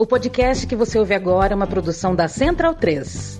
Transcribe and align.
O 0.00 0.06
podcast 0.06 0.66
que 0.66 0.74
você 0.74 0.98
ouve 0.98 1.12
agora 1.12 1.52
é 1.52 1.54
uma 1.54 1.66
produção 1.66 2.16
da 2.16 2.26
Central 2.26 2.74
3. 2.74 3.38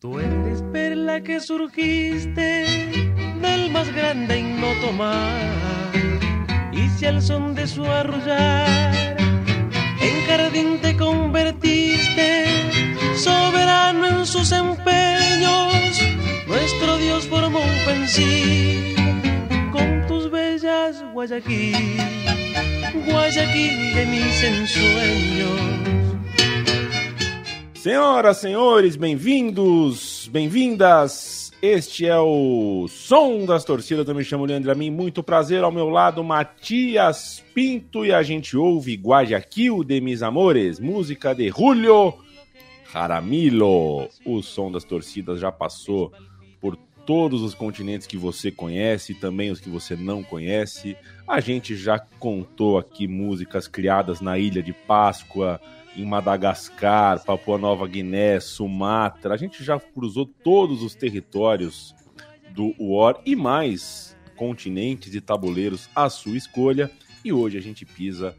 Tú 0.00 0.18
eres 0.18 0.60
perla 0.72 1.20
que 1.20 1.38
surgiste 1.38 2.64
del 3.40 3.70
más 3.70 3.88
grande 3.94 4.40
y 4.40 4.42
no 4.42 4.74
tomar. 4.84 5.65
Si 7.06 7.10
al 7.10 7.22
son 7.22 7.54
de 7.54 7.68
su 7.68 7.84
arrullar 7.84 9.16
en 10.00 10.26
jardín 10.26 10.80
te 10.82 10.96
convertiste, 10.96 12.46
soberano 13.14 14.08
en 14.08 14.26
sus 14.26 14.50
empeños, 14.50 16.00
nuestro 16.48 16.98
Dios 16.98 17.28
formó 17.28 17.60
un 17.60 17.84
pensil 17.84 18.96
con 19.70 20.04
tus 20.08 20.28
bellas 20.32 21.04
Guayaquil, 21.12 21.96
Guayaquil 23.06 23.94
de 23.94 24.06
mis 24.06 24.42
ensueños. 24.42 25.60
Senhoras, 27.74 28.40
senhores, 28.40 28.98
bem-vindos, 28.98 30.28
bem-vindas. 30.32 31.25
Este 31.68 32.06
é 32.06 32.16
o 32.16 32.86
Som 32.88 33.44
das 33.44 33.64
Torcidas. 33.64 34.06
Eu 34.06 34.14
me 34.14 34.22
chamo 34.22 34.44
Leandro 34.44 34.70
Amin. 34.70 34.88
Muito 34.88 35.20
prazer 35.20 35.64
ao 35.64 35.72
meu 35.72 35.88
lado, 35.88 36.22
Matias 36.22 37.44
Pinto. 37.52 38.06
E 38.06 38.12
a 38.12 38.22
gente 38.22 38.56
ouve 38.56 38.94
Guayaquil 38.94 39.82
de 39.82 40.00
Mis 40.00 40.22
Amores, 40.22 40.78
música 40.78 41.34
de 41.34 41.48
Julio 41.48 42.14
Jaramillo. 42.92 44.08
O 44.24 44.42
Som 44.42 44.70
das 44.70 44.84
Torcidas 44.84 45.40
já 45.40 45.50
passou 45.50 46.12
por 46.60 46.76
todos 47.04 47.42
os 47.42 47.52
continentes 47.52 48.06
que 48.06 48.16
você 48.16 48.52
conhece, 48.52 49.12
também 49.12 49.50
os 49.50 49.58
que 49.58 49.68
você 49.68 49.96
não 49.96 50.22
conhece. 50.22 50.96
A 51.26 51.40
gente 51.40 51.74
já 51.74 51.98
contou 51.98 52.78
aqui 52.78 53.08
músicas 53.08 53.66
criadas 53.66 54.20
na 54.20 54.38
Ilha 54.38 54.62
de 54.62 54.72
Páscoa, 54.72 55.60
em 55.96 56.04
Madagascar, 56.04 57.24
Papua 57.24 57.58
Nova 57.58 57.86
Guiné, 57.88 58.38
Sumatra. 58.38 59.34
A 59.34 59.36
gente 59.36 59.64
já 59.64 59.80
cruzou 59.80 60.26
todos 60.26 60.82
os 60.82 60.94
territórios 60.94 61.94
do 62.50 62.74
UOR 62.78 63.20
e 63.24 63.34
mais 63.34 64.16
continentes 64.36 65.14
e 65.14 65.20
tabuleiros 65.20 65.88
à 65.94 66.10
sua 66.10 66.36
escolha. 66.36 66.90
E 67.24 67.32
hoje 67.32 67.56
a 67.56 67.62
gente 67.62 67.84
pisa, 67.84 68.36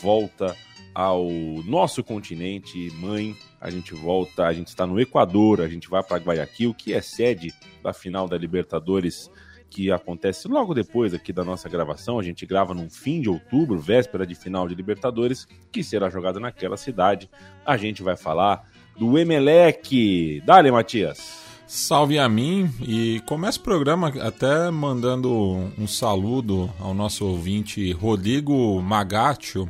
volta 0.00 0.56
ao 0.94 1.28
nosso 1.66 2.02
continente 2.04 2.90
mãe. 2.94 3.36
A 3.60 3.68
gente 3.68 3.92
volta, 3.94 4.46
a 4.46 4.52
gente 4.52 4.68
está 4.68 4.86
no 4.86 5.00
Equador, 5.00 5.60
a 5.60 5.68
gente 5.68 5.88
vai 5.88 6.02
para 6.02 6.22
Guayaquil, 6.22 6.72
que 6.72 6.94
é 6.94 7.00
sede 7.00 7.52
da 7.82 7.92
final 7.92 8.28
da 8.28 8.38
Libertadores 8.38 9.30
que 9.74 9.90
acontece 9.90 10.46
logo 10.46 10.72
depois 10.72 11.12
aqui 11.12 11.32
da 11.32 11.44
nossa 11.44 11.68
gravação. 11.68 12.20
A 12.20 12.22
gente 12.22 12.46
grava 12.46 12.72
no 12.72 12.88
fim 12.88 13.20
de 13.20 13.28
outubro, 13.28 13.76
véspera 13.76 14.24
de 14.24 14.32
final 14.32 14.68
de 14.68 14.74
Libertadores, 14.74 15.48
que 15.72 15.82
será 15.82 16.08
jogada 16.08 16.38
naquela 16.38 16.76
cidade. 16.76 17.28
A 17.66 17.76
gente 17.76 18.00
vai 18.00 18.16
falar 18.16 18.70
do 18.96 19.18
Emelec. 19.18 20.40
Dale, 20.46 20.70
Matias. 20.70 21.42
Salve 21.66 22.20
a 22.20 22.28
mim 22.28 22.70
e 22.86 23.20
começa 23.26 23.58
o 23.58 23.62
programa 23.62 24.12
até 24.20 24.70
mandando 24.70 25.32
um 25.76 25.88
saludo 25.88 26.72
ao 26.78 26.94
nosso 26.94 27.26
ouvinte 27.26 27.90
Rodrigo 27.90 28.80
Magatio, 28.80 29.68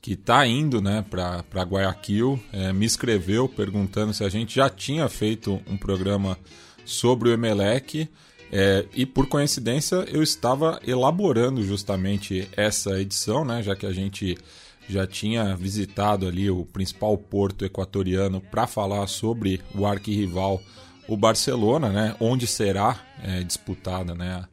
que 0.00 0.14
está 0.14 0.46
indo 0.46 0.80
né, 0.80 1.04
para 1.10 1.62
Guayaquil. 1.62 2.40
É, 2.54 2.72
me 2.72 2.86
escreveu 2.86 3.50
perguntando 3.50 4.14
se 4.14 4.24
a 4.24 4.30
gente 4.30 4.54
já 4.54 4.70
tinha 4.70 5.06
feito 5.10 5.60
um 5.68 5.76
programa 5.76 6.38
sobre 6.86 7.28
o 7.28 7.32
Emelec. 7.34 8.08
É, 8.54 8.84
e 8.92 9.06
por 9.06 9.26
coincidência 9.26 10.04
eu 10.12 10.22
estava 10.22 10.78
elaborando 10.86 11.64
justamente 11.64 12.46
essa 12.54 13.00
edição, 13.00 13.46
né, 13.46 13.62
já 13.62 13.74
que 13.74 13.86
a 13.86 13.92
gente 13.94 14.36
já 14.86 15.06
tinha 15.06 15.56
visitado 15.56 16.28
ali 16.28 16.50
o 16.50 16.66
principal 16.66 17.16
porto 17.16 17.64
equatoriano 17.64 18.42
para 18.42 18.66
falar 18.66 19.06
sobre 19.06 19.62
o 19.74 19.86
arquirrival, 19.86 20.60
o 21.08 21.16
Barcelona, 21.16 21.88
né, 21.88 22.14
onde 22.20 22.46
será 22.46 23.00
é, 23.22 23.42
disputada 23.42 24.14
né, 24.14 24.44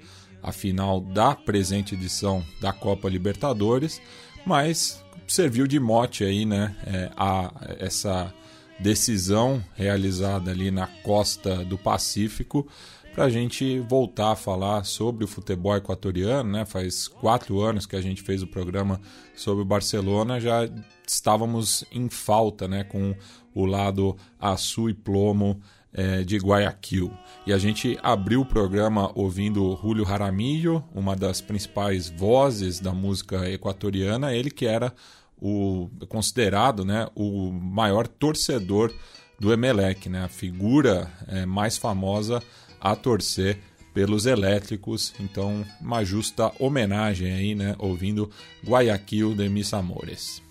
a 0.41 0.53
final 0.53 1.01
da 1.01 1.35
presente 1.35 1.93
edição 1.93 2.41
da 2.61 2.71
Copa 2.71 3.09
Libertadores, 3.09 4.01
mas 4.45 5.03
serviu 5.27 5.67
de 5.67 5.77
mote 5.77 6.23
aí, 6.23 6.45
né, 6.45 6.73
é, 6.87 7.11
a 7.17 7.51
essa 7.79 8.33
decisão 8.79 9.61
realizada 9.75 10.51
ali 10.51 10.71
na 10.71 10.87
costa 11.03 11.65
do 11.65 11.77
Pacífico 11.77 12.65
para 13.13 13.25
a 13.25 13.29
gente 13.29 13.79
voltar 13.79 14.31
a 14.31 14.35
falar 14.35 14.83
sobre 14.83 15.23
o 15.23 15.27
futebol 15.27 15.75
equatoriano, 15.75 16.51
né? 16.51 16.65
Faz 16.65 17.07
quatro 17.07 17.61
anos 17.61 17.85
que 17.85 17.95
a 17.95 18.01
gente 18.01 18.21
fez 18.21 18.41
o 18.41 18.47
programa 18.47 18.99
sobre 19.35 19.63
o 19.63 19.65
Barcelona, 19.65 20.39
já 20.39 20.69
estávamos 21.05 21.83
em 21.91 22.09
falta, 22.09 22.67
né? 22.67 22.83
Com 22.83 23.15
o 23.53 23.65
lado 23.65 24.15
açu 24.39 24.89
e 24.89 24.93
plomo 24.93 25.59
é, 25.93 26.23
de 26.23 26.37
Guayaquil. 26.37 27.11
E 27.45 27.53
a 27.53 27.57
gente 27.57 27.97
abriu 28.03 28.41
o 28.41 28.45
programa 28.45 29.11
ouvindo 29.15 29.77
Julio 29.81 30.05
Jaramillo, 30.05 30.83
uma 30.93 31.15
das 31.15 31.41
principais 31.41 32.09
vozes 32.09 32.79
da 32.79 32.93
música 32.93 33.49
equatoriana, 33.49 34.33
ele 34.33 34.51
que 34.51 34.65
era 34.65 34.93
o 35.41 35.89
considerado, 36.07 36.83
né, 36.83 37.07
o 37.15 37.51
maior 37.51 38.07
torcedor 38.07 38.93
do 39.39 39.53
Emelec, 39.53 40.09
né? 40.09 40.25
A 40.25 40.27
figura 40.27 41.09
é, 41.27 41.45
mais 41.45 41.77
famosa 41.77 42.43
a 42.79 42.95
torcer 42.95 43.57
pelos 43.93 44.25
elétricos. 44.25 45.13
Então, 45.19 45.65
uma 45.81 46.03
justa 46.03 46.51
homenagem 46.59 47.33
aí, 47.33 47.55
né? 47.55 47.75
Ouvindo 47.77 48.29
Guayaquil 48.65 49.33
de 49.33 49.49
Mis 49.49 49.73
Amores. 49.73 50.41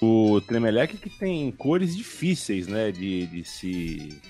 O 0.00 0.40
Tremelec 0.40 0.96
que 0.98 1.08
tem 1.08 1.50
cores 1.52 1.96
difíceis, 1.96 2.66
né? 2.66 2.90
De, 2.90 3.26
de 3.26 3.44
se. 3.44 4.20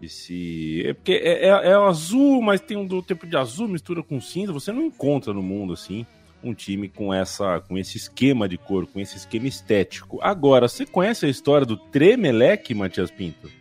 De 0.00 0.08
se. 0.08 0.82
É 0.86 0.94
porque 0.94 1.12
é, 1.12 1.46
é, 1.46 1.48
é 1.48 1.74
azul, 1.74 2.42
mas 2.42 2.60
tem 2.60 2.76
um 2.76 2.86
do 2.86 3.02
tempo 3.02 3.26
de 3.26 3.36
azul, 3.36 3.68
mistura 3.68 4.02
com 4.02 4.20
cinza. 4.20 4.52
Você 4.52 4.72
não 4.72 4.82
encontra 4.82 5.32
no 5.32 5.42
mundo 5.42 5.72
assim 5.72 6.06
um 6.42 6.54
time 6.54 6.88
com 6.88 7.12
essa 7.12 7.60
com 7.60 7.76
esse 7.76 7.96
esquema 7.96 8.48
de 8.48 8.56
cor, 8.56 8.86
com 8.86 9.00
esse 9.00 9.16
esquema 9.16 9.46
estético. 9.46 10.18
Agora, 10.22 10.68
você 10.68 10.86
conhece 10.86 11.26
a 11.26 11.28
história 11.28 11.66
do 11.66 11.76
Tremelec, 11.76 12.72
Matias 12.74 13.10
Pinto? 13.10 13.57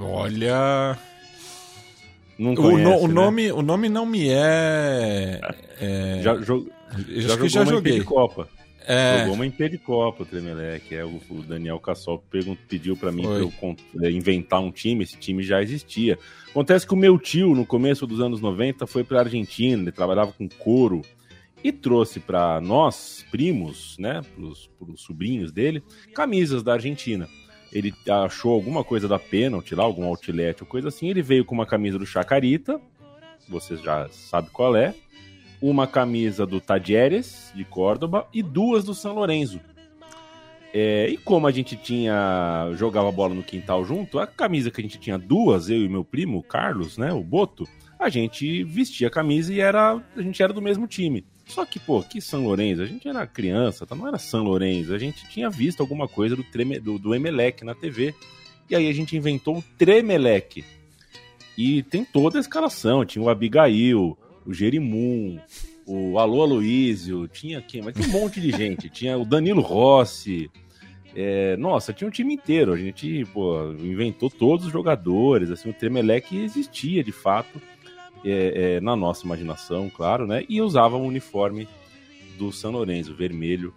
Olha. 0.00 0.98
O, 2.38 2.42
no- 2.42 2.62
o 3.02 3.08
né? 3.08 3.14
nome, 3.14 3.52
o 3.52 3.62
nome 3.62 3.88
não 3.88 4.06
me 4.06 4.28
é. 4.28 5.40
é 5.80 6.20
Já, 6.22 6.36
jo- 6.36 6.70
já 7.08 7.28
acho 7.34 7.38
que 7.42 7.48
já 7.48 7.64
joguei. 7.64 7.94
Pericopa. 7.94 8.48
É, 8.86 9.18
Jogou 9.20 9.34
uma 9.34 9.44
em 9.44 9.50
Pericopa, 9.50 10.22
o 10.22 10.26
Tremelec. 10.26 10.94
É, 10.94 11.04
o, 11.04 11.20
o 11.28 11.42
Daniel 11.42 11.78
Cassol 11.78 12.24
pediu 12.68 12.96
pra 12.96 13.12
mim 13.12 13.22
pra 13.22 13.32
eu 13.32 13.52
é, 14.02 14.10
inventar 14.10 14.60
um 14.60 14.70
time. 14.70 15.04
Esse 15.04 15.16
time 15.18 15.42
já 15.42 15.60
existia. 15.62 16.18
Acontece 16.48 16.86
que 16.86 16.94
o 16.94 16.96
meu 16.96 17.18
tio, 17.18 17.54
no 17.54 17.66
começo 17.66 18.06
dos 18.06 18.20
anos 18.20 18.40
90, 18.40 18.86
foi 18.86 19.04
pra 19.04 19.20
Argentina. 19.20 19.82
Ele 19.82 19.92
trabalhava 19.92 20.32
com 20.32 20.48
couro 20.48 21.02
e 21.62 21.70
trouxe 21.70 22.18
pra 22.20 22.60
nós, 22.62 23.26
primos, 23.30 23.96
né, 23.98 24.22
pros, 24.34 24.70
pros 24.78 25.02
sobrinhos 25.02 25.52
dele, 25.52 25.82
camisas 26.14 26.62
da 26.62 26.72
Argentina. 26.74 27.28
Ele 27.72 27.94
achou 28.24 28.52
alguma 28.52 28.82
coisa 28.82 29.06
da 29.06 29.18
pênalti 29.18 29.74
lá, 29.74 29.84
algum 29.84 30.04
outlet 30.04 30.62
ou 30.62 30.66
coisa 30.66 30.88
assim. 30.88 31.08
Ele 31.08 31.22
veio 31.22 31.44
com 31.44 31.54
uma 31.54 31.66
camisa 31.66 31.98
do 31.98 32.06
Chacarita, 32.06 32.80
vocês 33.48 33.80
já 33.80 34.08
sabem 34.10 34.50
qual 34.50 34.76
é. 34.76 34.94
Uma 35.60 35.86
camisa 35.86 36.46
do 36.46 36.60
Tadieres, 36.60 37.52
de 37.54 37.64
Córdoba, 37.64 38.26
e 38.32 38.42
duas 38.42 38.84
do 38.84 38.94
São 38.94 39.14
Lourenço. 39.14 39.60
É, 40.72 41.08
e 41.08 41.16
como 41.16 41.46
a 41.46 41.50
gente 41.50 41.76
tinha 41.76 42.70
jogava 42.74 43.10
bola 43.10 43.34
no 43.34 43.42
quintal 43.42 43.84
junto, 43.84 44.18
a 44.18 44.26
camisa 44.26 44.70
que 44.70 44.80
a 44.80 44.84
gente 44.84 44.98
tinha 44.98 45.18
duas, 45.18 45.70
eu 45.70 45.78
e 45.78 45.88
meu 45.88 46.04
primo, 46.04 46.38
o 46.38 46.42
Carlos, 46.42 46.98
né, 46.98 47.12
o 47.12 47.22
Boto, 47.22 47.66
a 47.98 48.08
gente 48.08 48.62
vestia 48.64 49.08
a 49.08 49.10
camisa 49.10 49.52
e 49.52 49.60
era 49.60 50.00
a 50.16 50.22
gente 50.22 50.42
era 50.42 50.52
do 50.52 50.62
mesmo 50.62 50.86
time. 50.86 51.24
Só 51.48 51.64
que, 51.64 51.78
pô, 51.80 52.02
que 52.02 52.20
São 52.20 52.44
Lourenço, 52.44 52.82
a 52.82 52.86
gente 52.86 53.08
era 53.08 53.26
criança, 53.26 53.86
tá? 53.86 53.96
não 53.96 54.06
era 54.06 54.18
São 54.18 54.44
Lourenço, 54.44 54.92
a 54.92 54.98
gente 54.98 55.26
tinha 55.28 55.48
visto 55.48 55.80
alguma 55.80 56.06
coisa 56.06 56.36
do, 56.36 56.44
Treme, 56.44 56.78
do, 56.78 56.98
do 56.98 57.14
Emelec 57.14 57.64
na 57.64 57.74
TV. 57.74 58.14
E 58.68 58.76
aí 58.76 58.88
a 58.88 58.92
gente 58.92 59.16
inventou 59.16 59.58
o 59.58 59.64
Tremelec. 59.78 60.64
E 61.56 61.82
tem 61.84 62.04
toda 62.04 62.38
a 62.38 62.40
escalação, 62.40 63.04
tinha 63.04 63.22
o 63.22 63.30
Abigail, 63.30 64.16
o 64.46 64.52
Jerimum, 64.52 65.40
o 65.86 66.18
Alô 66.18 66.42
Aloísio, 66.42 67.26
tinha 67.26 67.62
quem? 67.62 67.80
Mas 67.80 67.94
tinha 67.94 68.06
um 68.08 68.20
monte 68.20 68.40
de 68.40 68.50
gente. 68.50 68.88
Tinha 68.90 69.16
o 69.16 69.24
Danilo 69.24 69.62
Rossi. 69.62 70.50
É, 71.14 71.56
nossa, 71.56 71.92
tinha 71.92 72.06
um 72.06 72.10
time 72.10 72.34
inteiro. 72.34 72.72
A 72.72 72.76
gente 72.76 73.24
pô, 73.32 73.72
inventou 73.72 74.28
todos 74.28 74.66
os 74.66 74.72
jogadores. 74.72 75.50
Assim, 75.50 75.70
o 75.70 75.72
Tremelec 75.72 76.36
existia 76.36 77.02
de 77.02 77.10
fato 77.10 77.60
é, 78.24 78.76
é, 78.76 78.80
na 78.80 78.96
nossa 78.96 79.24
imaginação, 79.24 79.90
claro, 79.90 80.26
né? 80.26 80.44
E 80.48 80.60
usava 80.60 80.96
o 80.96 81.04
uniforme 81.04 81.68
do 82.36 82.52
São 82.52 82.70
Lourenço, 82.70 83.14
vermelho 83.14 83.74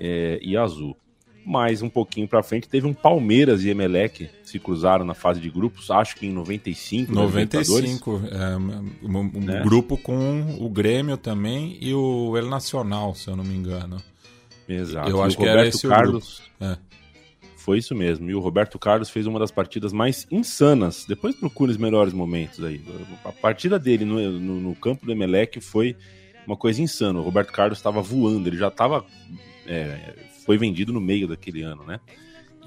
é, 0.00 0.38
e 0.42 0.56
azul. 0.56 0.96
Mais 1.44 1.82
um 1.82 1.90
pouquinho 1.90 2.26
para 2.26 2.42
frente 2.42 2.66
teve 2.66 2.86
um 2.86 2.94
Palmeiras 2.94 3.64
e 3.64 3.68
Emelec 3.68 4.30
se 4.42 4.58
cruzaram 4.58 5.04
na 5.04 5.12
fase 5.12 5.40
de 5.40 5.50
grupos, 5.50 5.90
acho 5.90 6.16
que 6.16 6.26
em 6.26 6.32
95. 6.32 7.12
95, 7.12 8.22
é, 8.30 8.56
um, 8.56 9.18
um 9.18 9.40
né? 9.40 9.60
grupo 9.62 9.98
com 9.98 10.56
o 10.58 10.70
Grêmio 10.70 11.18
também 11.18 11.76
e 11.82 11.92
o 11.92 12.34
El 12.34 12.48
Nacional, 12.48 13.14
se 13.14 13.28
eu 13.28 13.36
não 13.36 13.44
me 13.44 13.54
engano. 13.54 14.00
Exato. 14.66 15.10
Eu 15.10 15.22
acho 15.22 15.36
que 15.36 15.44
era 15.44 15.66
esse 15.66 15.86
Carlos. 15.86 16.42
É. 16.58 16.78
Foi 17.64 17.78
isso 17.78 17.94
mesmo. 17.94 18.28
E 18.28 18.34
o 18.34 18.40
Roberto 18.40 18.78
Carlos 18.78 19.08
fez 19.08 19.26
uma 19.26 19.38
das 19.38 19.50
partidas 19.50 19.90
mais 19.90 20.26
insanas. 20.30 21.06
Depois 21.08 21.34
procure 21.34 21.70
os 21.70 21.78
melhores 21.78 22.12
momentos 22.12 22.62
aí. 22.62 22.78
A 23.24 23.32
partida 23.32 23.78
dele 23.78 24.04
no, 24.04 24.20
no, 24.38 24.60
no 24.60 24.74
campo 24.74 25.06
do 25.06 25.12
Emelec 25.12 25.58
foi 25.62 25.96
uma 26.46 26.58
coisa 26.58 26.82
insana. 26.82 27.18
O 27.18 27.22
Roberto 27.22 27.54
Carlos 27.54 27.78
estava 27.78 28.02
voando, 28.02 28.50
ele 28.50 28.58
já 28.58 28.68
estava. 28.68 29.02
É, 29.66 30.14
foi 30.44 30.58
vendido 30.58 30.92
no 30.92 31.00
meio 31.00 31.26
daquele 31.26 31.62
ano, 31.62 31.82
né? 31.84 32.00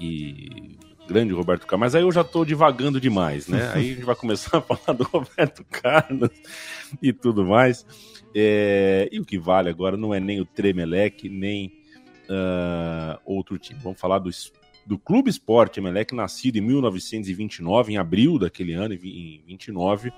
E 0.00 0.76
grande 1.06 1.32
Roberto 1.32 1.64
Carlos. 1.64 1.86
Mas 1.86 1.94
aí 1.94 2.02
eu 2.02 2.10
já 2.10 2.22
estou 2.22 2.44
divagando 2.44 3.00
demais, 3.00 3.46
né? 3.46 3.70
Aí 3.72 3.92
a 3.92 3.94
gente 3.94 4.04
vai 4.04 4.16
começar 4.16 4.58
a 4.58 4.60
falar 4.74 4.98
do 4.98 5.04
Roberto 5.04 5.64
Carlos 5.70 6.30
e 7.00 7.12
tudo 7.12 7.46
mais. 7.46 7.86
É, 8.34 9.08
e 9.12 9.20
o 9.20 9.24
que 9.24 9.38
vale 9.38 9.70
agora 9.70 9.96
não 9.96 10.12
é 10.12 10.18
nem 10.18 10.40
o 10.40 10.44
Tremelec, 10.44 11.28
nem 11.28 11.68
uh, 12.28 13.16
outro 13.24 13.56
time. 13.58 13.78
Vamos 13.80 14.00
falar 14.00 14.18
do, 14.18 14.28
do 14.88 14.98
Clube 14.98 15.28
Esporte 15.28 15.80
Emelec, 15.80 16.14
nascido 16.14 16.56
em 16.56 16.62
1929, 16.62 17.92
em 17.92 17.98
abril 17.98 18.38
daquele 18.38 18.72
ano, 18.72 18.94
em 18.94 19.42
29, 19.46 20.10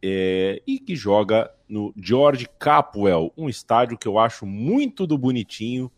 é, 0.00 0.62
e 0.64 0.78
que 0.78 0.94
joga 0.94 1.50
no 1.68 1.92
George 2.00 2.46
Capwell, 2.56 3.32
um 3.36 3.48
estádio 3.48 3.98
que 3.98 4.06
eu 4.06 4.16
acho 4.16 4.46
muito 4.46 5.04
do 5.04 5.18
bonitinho, 5.18 5.90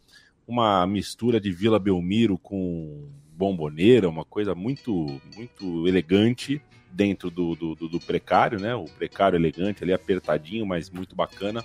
uma 0.49 0.87
mistura 0.87 1.39
de 1.39 1.53
Vila 1.53 1.79
Belmiro 1.79 2.39
com 2.39 3.07
bomboneira, 3.35 4.09
uma 4.09 4.25
coisa 4.25 4.55
muito 4.55 5.21
muito 5.37 5.87
elegante 5.87 6.63
dentro 6.91 7.31
do, 7.31 7.55
do, 7.55 7.75
do, 7.75 8.01
precário, 8.01 8.59
né? 8.59 8.75
O 8.75 8.85
precário 8.85 9.37
elegante 9.37 9.85
ali, 9.85 9.93
apertadinho, 9.93 10.65
mas 10.65 10.89
muito 10.89 11.15
bacana. 11.15 11.63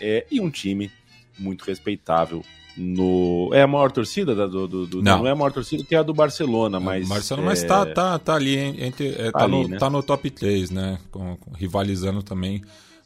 É, 0.00 0.26
e 0.30 0.40
um 0.40 0.48
time 0.48 0.90
muito 1.38 1.64
respeitável 1.64 2.44
no. 2.76 3.50
É 3.52 3.62
a 3.62 3.66
maior 3.66 3.90
torcida 3.90 4.34
do, 4.34 4.68
do, 4.68 4.86
do 4.86 5.02
não. 5.02 5.18
não. 5.18 5.26
é 5.26 5.30
a 5.30 5.34
maior 5.34 5.52
torcida 5.52 5.82
que 5.82 5.94
é 5.94 5.98
a 5.98 6.02
do 6.02 6.12
Barcelona, 6.12 6.78
mas. 6.78 7.08
Barcelona, 7.08 7.46
é... 7.46 7.50
mas 7.50 7.64
tá, 7.64 7.86
tá, 7.86 8.18
tá 8.18 8.34
ali 8.34 8.56
entre. 8.56 9.08
É, 9.08 9.30
tá, 9.30 9.40
tá, 9.40 9.44
ali, 9.44 9.62
no, 9.62 9.68
né? 9.68 9.78
tá 9.78 9.90
no 9.90 10.02
top 10.02 10.30
3, 10.30 10.70
né? 10.70 10.98
Com, 11.10 11.36
com, 11.36 11.52
rivalizando 11.52 12.22
também 12.22 12.62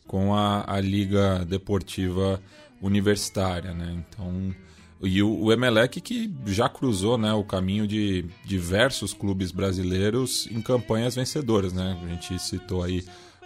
com 0.06 0.34
a, 0.34 0.64
a 0.66 0.80
Liga 0.80 1.44
Deportiva 1.44 2.42
Universitária, 2.82 3.72
né? 3.72 3.96
Então. 4.08 4.54
E 5.02 5.22
o, 5.22 5.44
o 5.44 5.52
Emelec 5.52 5.98
que 5.98 6.30
já 6.44 6.68
cruzou 6.68 7.16
né, 7.16 7.32
o 7.32 7.42
caminho 7.42 7.86
de 7.86 8.26
diversos 8.44 9.14
clubes 9.14 9.50
brasileiros 9.50 10.46
em 10.50 10.60
campanhas 10.60 11.14
vencedoras, 11.14 11.72
né? 11.72 11.98
A 12.04 12.08
gente 12.08 12.38
citou 12.38 12.82
aí 12.82 13.02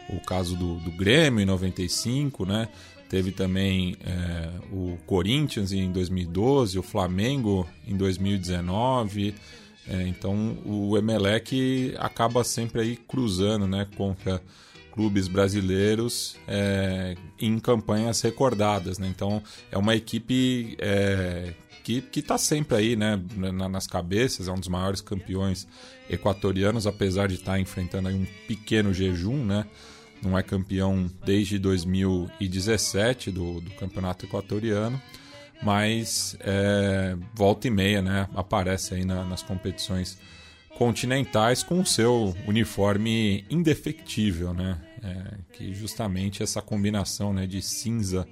o 0.09 0.19
caso 0.19 0.57
do, 0.57 0.75
do 0.81 0.91
Grêmio 0.91 1.41
em 1.41 1.45
95, 1.45 2.45
né? 2.45 2.69
Teve 3.15 3.31
também 3.31 3.97
é, 4.05 4.51
o 4.73 4.99
Corinthians 5.07 5.71
em 5.71 5.93
2012, 5.93 6.77
o 6.81 6.83
Flamengo 6.83 7.65
em 7.87 7.97
2019. 7.97 9.37
É, 9.87 10.03
então 10.09 10.59
o 10.67 10.99
Emelec 10.99 11.95
acaba 12.01 12.43
sempre 12.43 12.81
aí 12.81 12.97
cruzando 12.97 13.69
né, 13.69 13.87
contra 13.97 14.43
clubes 14.91 15.29
brasileiros 15.29 16.35
é, 16.49 17.15
em 17.41 17.57
campanhas 17.61 18.21
recordadas. 18.21 18.99
Né? 18.99 19.07
Então 19.07 19.41
é 19.71 19.79
uma 19.79 19.95
equipe 19.95 20.77
é, 20.81 21.55
que 21.85 22.03
está 22.17 22.37
sempre 22.37 22.77
aí 22.77 22.97
né, 22.97 23.23
nas 23.71 23.87
cabeças, 23.87 24.49
é 24.49 24.51
um 24.51 24.59
dos 24.59 24.67
maiores 24.67 25.01
campeões 25.01 25.69
equatorianos, 26.11 26.85
apesar 26.85 27.29
de 27.29 27.35
estar 27.35 27.53
tá 27.53 27.61
enfrentando 27.61 28.09
aí 28.09 28.15
um 28.17 28.27
pequeno 28.49 28.93
jejum, 28.93 29.45
né? 29.45 29.67
Não 30.25 30.39
é 30.39 30.43
campeão 30.43 31.11
desde 31.25 31.59
2017 31.59 33.31
do, 33.31 33.61
do 33.61 33.71
campeonato 33.73 34.27
equatoriano, 34.27 35.01
mas 35.63 36.37
é, 36.41 37.17
volta 37.35 37.69
e 37.69 37.71
meia 37.71 38.03
né, 38.03 38.29
aparece 38.35 38.95
aí 38.95 39.05
na, 39.05 39.25
nas 39.25 39.43
competições 39.43 40.19
continentais 40.77 41.63
com 41.63 41.81
o 41.81 41.87
seu 41.87 42.35
uniforme 42.47 43.45
indefectível, 43.49 44.53
né? 44.53 44.79
É, 45.03 45.35
que 45.53 45.73
justamente 45.75 46.43
essa 46.43 46.61
combinação 46.63 47.33
né, 47.33 47.47
de 47.47 47.61
cinza 47.61 48.27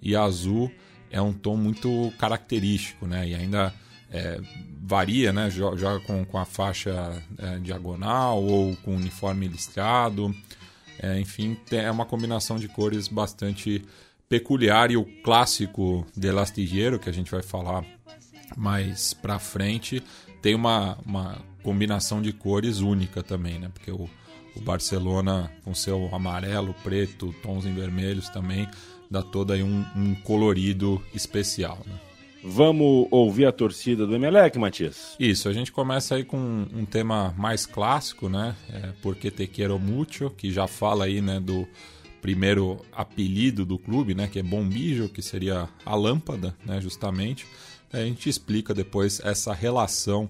e 0.00 0.16
azul 0.16 0.72
é 1.10 1.20
um 1.20 1.32
tom 1.32 1.56
muito 1.56 2.12
característico, 2.18 3.06
né? 3.06 3.28
E 3.28 3.34
ainda 3.34 3.72
é, 4.10 4.40
varia, 4.80 5.32
né? 5.32 5.50
Joga 5.50 6.00
com, 6.00 6.24
com 6.24 6.38
a 6.38 6.44
faixa 6.44 7.22
é, 7.38 7.58
diagonal 7.58 8.42
ou 8.42 8.76
com 8.76 8.96
uniforme 8.96 9.46
listrado. 9.46 10.34
É, 10.98 11.18
enfim, 11.18 11.56
é 11.70 11.90
uma 11.90 12.06
combinação 12.06 12.58
de 12.58 12.68
cores 12.68 13.08
bastante 13.08 13.82
peculiar 14.28 14.90
e 14.90 14.96
o 14.96 15.04
clássico 15.22 16.06
de 16.16 16.30
Lastigero, 16.30 16.98
que 16.98 17.08
a 17.08 17.12
gente 17.12 17.30
vai 17.30 17.42
falar 17.42 17.84
mais 18.56 19.12
pra 19.14 19.38
frente, 19.38 20.02
tem 20.40 20.54
uma, 20.54 20.98
uma 21.04 21.38
combinação 21.62 22.20
de 22.22 22.32
cores 22.32 22.80
única 22.80 23.22
também, 23.22 23.58
né? 23.58 23.70
Porque 23.72 23.90
o, 23.90 24.08
o 24.56 24.60
Barcelona, 24.60 25.50
com 25.64 25.74
seu 25.74 26.14
amarelo, 26.14 26.74
preto, 26.84 27.34
tons 27.42 27.64
em 27.66 27.74
vermelhos 27.74 28.28
também, 28.28 28.68
dá 29.10 29.22
todo 29.22 29.52
aí 29.52 29.62
um, 29.62 29.84
um 29.96 30.14
colorido 30.14 31.02
especial, 31.12 31.78
né? 31.86 31.98
Vamos 32.46 33.08
ouvir 33.10 33.46
a 33.46 33.52
torcida 33.52 34.06
do 34.06 34.14
Emelec, 34.14 34.58
Matias? 34.58 35.16
Isso, 35.18 35.48
a 35.48 35.52
gente 35.54 35.72
começa 35.72 36.14
aí 36.14 36.24
com 36.24 36.36
um 36.36 36.84
tema 36.84 37.34
mais 37.38 37.64
clássico, 37.64 38.28
né? 38.28 38.54
É, 38.70 38.90
Porque 39.00 39.30
Te 39.30 39.46
Quero 39.46 39.78
Mucho, 39.78 40.28
que 40.28 40.52
já 40.52 40.66
fala 40.66 41.06
aí, 41.06 41.22
né, 41.22 41.40
do 41.40 41.66
primeiro 42.20 42.84
apelido 42.92 43.64
do 43.64 43.78
clube, 43.78 44.14
né, 44.14 44.28
que 44.30 44.38
é 44.38 44.42
Bombijo, 44.42 45.08
que 45.08 45.22
seria 45.22 45.68
a 45.86 45.94
lâmpada, 45.94 46.54
né, 46.64 46.82
justamente. 46.82 47.46
A 47.90 47.98
gente 47.98 48.28
explica 48.28 48.74
depois 48.74 49.20
essa 49.24 49.54
relação 49.54 50.28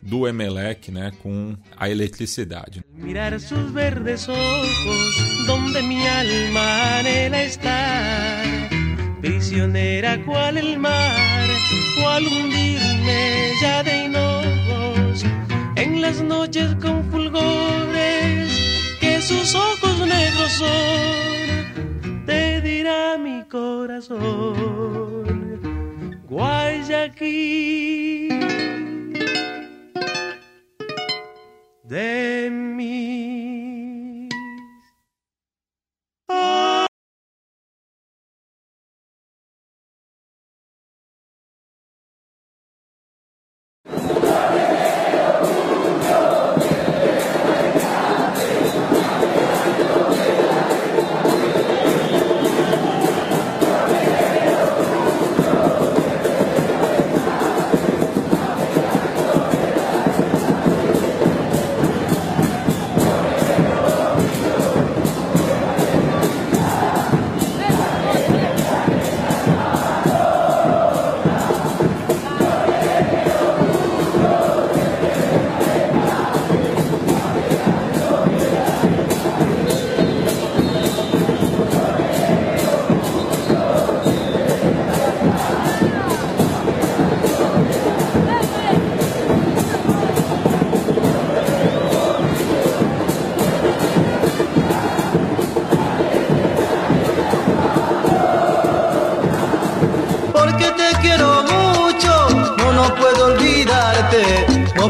do 0.00 0.26
Emelec, 0.26 0.90
né, 0.90 1.12
com 1.22 1.56
a 1.76 1.88
eletricidade. 1.88 2.84
Mirar 2.92 3.38
sus 3.38 3.70
verdes 3.70 4.28
ojos, 4.28 5.46
donde 5.46 5.80
mi 5.82 6.06
alma 6.08 7.44
estar 7.44 8.61
prisionera 9.22 10.22
cual 10.24 10.58
el 10.58 10.78
mar, 10.78 11.46
cual 12.00 12.26
hundirme 12.26 13.52
ya 13.62 13.82
de 13.84 14.06
hinojos 14.06 15.24
en 15.76 16.00
las 16.02 16.20
noches 16.20 16.74
con 16.82 17.04
fulgores 17.10 18.50
que 19.00 19.22
sus 19.22 19.54
ojos 19.54 20.00
negros 20.00 20.52
son, 20.52 22.26
te 22.26 22.60
dirá 22.62 23.16
mi 23.16 23.44
corazón, 23.44 24.20
Guayaquil 26.28 27.72
de 31.84 32.50
mí. 32.50 33.71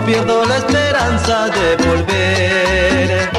Pierdo 0.04 0.44
la 0.44 0.56
esperanza 0.56 1.48
de 1.48 1.76
volver. 1.84 3.30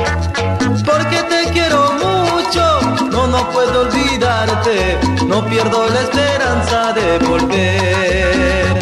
Porque 0.86 1.24
te 1.24 1.52
quiero 1.52 1.94
mucho, 1.94 2.82
no, 3.12 3.28
no 3.28 3.50
puedo 3.52 3.82
olvidarte, 3.82 4.98
no 5.28 5.46
pierdo 5.46 5.88
la 5.90 6.02
esperanza 6.02 6.94
de 6.94 7.20
volver. 7.20 8.73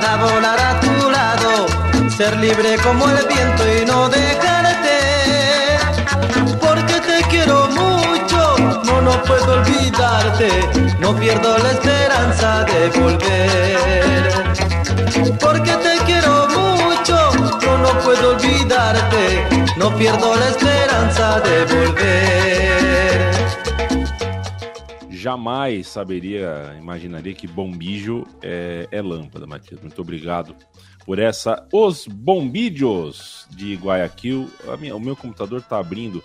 Para 0.00 0.16
volar 0.16 0.60
a 0.60 0.78
tu 0.80 1.10
lado, 1.10 1.66
ser 2.10 2.36
libre 2.36 2.76
como 2.84 3.08
el 3.08 3.26
viento 3.26 3.62
y 3.76 3.86
no 3.86 4.08
dejarte. 4.10 4.98
Porque 6.60 7.00
te 7.00 7.22
quiero 7.30 7.66
mucho, 7.68 8.56
no, 8.84 9.00
no 9.00 9.22
puedo 9.22 9.54
olvidarte, 9.54 10.50
no 10.98 11.16
pierdo 11.16 11.56
la 11.56 11.70
esperanza 11.70 12.64
de 12.64 12.90
volver. 13.00 14.24
Porque 15.40 15.72
te 15.86 15.94
quiero 16.04 16.46
mucho, 16.48 17.16
no, 17.64 17.78
no 17.78 17.98
puedo 18.00 18.36
olvidarte, 18.36 19.48
no 19.76 19.96
pierdo 19.96 20.36
la 20.36 20.48
esperanza 20.48 21.40
de 21.40 21.64
volver. 21.74 23.15
Jamais 25.30 25.88
saberia, 25.88 26.76
imaginaria 26.78 27.34
que 27.34 27.48
bombijo 27.48 28.24
é, 28.40 28.86
é 28.92 29.02
lâmpada, 29.02 29.44
Matias. 29.44 29.80
Muito 29.80 30.00
obrigado 30.00 30.54
por 31.04 31.18
essa. 31.18 31.66
Os 31.72 32.06
bombídios 32.06 33.44
de 33.50 33.74
Guayaquil. 33.74 34.48
Minha- 34.78 34.94
o 34.94 35.00
meu 35.00 35.16
computador 35.16 35.60
tá 35.62 35.80
abrindo. 35.80 36.22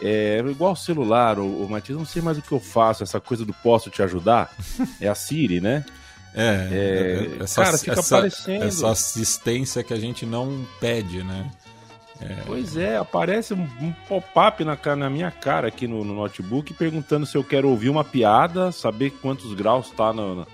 É 0.00 0.38
igual 0.48 0.74
o 0.74 0.76
celular, 0.76 1.36
o, 1.40 1.64
o 1.64 1.68
Matias, 1.68 1.98
não 1.98 2.04
sei 2.06 2.22
mais 2.22 2.38
o 2.38 2.42
que 2.42 2.52
eu 2.52 2.60
faço. 2.60 3.02
Essa 3.02 3.18
coisa 3.20 3.44
do 3.44 3.52
posso 3.54 3.90
te 3.90 4.02
ajudar. 4.04 4.48
É 5.00 5.08
a 5.08 5.16
Siri, 5.16 5.60
né? 5.60 5.84
É, 6.36 7.28
É, 7.38 7.42
essa, 7.44 7.62
cara, 7.64 7.78
fica 7.78 7.92
essa- 7.92 8.16
aparecendo. 8.16 8.64
essa 8.64 8.90
assistência 8.90 9.84
que 9.84 9.92
a 9.94 9.98
gente 9.98 10.26
não 10.26 10.64
pede, 10.80 11.22
né? 11.22 11.48
Pois 12.46 12.76
é, 12.76 12.96
aparece 12.96 13.54
um, 13.54 13.92
pop-up 14.08 14.64
na, 14.64 14.78
na 14.96 15.10
minha 15.10 15.30
cara 15.30 15.68
aqui 15.68 15.86
no, 15.86 16.04
no 16.04 16.14
notebook 16.14 16.72
perguntando 16.74 17.26
se 17.26 17.36
eu 17.36 17.44
quero 17.44 17.68
ouvir 17.68 17.88
uma 17.90 18.04
piada, 18.04 18.72
saber 18.72 19.10
quantos 19.10 19.52
graus 19.54 19.90
tá 19.90 20.12
na- 20.12 20.46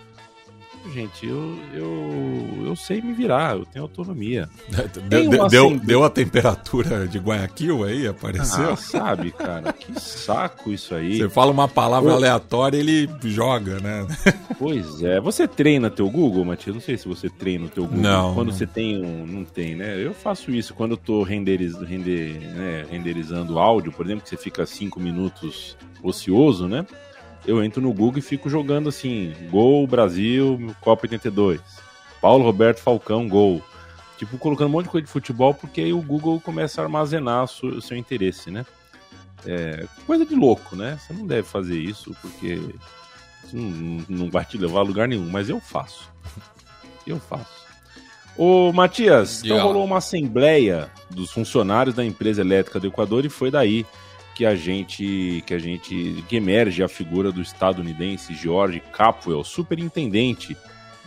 Gente, 0.95 1.27
eu, 1.27 1.59
eu, 1.75 2.65
eu 2.67 2.75
sei 2.77 3.03
me 3.03 3.13
virar, 3.13 3.55
eu 3.57 3.65
tenho 3.67 3.85
autonomia. 3.85 4.49
Deu, 5.09 5.31
uma 5.31 5.49
deu, 5.49 5.79
deu 5.79 6.05
a 6.05 6.11
temperatura 6.11 7.07
de 7.07 7.19
Guayaquil 7.19 7.85
aí, 7.85 8.07
apareceu? 8.09 8.73
Ah, 8.73 8.77
sabe, 8.77 9.31
cara, 9.31 9.73
que 9.73 10.01
saco 10.01 10.73
isso 10.73 10.95
aí. 10.95 11.19
Você 11.19 11.29
fala 11.29 11.51
uma 11.53 11.69
palavra 11.69 12.11
Eu- 12.11 12.17
aleatória 12.17 12.79
ele 12.79 13.09
joga, 13.25 13.79
né? 13.81 14.07
Pois 14.59 15.03
é. 15.03 15.19
Você 15.21 15.49
treina 15.49 15.89
teu 15.89 16.11
Google, 16.11 16.45
Matias? 16.45 16.75
Não 16.75 16.83
sei 16.83 16.99
se 16.99 17.09
você 17.09 17.31
treina 17.31 17.65
o 17.65 17.69
teu 17.69 17.85
Google. 17.85 18.01
Não, 18.03 18.35
Quando 18.35 18.53
você 18.53 18.67
tem 18.67 19.03
um. 19.03 19.27
Não 19.27 19.43
tem, 19.45 19.75
né? 19.75 19.97
Eu 19.99 20.13
faço 20.13 20.51
isso. 20.51 20.75
Quando 20.75 20.91
eu 20.93 20.97
tô 20.99 21.23
renderiz, 21.23 21.75
render, 21.81 22.39
né, 22.55 22.85
renderizando 22.91 23.59
áudio, 23.59 23.91
por 23.91 24.05
exemplo, 24.05 24.23
que 24.23 24.29
você 24.29 24.37
fica 24.37 24.67
cinco 24.67 25.01
minutos 25.01 25.77
ocioso, 26.03 26.69
né? 26.69 26.85
Eu 27.47 27.63
entro 27.65 27.81
no 27.81 27.93
Google 27.93 28.19
e 28.19 28.23
fico 28.23 28.49
jogando 28.51 28.89
assim: 28.89 29.35
Gol 29.51 29.87
Brasil, 29.87 30.75
Copa 30.81 31.05
82. 31.05 31.61
Paulo 32.21 32.45
Roberto 32.45 32.81
Falcão, 32.81 33.29
gol. 33.29 33.63
Tipo, 34.19 34.37
colocando 34.37 34.69
um 34.69 34.73
monte 34.73 34.85
de 34.85 34.91
coisa 34.91 35.07
de 35.07 35.13
futebol, 35.13 35.55
porque 35.55 35.81
aí 35.81 35.93
o 35.95 36.03
Google 36.03 36.39
começa 36.41 36.81
a 36.81 36.85
armazenar 36.85 37.45
o 37.45 37.81
seu, 37.81 37.97
interesse, 37.97 38.51
né? 38.51 38.67
É, 39.47 39.87
coisa 40.07 40.27
de 40.27 40.35
louco, 40.35 40.77
né? 40.77 40.99
Você 41.01 41.15
não 41.15 41.27
deve 41.27 41.49
fazer 41.49 41.79
isso, 41.79 42.15
porque 42.21 42.61
isso 43.43 43.57
não, 43.57 44.05
não 44.07 44.31
vai 44.31 44.45
te 44.45 44.59
levar 44.59 44.81
a 44.81 44.83
lugar 44.83 45.09
nenhum, 45.09 45.29
mas 45.31 45.49
eu 45.49 45.59
faço. 45.59 46.13
Eu 47.07 47.19
faço. 47.19 47.61
Ô, 48.37 48.73
Matias, 48.73 49.39
então 49.39 49.43
Diga 49.43 49.57
lá. 49.57 49.63
rolou 49.63 49.85
uma 49.85 49.99
assembleia 49.99 50.91
dos 51.09 51.31
funcionários 51.33 51.95
da 51.95 52.05
empresa 52.05 52.43
elétrica 52.43 52.79
do 52.79 52.87
Equador 52.87 53.25
e 53.25 53.31
foi 53.31 53.51
daí 53.51 53.87
que 54.41 54.47
a 54.47 54.55
gente 54.57 55.45
que 55.45 55.53
a 55.53 55.59
gente 55.59 56.25
que 56.27 56.37
emerge 56.37 56.83
a 56.83 56.89
figura 56.89 57.31
do 57.31 57.43
estadunidense 57.43 58.33
George 58.35 58.81
Capwell, 58.91 59.45
superintendente 59.45 60.57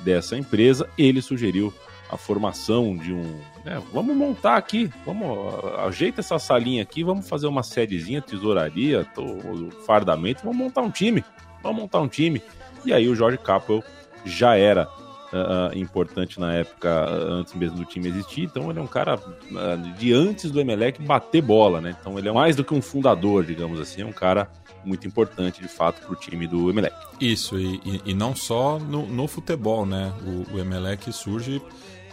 dessa 0.04 0.38
empresa. 0.38 0.88
Ele 1.00 1.20
sugeriu 1.20 1.74
a 2.12 2.16
formação 2.16 2.96
de 2.96 3.12
um, 3.12 3.40
né, 3.66 3.82
vamos 3.92 4.16
montar 4.16 4.56
aqui, 4.56 4.88
vamos 5.04 5.36
ajeita 5.80 6.22
essa 6.22 6.38
salinha 6.38 6.84
aqui, 6.84 7.04
vamos 7.04 7.28
fazer 7.28 7.48
uma 7.48 7.64
sedezinha, 7.64 8.22
tesouraria, 8.22 9.04
to- 9.16 9.72
fardamento, 9.84 10.44
vamos 10.44 10.58
montar 10.58 10.82
um 10.84 10.92
time, 10.92 11.26
vamos 11.64 11.82
montar 11.82 12.02
um 12.02 12.08
time. 12.08 12.40
E 12.86 12.94
aí 12.94 13.08
o 13.10 13.16
George 13.16 13.40
Capwell 13.40 13.84
já 14.24 14.56
era 14.56 14.88
ah, 15.34 15.72
importante 15.76 16.40
na 16.40 16.54
época, 16.54 16.90
ah, 16.90 17.10
antes 17.34 17.54
mesmo 17.54 17.78
do 17.78 17.86
time 17.86 18.08
existir. 18.08 18.44
Então 18.44 18.70
ele 18.70 18.80
é 18.80 18.82
um 18.82 18.88
cara 18.88 19.20
ah, 19.56 19.76
de 19.98 20.14
antes 20.14 20.52
do 20.52 20.60
Emelec 20.62 21.02
bater 21.02 21.42
bola, 21.42 21.82
né? 21.82 21.96
Então 22.00 22.18
ele 22.18 22.30
é 22.30 22.32
mais 22.32 22.56
do 22.56 22.64
que 22.64 22.74
um 22.74 22.82
fundador, 22.82 23.44
digamos 23.44 23.80
assim, 23.80 24.02
é 24.02 24.06
um 24.06 24.12
cara 24.12 24.50
muito 24.86 25.08
importante 25.08 25.62
de 25.62 25.68
fato 25.68 26.02
para 26.02 26.12
o 26.12 26.16
time 26.16 26.46
do 26.46 26.70
Emelec. 26.70 26.96
Isso, 27.20 27.58
e, 27.58 28.02
e- 28.06 28.14
não 28.14 28.36
só 28.36 28.78
no, 28.80 29.06
no 29.08 29.28
futebol, 29.28 29.86
né? 29.86 30.14
O, 30.26 30.56
o 30.56 30.60
Emelec 30.60 31.12
surge 31.12 31.62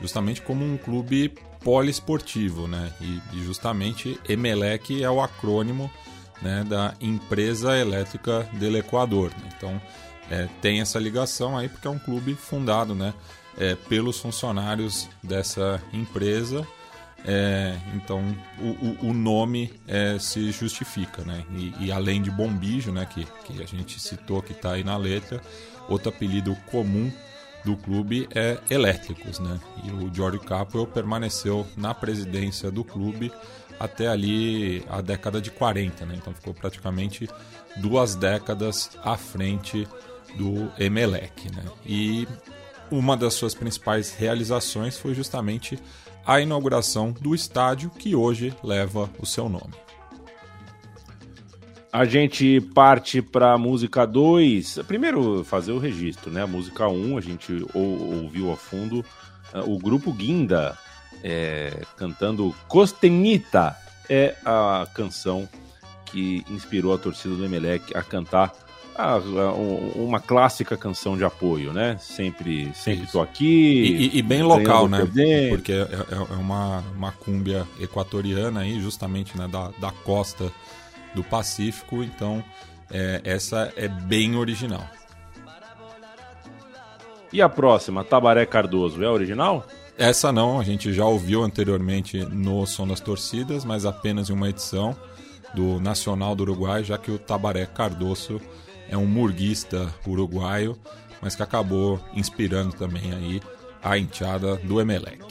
justamente 0.00 0.40
como 0.40 0.64
um 0.64 0.76
clube 0.76 1.34
poliesportivo, 1.62 2.66
né? 2.66 2.90
E, 3.00 3.20
e 3.34 3.42
justamente 3.44 4.18
Emelec 4.28 5.02
é 5.02 5.10
o 5.10 5.20
acrônimo 5.20 5.90
né, 6.40 6.64
da 6.66 6.94
Empresa 7.00 7.76
Elétrica 7.76 8.48
del 8.54 8.76
Equador. 8.76 9.30
né? 9.30 9.50
Então 9.56 9.80
é, 10.30 10.48
tem 10.62 10.80
essa 10.80 10.98
ligação 10.98 11.56
aí 11.58 11.68
porque 11.68 11.86
é 11.86 11.90
um 11.90 11.98
clube 11.98 12.34
fundado 12.34 12.94
né, 12.94 13.12
é, 13.58 13.74
pelos 13.74 14.18
funcionários 14.20 15.08
dessa 15.22 15.82
empresa. 15.92 16.66
É, 17.22 17.76
então 17.94 18.22
o, 18.58 18.68
o- 19.06 19.10
o 19.10 19.12
nome 19.12 19.70
é, 19.86 20.18
se 20.18 20.50
justifica, 20.52 21.22
né? 21.22 21.44
E, 21.54 21.74
e 21.86 21.92
além 21.92 22.22
de 22.22 22.30
Bombijo, 22.30 22.90
né, 22.92 23.04
que, 23.06 23.26
que 23.44 23.62
a 23.62 23.66
gente 23.66 24.00
citou 24.00 24.40
que 24.40 24.52
está 24.52 24.72
aí 24.72 24.82
na 24.82 24.96
letra, 24.96 25.38
outro 25.86 26.08
apelido 26.08 26.56
comum 26.70 27.12
do 27.62 27.76
clube 27.76 28.26
é 28.34 28.56
Elétricos, 28.70 29.38
né? 29.38 29.60
E 29.84 29.90
o 29.90 30.10
George 30.14 30.38
Capwell 30.38 30.86
permaneceu 30.86 31.66
na 31.76 31.92
presidência 31.92 32.70
do 32.70 32.82
clube 32.82 33.30
até 33.78 34.08
ali 34.08 34.82
a 34.88 35.02
década 35.02 35.42
de 35.42 35.50
40, 35.50 36.06
né? 36.06 36.14
Então 36.16 36.32
ficou 36.32 36.54
praticamente 36.54 37.28
duas 37.76 38.14
décadas 38.14 38.90
à 39.04 39.18
frente 39.18 39.86
do 40.36 40.70
Emelec, 40.78 41.50
né? 41.54 41.64
E 41.84 42.26
uma 42.90 43.16
das 43.16 43.34
suas 43.34 43.54
principais 43.54 44.14
realizações 44.14 44.98
foi 44.98 45.14
justamente 45.14 45.78
a 46.26 46.40
inauguração 46.40 47.12
do 47.12 47.34
estádio 47.34 47.90
que 47.90 48.14
hoje 48.14 48.54
leva 48.62 49.08
o 49.18 49.26
seu 49.26 49.48
nome. 49.48 49.74
A 51.92 52.04
gente 52.04 52.60
parte 52.72 53.20
para 53.20 53.52
a 53.52 53.58
música 53.58 54.06
2. 54.06 54.78
Primeiro, 54.86 55.42
fazer 55.44 55.72
o 55.72 55.78
registro, 55.78 56.30
né? 56.30 56.42
A 56.42 56.46
música 56.46 56.86
1, 56.86 57.12
um, 57.12 57.18
a 57.18 57.20
gente 57.20 57.66
ou- 57.74 58.22
ouviu 58.22 58.52
a 58.52 58.56
fundo 58.56 59.04
ah, 59.52 59.62
o 59.64 59.76
grupo 59.76 60.12
Guinda 60.12 60.78
é, 61.24 61.82
cantando 61.96 62.54
Costenita. 62.68 63.76
É 64.08 64.36
a 64.44 64.86
canção 64.94 65.48
que 66.06 66.44
inspirou 66.50 66.92
a 66.94 66.98
torcida 66.98 67.34
do 67.34 67.44
Emelec 67.44 67.96
a 67.96 68.02
cantar 68.02 68.52
ah, 68.96 69.14
ah, 69.16 69.52
um- 69.54 70.04
uma 70.06 70.20
clássica 70.20 70.76
canção 70.76 71.16
de 71.16 71.24
apoio, 71.24 71.72
né? 71.72 71.96
Sempre, 72.00 72.70
sempre 72.74 73.04
Isso. 73.04 73.12
tô 73.12 73.20
aqui. 73.20 73.44
E, 73.44 74.06
e- 74.06 74.18
e 74.18 74.22
bem 74.22 74.42
local, 74.42 74.88
né? 74.88 75.06
Porque 75.48 75.72
é, 75.72 75.76
é- 75.82 76.32
é 76.32 76.36
uma, 76.36 76.84
uma 76.96 77.12
cúmbia 77.12 77.66
equatoriana 77.80 78.60
aí, 78.60 78.80
justamente 78.80 79.36
né, 79.38 79.48
da, 79.48 79.70
da 79.78 79.90
costa 79.90 80.52
do 81.14 81.22
Pacífico, 81.24 82.02
então 82.02 82.42
é, 82.90 83.20
essa 83.24 83.72
é 83.76 83.88
bem 83.88 84.36
original. 84.36 84.84
E 87.32 87.40
a 87.40 87.48
próxima, 87.48 88.02
Tabaré 88.04 88.44
Cardoso, 88.44 89.02
é 89.04 89.08
original? 89.08 89.64
Essa 89.96 90.32
não, 90.32 90.58
a 90.58 90.64
gente 90.64 90.92
já 90.92 91.04
ouviu 91.04 91.42
anteriormente 91.42 92.18
no 92.24 92.66
Som 92.66 92.88
das 92.88 93.00
Torcidas, 93.00 93.64
mas 93.64 93.84
apenas 93.84 94.30
em 94.30 94.32
uma 94.32 94.48
edição 94.48 94.96
do 95.54 95.78
Nacional 95.80 96.34
do 96.34 96.42
Uruguai, 96.42 96.82
já 96.82 96.96
que 96.98 97.10
o 97.10 97.18
Tabaré 97.18 97.66
Cardoso 97.66 98.40
é 98.90 98.98
um 98.98 99.06
murguista 99.06 99.94
uruguaio, 100.06 100.76
mas 101.22 101.36
que 101.36 101.42
acabou 101.42 102.00
inspirando 102.12 102.74
também 102.74 103.12
aí 103.12 103.40
a 103.82 103.96
enteada 103.96 104.56
do 104.56 104.80
Emelec. 104.80 105.24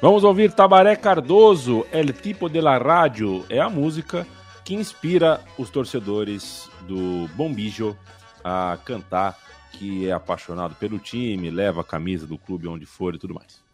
Vamos 0.00 0.22
ouvir 0.22 0.52
Tabaré 0.52 0.94
Cardoso, 0.94 1.84
El 1.90 2.12
Tipo 2.12 2.48
de 2.48 2.60
la 2.60 2.78
Rádio. 2.78 3.44
É 3.50 3.58
a 3.58 3.68
música 3.68 4.24
que 4.64 4.74
inspira 4.74 5.40
os 5.58 5.70
torcedores 5.70 6.70
do 6.86 7.28
Bombijo 7.34 7.96
a 8.44 8.78
cantar 8.84 9.36
que 9.72 10.08
é 10.08 10.12
apaixonado 10.12 10.74
pelo 10.76 10.98
time, 10.98 11.50
leva 11.50 11.80
a 11.80 11.84
camisa 11.84 12.26
do 12.26 12.38
clube 12.38 12.68
onde 12.68 12.86
for 12.86 13.14
e 13.14 13.18
tudo 13.18 13.34
mais. 13.34 13.67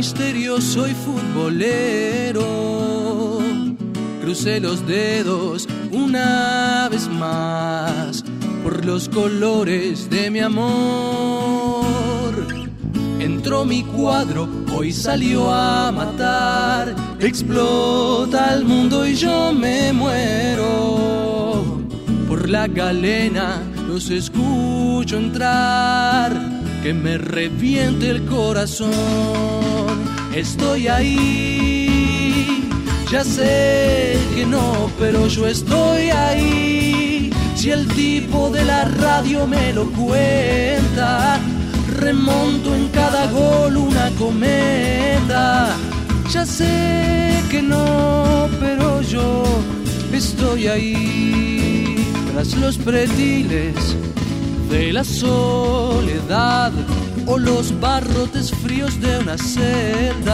Misterioso 0.00 0.88
y 0.88 0.94
futbolero. 0.94 2.48
Crucé 4.22 4.58
los 4.58 4.86
dedos 4.86 5.68
una 5.92 6.88
vez 6.90 7.06
más 7.06 8.24
por 8.64 8.82
los 8.86 9.10
colores 9.10 10.08
de 10.08 10.30
mi 10.30 10.38
amor. 10.40 11.84
Entró 13.18 13.66
mi 13.66 13.82
cuadro, 13.82 14.48
hoy 14.74 14.90
salió 14.90 15.52
a 15.52 15.92
matar. 15.92 16.96
Explota 17.20 18.54
el 18.54 18.64
mundo 18.64 19.06
y 19.06 19.14
yo 19.16 19.52
me 19.52 19.92
muero. 19.92 21.78
Por 22.26 22.48
la 22.48 22.68
galena 22.68 23.60
los 23.86 24.08
escucho 24.08 25.18
entrar, 25.18 26.39
que 26.82 26.94
me 26.94 27.18
reviente 27.18 28.08
el 28.08 28.24
corazón. 28.24 28.90
Estoy 30.34 30.88
ahí, 30.88 32.68
ya 33.10 33.24
sé 33.24 34.16
que 34.34 34.46
no, 34.46 34.90
pero 34.98 35.26
yo 35.26 35.46
estoy 35.46 36.10
ahí. 36.10 37.32
Si 37.54 37.70
el 37.70 37.86
tipo 37.88 38.48
de 38.50 38.64
la 38.64 38.84
radio 38.84 39.46
me 39.46 39.72
lo 39.72 39.90
cuenta, 39.92 41.38
remonto 41.98 42.74
en 42.74 42.88
cada 42.88 43.26
gol 43.30 43.76
una 43.76 44.10
cometa. 44.18 45.76
Ya 46.32 46.46
sé 46.46 47.42
que 47.50 47.60
no, 47.60 48.48
pero 48.60 49.02
yo 49.02 49.42
estoy 50.12 50.68
ahí 50.68 51.96
tras 52.32 52.54
los 52.56 52.78
pretiles 52.78 53.96
de 54.70 54.92
la 54.92 55.02
soledad 55.02 56.72
o 57.26 57.36
los 57.36 57.78
barrotes 57.80 58.52
fríos 58.52 59.00
de 59.00 59.18
una 59.18 59.36
celda 59.36 60.30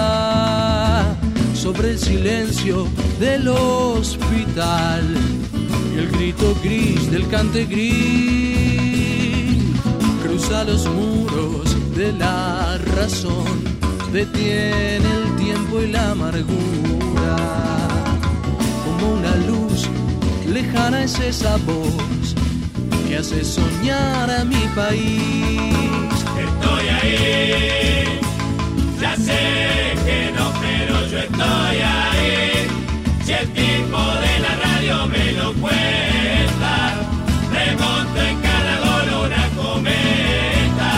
sobre 1.54 1.92
el 1.92 1.98
silencio 1.98 2.86
del 3.18 3.48
hospital. 3.48 5.02
Y 5.94 5.98
el 5.98 6.08
grito 6.10 6.54
gris 6.62 7.10
del 7.10 7.26
cante 7.28 7.64
gris 7.64 9.62
cruza 10.22 10.64
los 10.64 10.86
muros 10.86 11.74
de 11.96 12.12
la 12.12 12.78
razón 12.94 13.64
detiene 14.12 14.98
el 14.98 15.34
tiempo 15.36 15.80
y 15.80 15.88
la 15.88 16.10
amargura. 16.10 17.36
Como 18.84 19.14
una 19.14 19.34
luz 19.48 19.88
lejana 20.46 21.04
es 21.04 21.18
esa 21.20 21.56
voz 21.58 22.34
que 23.16 23.20
hace 23.20 23.44
soñar 23.44 24.30
a 24.30 24.44
mi 24.44 24.64
país. 24.74 26.16
Estoy 26.46 26.88
ahí, 26.88 28.20
ya 29.00 29.16
sé 29.16 29.94
que 30.04 30.32
no, 30.36 30.52
pero 30.60 30.94
yo 31.10 31.18
estoy 31.18 31.76
ahí. 31.96 32.68
Si 33.24 33.32
el 33.32 33.48
tipo 33.52 34.00
de 34.24 34.32
la 34.44 34.52
radio 34.64 35.06
me 35.06 35.32
lo 35.32 35.54
cuenta, 35.54 36.74
remonto 37.56 38.20
en 38.20 38.40
cada 38.48 38.74
gol 38.84 39.08
una 39.26 39.44
cometa. 39.60 40.92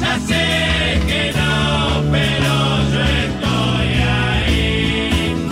Ya 0.00 0.14
sé 0.28 1.00
que 1.08 1.32
no, 1.38 2.12
pero 2.12 2.54
yo 2.92 3.02
estoy 3.26 3.88
ahí. 4.18 5.50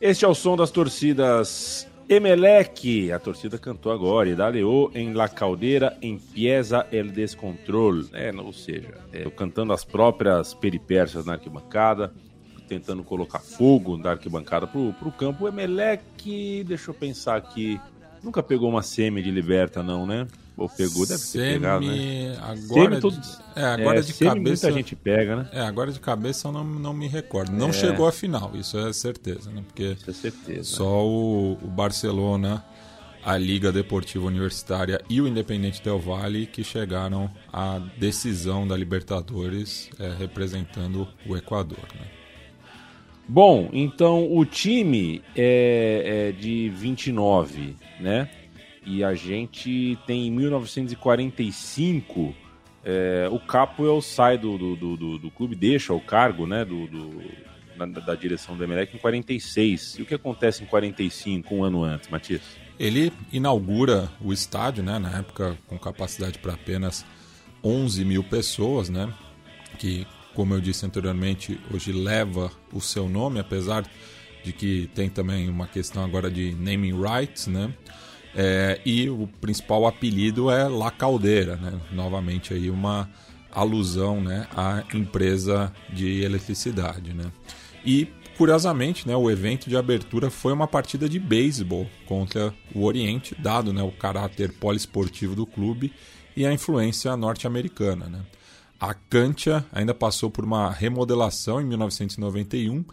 Este 0.00 0.24
é 0.26 0.28
o 0.28 0.34
som 0.34 0.56
das 0.56 0.70
torcidas 0.70 1.87
Emelec. 2.08 3.12
A 3.12 3.18
torcida 3.18 3.58
cantou 3.58 3.92
agora. 3.92 4.28
E 4.28 4.34
Daleô 4.34 4.90
em 4.94 5.12
La 5.12 5.28
Caldeira 5.28 5.96
empieza 6.00 6.86
el 6.90 7.10
descontrol. 7.10 8.04
É, 8.14 8.32
ou 8.32 8.52
seja, 8.52 8.94
é, 9.12 9.28
cantando 9.30 9.74
as 9.74 9.84
próprias 9.84 10.54
peripécias 10.54 11.26
na 11.26 11.34
arquibancada, 11.34 12.12
tentando 12.66 13.04
colocar 13.04 13.40
fogo 13.40 13.98
da 13.98 14.12
arquibancada 14.12 14.66
pro, 14.66 14.92
pro 14.94 15.12
campo. 15.12 15.44
O 15.44 15.48
Emelec, 15.48 16.64
deixa 16.64 16.90
eu 16.90 16.94
pensar 16.94 17.36
aqui, 17.36 17.78
nunca 18.22 18.42
pegou 18.42 18.68
uma 18.68 18.82
semi 18.82 19.22
de 19.22 19.30
Liberta, 19.30 19.82
não, 19.82 20.06
né? 20.06 20.26
Ou 20.56 20.68
pegou, 20.68 21.06
deve 21.06 21.22
ter 21.24 21.54
pegado, 21.54 21.86
né? 21.86 22.36
Agora, 22.40 22.90
Semi, 22.90 23.00
todo- 23.00 23.20
é, 23.54 23.64
agora 23.64 23.98
É, 23.98 24.02
de 24.02 24.12
semi 24.12 24.30
cabeça. 24.30 24.66
Muita 24.66 24.72
gente 24.72 24.96
pega, 24.96 25.36
né? 25.36 25.48
É, 25.52 25.60
agora 25.60 25.92
de 25.92 26.00
cabeça 26.00 26.48
eu 26.48 26.52
não, 26.52 26.64
não 26.64 26.92
me 26.92 27.06
recordo. 27.06 27.52
Não 27.52 27.68
É. 27.68 27.72
chegou 27.72 28.08
à 28.08 28.12
final, 28.12 28.50
isso 28.56 28.76
é 28.76 28.92
certeza, 28.92 29.50
né? 29.52 29.62
Porque 29.64 29.96
Com 30.04 30.12
certeza. 30.12 30.64
só 30.64 31.06
o, 31.06 31.52
o 31.62 31.68
Barcelona, 31.68 32.64
a 33.24 33.36
Liga 33.38 33.70
Deportiva 33.70 34.26
Universitária 34.26 35.00
e 35.08 35.20
o 35.20 35.28
Independente 35.28 35.80
Del 35.80 36.00
Valle 36.00 36.46
que 36.46 36.64
chegaram 36.64 37.30
à 37.52 37.78
decisão 37.96 38.66
da 38.66 38.76
Libertadores 38.76 39.90
é, 39.98 40.12
representando 40.18 41.06
o 41.24 41.36
Equador. 41.36 41.86
Né? 41.94 42.06
Bom, 43.28 43.68
então 43.72 44.32
o 44.34 44.44
time 44.46 45.22
é, 45.36 46.30
é 46.30 46.32
de 46.32 46.70
29, 46.70 47.76
né? 48.00 48.30
E 48.86 49.04
a 49.04 49.14
gente 49.14 49.98
tem 50.06 50.28
em 50.28 50.30
1945. 50.30 52.34
é, 52.84 53.28
o 53.30 53.38
Capoel 53.38 54.00
sai 54.00 54.38
do, 54.38 54.56
do, 54.56 54.76
do, 54.76 55.18
do- 55.18 55.30
clube, 55.30 55.54
deixa 55.54 55.92
o 55.92 56.00
cargo, 56.00 56.46
né? 56.46 56.64
Do, 56.64 56.86
do- 56.86 57.22
da, 57.76 57.86
da 58.00 58.14
direção 58.14 58.56
do 58.56 58.64
Emelec 58.64 58.96
em 58.96 58.98
46. 58.98 59.98
E 59.98 60.02
o 60.02 60.06
que 60.06 60.14
acontece 60.14 60.62
em 60.62 60.66
45, 60.66 61.54
um 61.54 61.62
ano 61.62 61.84
antes, 61.84 62.08
Matias? 62.08 62.40
Ele 62.78 63.12
inaugura 63.32 64.08
o 64.20 64.32
estádio, 64.32 64.82
né, 64.82 64.98
na 64.98 65.18
época 65.18 65.58
com 65.66 65.78
capacidade 65.78 66.38
para 66.38 66.54
apenas 66.54 67.04
11 67.62 68.04
mil 68.04 68.24
pessoas, 68.24 68.88
né, 68.88 69.12
que, 69.78 70.06
como 70.38 70.54
eu 70.54 70.60
disse 70.60 70.86
anteriormente, 70.86 71.58
hoje 71.68 71.90
leva 71.90 72.48
o 72.72 72.80
seu 72.80 73.08
nome, 73.08 73.40
apesar 73.40 73.84
de 74.44 74.52
que 74.52 74.88
tem 74.94 75.08
também 75.08 75.48
uma 75.48 75.66
questão 75.66 76.04
agora 76.04 76.30
de 76.30 76.54
naming 76.54 76.92
rights, 76.92 77.48
né, 77.48 77.74
é, 78.36 78.80
e 78.86 79.10
o 79.10 79.28
principal 79.40 79.84
apelido 79.84 80.48
é 80.48 80.68
La 80.68 80.92
Caldeira, 80.92 81.56
né, 81.56 81.80
novamente 81.90 82.54
aí 82.54 82.70
uma 82.70 83.10
alusão, 83.50 84.20
né, 84.20 84.46
à 84.54 84.84
empresa 84.94 85.72
de 85.92 86.22
eletricidade, 86.22 87.12
né. 87.12 87.32
E 87.84 88.06
curiosamente, 88.36 89.08
né, 89.08 89.16
o 89.16 89.28
evento 89.28 89.68
de 89.68 89.76
abertura 89.76 90.30
foi 90.30 90.52
uma 90.52 90.68
partida 90.68 91.08
de 91.08 91.18
beisebol 91.18 91.84
contra 92.06 92.54
o 92.72 92.84
Oriente, 92.84 93.34
dado 93.36 93.72
né, 93.72 93.82
o 93.82 93.90
caráter 93.90 94.52
poliesportivo 94.52 95.34
do 95.34 95.44
clube 95.44 95.92
e 96.36 96.46
a 96.46 96.52
influência 96.52 97.16
norte-americana. 97.16 98.06
Né. 98.06 98.20
A 98.80 98.94
Cantia 98.94 99.64
ainda 99.72 99.92
passou 99.92 100.30
por 100.30 100.44
uma 100.44 100.70
remodelação 100.70 101.60
em 101.60 101.64
1991 101.64 102.84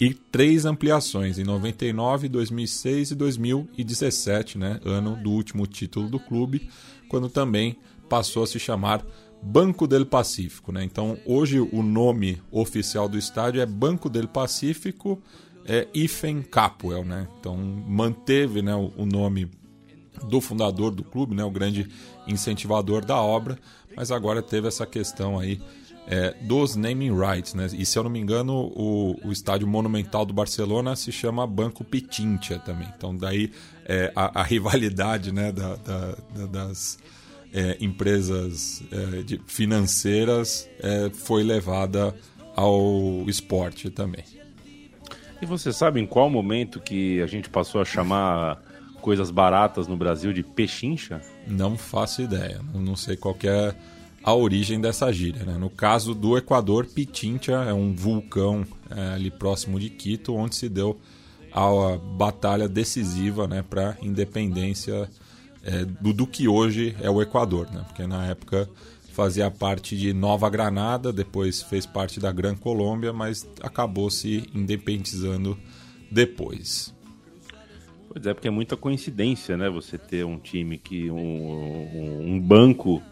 e 0.00 0.12
três 0.14 0.64
ampliações 0.64 1.38
em 1.38 1.44
99, 1.44 2.28
2006 2.28 3.10
e 3.10 3.14
2017, 3.14 4.58
né, 4.58 4.80
ano 4.84 5.16
do 5.16 5.30
último 5.30 5.66
título 5.66 6.08
do 6.08 6.18
clube, 6.18 6.68
quando 7.08 7.28
também 7.28 7.76
passou 8.08 8.42
a 8.42 8.46
se 8.46 8.58
chamar 8.58 9.04
Banco 9.42 9.86
del 9.86 10.06
Pacífico. 10.06 10.72
Né? 10.72 10.82
Então, 10.82 11.18
hoje 11.26 11.60
o 11.60 11.82
nome 11.82 12.40
oficial 12.50 13.08
do 13.08 13.18
estádio 13.18 13.60
é 13.60 13.66
Banco 13.66 14.08
del 14.08 14.26
Pacífico 14.26 15.22
é 15.66 15.86
Ifen 15.94 16.42
Capuel. 16.42 17.04
Né? 17.04 17.28
Então, 17.38 17.56
manteve 17.56 18.62
né, 18.62 18.74
o, 18.74 18.92
o 18.96 19.06
nome 19.06 19.50
do 20.28 20.40
fundador 20.40 20.90
do 20.90 21.02
clube, 21.02 21.34
né, 21.34 21.44
o 21.44 21.50
grande 21.50 21.88
incentivador 22.26 23.04
da 23.04 23.20
obra, 23.20 23.58
mas 23.96 24.10
agora 24.10 24.42
teve 24.42 24.68
essa 24.68 24.86
questão 24.86 25.38
aí 25.38 25.60
é, 26.06 26.34
dos 26.42 26.76
naming 26.76 27.12
rights, 27.16 27.54
né? 27.54 27.66
E 27.72 27.84
se 27.86 27.98
eu 27.98 28.02
não 28.02 28.10
me 28.10 28.18
engano, 28.18 28.70
o, 28.74 29.18
o 29.24 29.32
estádio 29.32 29.66
monumental 29.66 30.24
do 30.24 30.34
Barcelona 30.34 30.94
se 30.96 31.10
chama 31.10 31.46
Banco 31.46 31.82
Pitincha 31.82 32.58
também. 32.58 32.88
Então 32.96 33.16
daí 33.16 33.50
é, 33.86 34.12
a, 34.14 34.40
a, 34.40 34.42
rivalidade, 34.44 35.32
né, 35.32 35.50
da, 35.50 35.76
da, 35.76 36.46
das 36.46 36.98
é, 37.52 37.76
empresas 37.80 38.82
é, 38.90 39.22
de, 39.22 39.40
financeiras 39.46 40.68
é, 40.80 41.10
foi 41.10 41.42
levada 41.42 42.14
ao 42.54 43.24
esporte 43.26 43.90
também. 43.90 44.24
E 45.40 45.46
você 45.46 45.72
sabe 45.72 46.00
em 46.00 46.06
qual 46.06 46.30
momento 46.30 46.80
que 46.80 47.20
a 47.20 47.26
gente 47.26 47.48
passou 47.50 47.80
a 47.80 47.84
chamar 47.84 48.62
coisas 49.00 49.30
baratas 49.30 49.86
no 49.86 49.96
Brasil 49.96 50.32
de 50.32 50.42
pechincha? 50.42 51.20
Não 51.46 51.76
faço 51.76 52.22
ideia. 52.22 52.60
Não 52.74 52.96
sei 52.96 53.16
qual 53.16 53.36
é 53.44 53.74
a 54.22 54.34
origem 54.34 54.80
dessa 54.80 55.12
gíria. 55.12 55.44
Né? 55.44 55.58
No 55.58 55.68
caso 55.68 56.14
do 56.14 56.36
Equador, 56.38 56.86
Pitincha 56.86 57.52
é 57.52 57.74
um 57.74 57.94
vulcão 57.94 58.66
é, 58.90 59.14
ali 59.14 59.30
próximo 59.30 59.78
de 59.78 59.90
Quito, 59.90 60.34
onde 60.34 60.56
se 60.56 60.68
deu 60.68 60.98
a 61.52 61.96
batalha 61.98 62.66
decisiva 62.66 63.46
né, 63.46 63.62
para 63.62 63.90
a 63.90 64.04
independência 64.04 65.08
é, 65.62 65.84
do, 65.84 66.12
do 66.12 66.26
que 66.26 66.48
hoje 66.48 66.96
é 67.00 67.10
o 67.10 67.20
Equador, 67.20 67.70
né? 67.70 67.84
porque 67.86 68.06
na 68.06 68.26
época 68.26 68.68
fazia 69.12 69.50
parte 69.50 69.96
de 69.96 70.12
Nova 70.12 70.48
Granada, 70.48 71.12
depois 71.12 71.62
fez 71.62 71.86
parte 71.86 72.18
da 72.18 72.32
Gran 72.32 72.56
Colômbia, 72.56 73.12
mas 73.12 73.46
acabou 73.62 74.10
se 74.10 74.48
independizando 74.54 75.56
depois. 76.10 76.93
Pois 78.14 78.26
é, 78.26 78.32
porque 78.32 78.46
é 78.46 78.50
muita 78.50 78.76
coincidência, 78.76 79.56
né? 79.56 79.68
Você 79.68 79.98
ter 79.98 80.24
um 80.24 80.38
time 80.38 80.78
que. 80.78 81.10
um, 81.10 81.16
um, 81.16 82.34
um 82.34 82.40
banco 82.40 83.02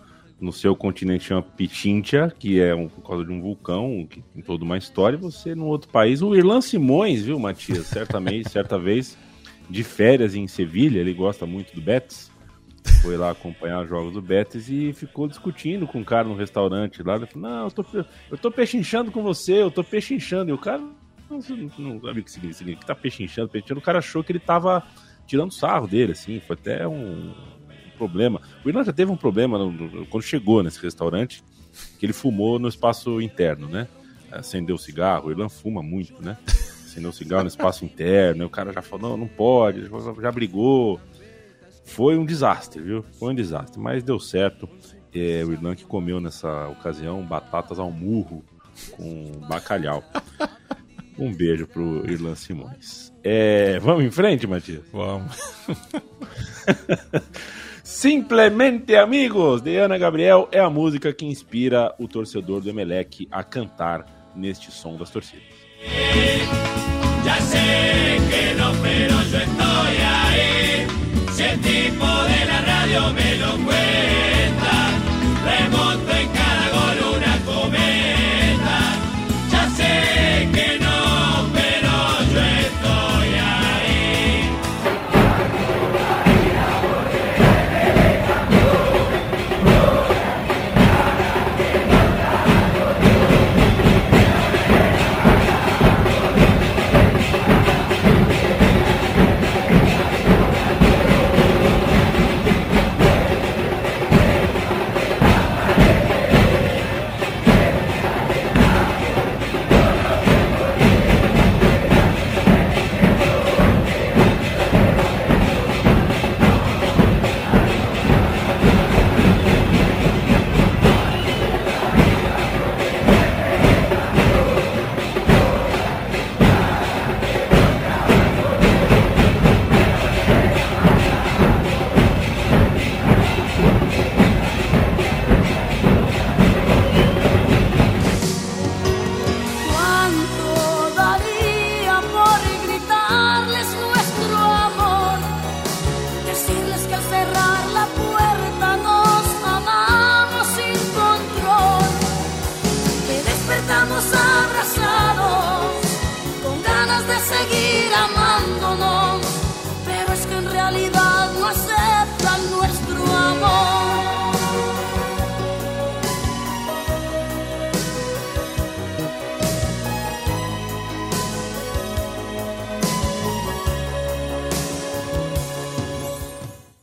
no 0.40 0.52
seu 0.52 0.76
continente 0.76 1.24
chama 1.24 1.42
Pichincha, 1.42 2.32
que 2.38 2.60
é 2.60 2.72
um, 2.72 2.88
por 2.88 3.02
causa 3.02 3.24
de 3.24 3.32
um 3.32 3.40
vulcão, 3.40 4.06
que 4.08 4.22
tem 4.22 4.40
toda 4.40 4.62
uma 4.62 4.78
história, 4.78 5.16
e 5.16 5.20
você 5.20 5.56
no 5.56 5.66
outro 5.66 5.90
país. 5.90 6.22
O 6.22 6.36
Irlan 6.36 6.60
Simões, 6.60 7.24
viu, 7.24 7.36
Matias? 7.36 7.86
Certamente, 7.88 8.48
certa 8.50 8.78
vez, 8.78 9.18
de 9.68 9.82
férias 9.82 10.36
em 10.36 10.46
Sevilha, 10.46 11.00
ele 11.00 11.12
gosta 11.12 11.44
muito 11.46 11.74
do 11.74 11.80
Betis 11.80 12.30
foi 13.00 13.16
lá 13.16 13.30
acompanhar 13.30 13.82
os 13.82 13.88
jogos 13.88 14.12
do 14.12 14.22
Betis 14.22 14.68
e 14.68 14.92
ficou 14.92 15.26
discutindo 15.26 15.86
com 15.86 16.00
o 16.00 16.04
cara 16.04 16.26
no 16.26 16.36
restaurante 16.36 17.02
lá. 17.02 17.16
Ele 17.16 17.26
falou, 17.26 17.50
não, 17.50 17.64
eu 17.64 17.70
tô, 17.70 17.84
eu 18.30 18.38
tô 18.38 18.50
pechinchando 18.50 19.10
com 19.10 19.22
você, 19.22 19.62
eu 19.62 19.70
tô 19.70 19.82
pechinchando. 19.82 20.50
E 20.50 20.52
o 20.52 20.58
cara 20.58 20.82
não, 21.32 21.70
não 21.78 22.00
sabe 22.00 22.20
o 22.20 22.24
que 22.24 22.30
significa, 22.30 22.74
que 22.76 22.86
tá 22.86 22.94
pechinchando, 22.94 23.48
pechinchando. 23.48 23.80
O 23.80 23.82
cara 23.82 23.98
achou 23.98 24.22
que 24.22 24.32
ele 24.32 24.38
tava 24.38 24.82
tirando 25.26 25.52
sarro 25.52 25.86
dele, 25.86 26.12
assim, 26.12 26.40
foi 26.40 26.54
até 26.54 26.86
um, 26.86 27.32
problema. 28.02 28.40
O 28.64 28.68
Irlanda 28.68 28.86
já 28.86 28.92
teve 28.92 29.10
um 29.10 29.16
problema 29.16 29.58
no, 29.58 29.70
no, 29.70 30.06
quando 30.06 30.24
chegou 30.24 30.62
nesse 30.62 30.82
restaurante, 30.82 31.42
que 31.98 32.04
ele 32.04 32.12
fumou 32.12 32.58
no 32.58 32.68
espaço 32.68 33.20
interno, 33.20 33.68
né? 33.68 33.86
Acendeu 34.30 34.76
o 34.76 34.78
cigarro, 34.78 35.28
o 35.28 35.30
Irlanda 35.30 35.50
fuma 35.50 35.82
muito, 35.82 36.20
né? 36.22 36.36
Acendeu 36.46 37.10
o 37.10 37.12
cigarro 37.12 37.42
no 37.42 37.48
espaço 37.48 37.84
interno, 37.84 38.44
o 38.44 38.50
cara 38.50 38.72
já 38.72 38.82
falou, 38.82 39.10
não, 39.10 39.16
não 39.16 39.28
pode, 39.28 39.88
já 40.20 40.32
brigou. 40.32 41.00
Foi 41.84 42.16
um 42.16 42.24
desastre, 42.24 42.82
viu? 42.82 43.04
Foi 43.18 43.32
um 43.32 43.34
desastre, 43.34 43.80
mas 43.80 44.02
deu 44.02 44.18
certo. 44.18 44.68
É, 45.14 45.44
o 45.44 45.52
Irlan 45.52 45.74
que 45.74 45.84
comeu 45.84 46.20
nessa 46.20 46.68
ocasião 46.68 47.22
batatas 47.22 47.78
ao 47.78 47.90
murro 47.90 48.42
com 48.92 49.40
bacalhau. 49.46 50.02
Um 51.18 51.32
beijo 51.32 51.66
pro 51.66 52.04
Irlan 52.10 52.34
Simões. 52.34 53.12
É, 53.22 53.78
vamos 53.78 54.04
em 54.04 54.10
frente, 54.10 54.46
Matias? 54.46 54.82
Vamos. 54.92 55.36
Simplesmente 57.84 58.96
Amigos, 58.96 59.60
de 59.60 59.76
Ana 59.76 59.98
Gabriel, 59.98 60.48
é 60.50 60.58
a 60.58 60.70
música 60.70 61.12
que 61.12 61.26
inspira 61.26 61.94
o 61.98 62.08
torcedor 62.08 62.60
do 62.60 62.70
Emelec 62.70 63.28
a 63.30 63.44
cantar 63.44 64.06
neste 64.34 64.70
som 64.70 64.96
das 64.96 65.10
torcidas. 65.10 65.44
Já 67.24 67.40
sei 67.40 68.18
que 68.30 68.54
não, 68.54 68.72
pero 68.82 69.14
yo 69.30 69.38
estoy 69.38 69.96
aí. 70.00 70.86
Si 71.32 71.42
el 71.42 71.60
tipo 71.60 72.04
de 72.04 72.44
la 72.46 72.60
radio 72.62 73.12
me 73.12 73.36
lo 73.36 73.58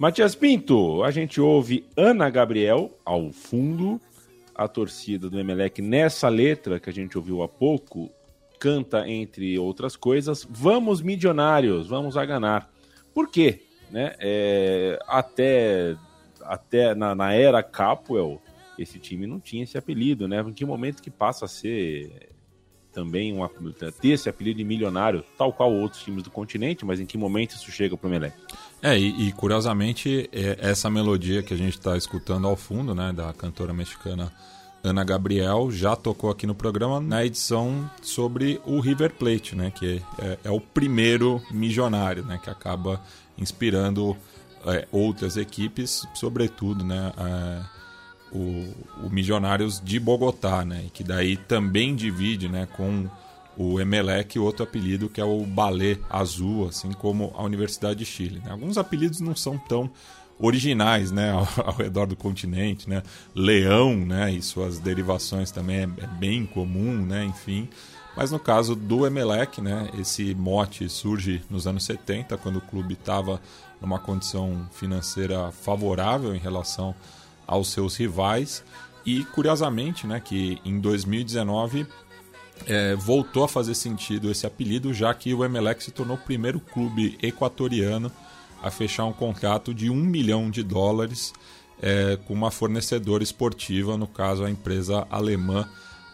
Matias 0.10 0.34
Pinto, 0.34 1.04
a 1.04 1.12
gente 1.12 1.40
ouve 1.40 1.86
Ana 1.96 2.32
Gabriel 2.32 2.90
ao 3.06 3.32
fundo, 3.32 4.02
a 4.56 4.68
torcida 4.68 5.30
do 5.30 5.40
Emelec 5.40 5.84
nessa 5.84 6.28
letra 6.28 6.80
que 6.80 6.90
a 6.90 6.94
gente 6.94 7.16
ouviu 7.16 7.44
há 7.44 7.48
pouco, 7.48 8.10
canta 8.60 9.08
entre 9.08 9.60
outras 9.60 9.96
coisas, 9.96 10.48
vamos 10.50 11.00
milionários, 11.00 11.86
vamos 11.86 12.18
a 12.18 12.26
ganhar. 12.26 12.74
Por 13.14 13.30
quê? 13.30 13.62
Né? 13.92 14.16
É, 14.20 14.98
até 15.08 15.96
até 16.42 16.96
na, 16.96 17.14
na 17.14 17.34
era 17.34 17.62
Capuel, 17.62 18.42
esse 18.80 18.98
time 18.98 19.28
não 19.28 19.40
tinha 19.40 19.64
esse 19.64 19.78
apelido, 19.78 20.28
né? 20.28 20.42
Em 20.42 20.54
que 20.54 20.66
momento 20.66 21.04
que 21.04 21.12
passa 21.12 21.46
a 21.46 21.48
ser 21.48 22.32
também 22.92 23.36
ter 24.02 24.08
esse 24.10 24.28
apelido 24.28 24.58
de 24.58 24.64
milionário, 24.64 25.24
tal 25.38 25.54
qual 25.54 25.72
outros 25.72 26.02
times 26.02 26.24
do 26.24 26.32
continente, 26.32 26.84
mas 26.84 27.00
em 27.00 27.06
que 27.06 27.16
momento 27.16 27.52
isso 27.52 27.72
chega 27.72 27.96
para 27.96 28.08
o 28.08 28.10
Emelec? 28.10 28.36
É, 28.82 28.98
e, 28.98 29.28
e 29.28 29.32
curiosamente, 29.34 30.30
é, 30.32 30.58
essa 30.60 30.90
melodia 30.90 31.44
que 31.44 31.54
a 31.54 31.58
gente 31.58 31.78
está 31.78 31.98
escutando 31.98 32.48
ao 32.48 32.56
fundo, 32.56 32.96
né, 32.96 33.12
da 33.12 33.34
cantora 33.34 33.74
mexicana 33.74 34.32
Ana 34.82 35.04
Gabriel, 35.04 35.70
já 35.70 35.96
tocou 35.96 36.30
aqui 36.30 36.48
no 36.48 36.56
programa 36.56 37.02
na 37.02 37.26
edição 37.26 37.90
sobre 38.02 38.62
o 38.66 38.80
River 38.80 39.14
Plate, 39.16 39.54
né, 39.54 39.70
que 39.70 40.02
é, 40.20 40.38
é 40.46 40.52
o 40.52 40.62
primeiro 40.62 41.42
milionário, 41.52 42.24
né, 42.24 42.40
que 42.42 42.50
acaba 42.50 43.02
inspirando 43.38 44.16
é, 44.66 44.88
outras 44.92 45.36
equipes, 45.36 46.08
sobretudo, 46.14 46.86
né, 46.86 47.12
o, 48.32 48.74
o 49.04 49.82
de 49.84 50.00
Bogotá, 50.00 50.64
né, 50.64 50.86
que 50.94 51.04
daí 51.04 51.36
também 51.36 51.94
divide, 51.94 52.48
né, 52.48 52.66
com 52.78 53.10
o 53.62 53.78
Emelec 53.78 54.40
outro 54.40 54.64
apelido 54.64 55.10
que 55.10 55.20
é 55.20 55.26
o 55.26 55.46
Balé 55.46 55.98
Azul, 56.10 56.70
assim 56.70 56.94
como 56.94 57.34
a 57.36 57.44
Universidade 57.44 58.00
de 58.00 58.06
Chile. 58.06 58.40
Né? 58.40 58.52
Alguns 58.52 58.78
apelidos 58.78 59.20
não 59.20 59.36
são 59.36 59.58
tão 59.58 59.92
originais, 60.40 61.12
né, 61.12 61.32
ao, 61.36 61.46
ao, 61.66 61.74
redor 61.76 62.06
do 62.06 62.16
continente, 62.16 62.90
né? 62.90 63.04
Leão, 63.36 63.94
né, 63.98 64.32
e 64.32 64.42
suas 64.42 64.80
derivações 64.80 65.52
também 65.52 65.80
é, 65.80 65.82
é, 65.82 66.08
bem 66.08 66.46
comum, 66.46 67.06
né, 67.06 67.26
enfim. 67.26 67.68
Mas 68.16 68.32
no 68.32 68.40
caso 68.40 68.78
do 68.78 69.06
Emelec, 69.06 69.60
né, 69.60 69.90
esse 70.00 70.34
mote 70.34 70.88
surge 70.88 71.42
nos 71.50 71.68
anos 71.68 71.84
70, 71.84 72.38
quando 72.38 72.60
o 72.60 72.62
clube 72.62 72.94
estava 72.94 73.42
numa 73.82 74.00
condição 74.00 74.66
financeira 74.72 75.52
favorável 75.52 76.34
em 76.34 76.40
relação 76.40 76.96
aos 77.46 77.68
seus 77.74 77.98
rivais 77.98 78.64
e 79.06 79.26
curiosamente, 79.26 80.08
né, 80.08 80.22
que 80.22 80.62
em 80.64 80.80
2019 80.80 81.86
é, 82.68 82.96
voltou 82.96 83.44
a 83.44 83.48
fazer 83.48 83.76
sentido 83.76 84.30
esse 84.30 84.46
apelido, 84.46 84.94
já 84.94 85.14
que 85.14 85.34
o 85.34 85.44
Emelec 85.44 85.84
se 85.84 85.92
tornou 85.92 86.18
o 86.18 86.20
primeiro 86.20 86.60
clube 86.60 87.18
equatoriano 87.22 88.12
a 88.62 88.70
fechar 88.70 89.06
um 89.06 89.14
contrato 89.14 89.74
de 89.74 89.90
um 89.90 89.96
milhão 89.96 90.50
de 90.50 90.64
dólares 90.64 91.34
é, 91.82 92.18
com 92.26 92.34
uma 92.34 92.52
fornecedora 92.52 93.24
esportiva, 93.24 93.98
no 93.98 94.08
caso 94.08 94.44
a 94.44 94.50
empresa 94.50 95.08
alemã 95.10 95.68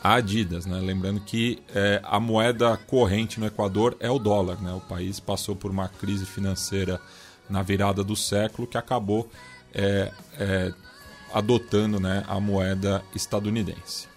Adidas. 0.03 0.67
Né? 0.67 0.79
Lembrando 0.79 1.19
que 1.21 1.59
é, 1.73 1.99
a 2.03 2.19
moeda 2.19 2.77
corrente 2.77 3.39
no 3.39 3.47
Equador 3.47 3.97
é 3.99 4.09
o 4.09 4.19
dólar. 4.19 4.61
Né? 4.61 4.71
O 4.71 4.81
país 4.81 5.19
passou 5.19 5.55
por 5.55 5.71
uma 5.71 5.87
crise 5.87 6.25
financeira 6.25 7.01
na 7.49 7.63
virada 7.63 8.03
do 8.03 8.15
século 8.15 8.67
que 8.67 8.77
acabou 8.77 9.27
é, 9.73 10.11
é 10.37 10.73
adotando 11.33 11.99
né, 11.99 12.23
a 12.29 12.39
moeda 12.39 13.03
estadunidense. 13.13 14.07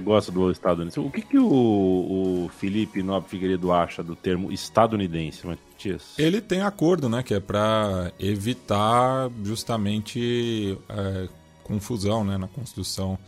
Você 0.00 0.04
gosta 0.04 0.32
do 0.32 0.50
estadunidense? 0.50 0.98
O 0.98 1.10
que, 1.10 1.20
que 1.20 1.38
o, 1.38 1.44
o 1.46 2.50
Felipe 2.58 3.02
Nobre 3.02 3.28
Figueiredo 3.28 3.70
acha 3.70 4.02
do 4.02 4.16
termo 4.16 4.50
estadunidense, 4.50 5.46
Matias? 5.46 6.14
Ele 6.18 6.40
tem 6.40 6.62
acordo, 6.62 7.08
né? 7.08 7.22
Que 7.22 7.34
é 7.34 7.40
para 7.40 8.10
evitar 8.18 9.30
justamente 9.44 10.78
é, 10.88 11.28
confusão 11.62 12.24
né, 12.24 12.38
na 12.38 12.48
construção 12.48 13.18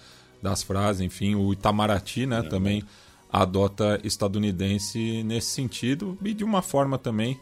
das 0.43 0.63
frases. 0.63 1.03
Enfim, 1.03 1.35
o 1.35 1.53
Itamaraty 1.53 2.25
né, 2.25 2.39
é, 2.39 2.43
também 2.43 2.83
adota 3.31 4.01
estadunidense 4.03 5.23
nesse 5.23 5.49
sentido 5.49 6.19
e 6.25 6.33
de 6.33 6.45
uma 6.45 6.63
forma 6.63 6.99
também 6.99 7.39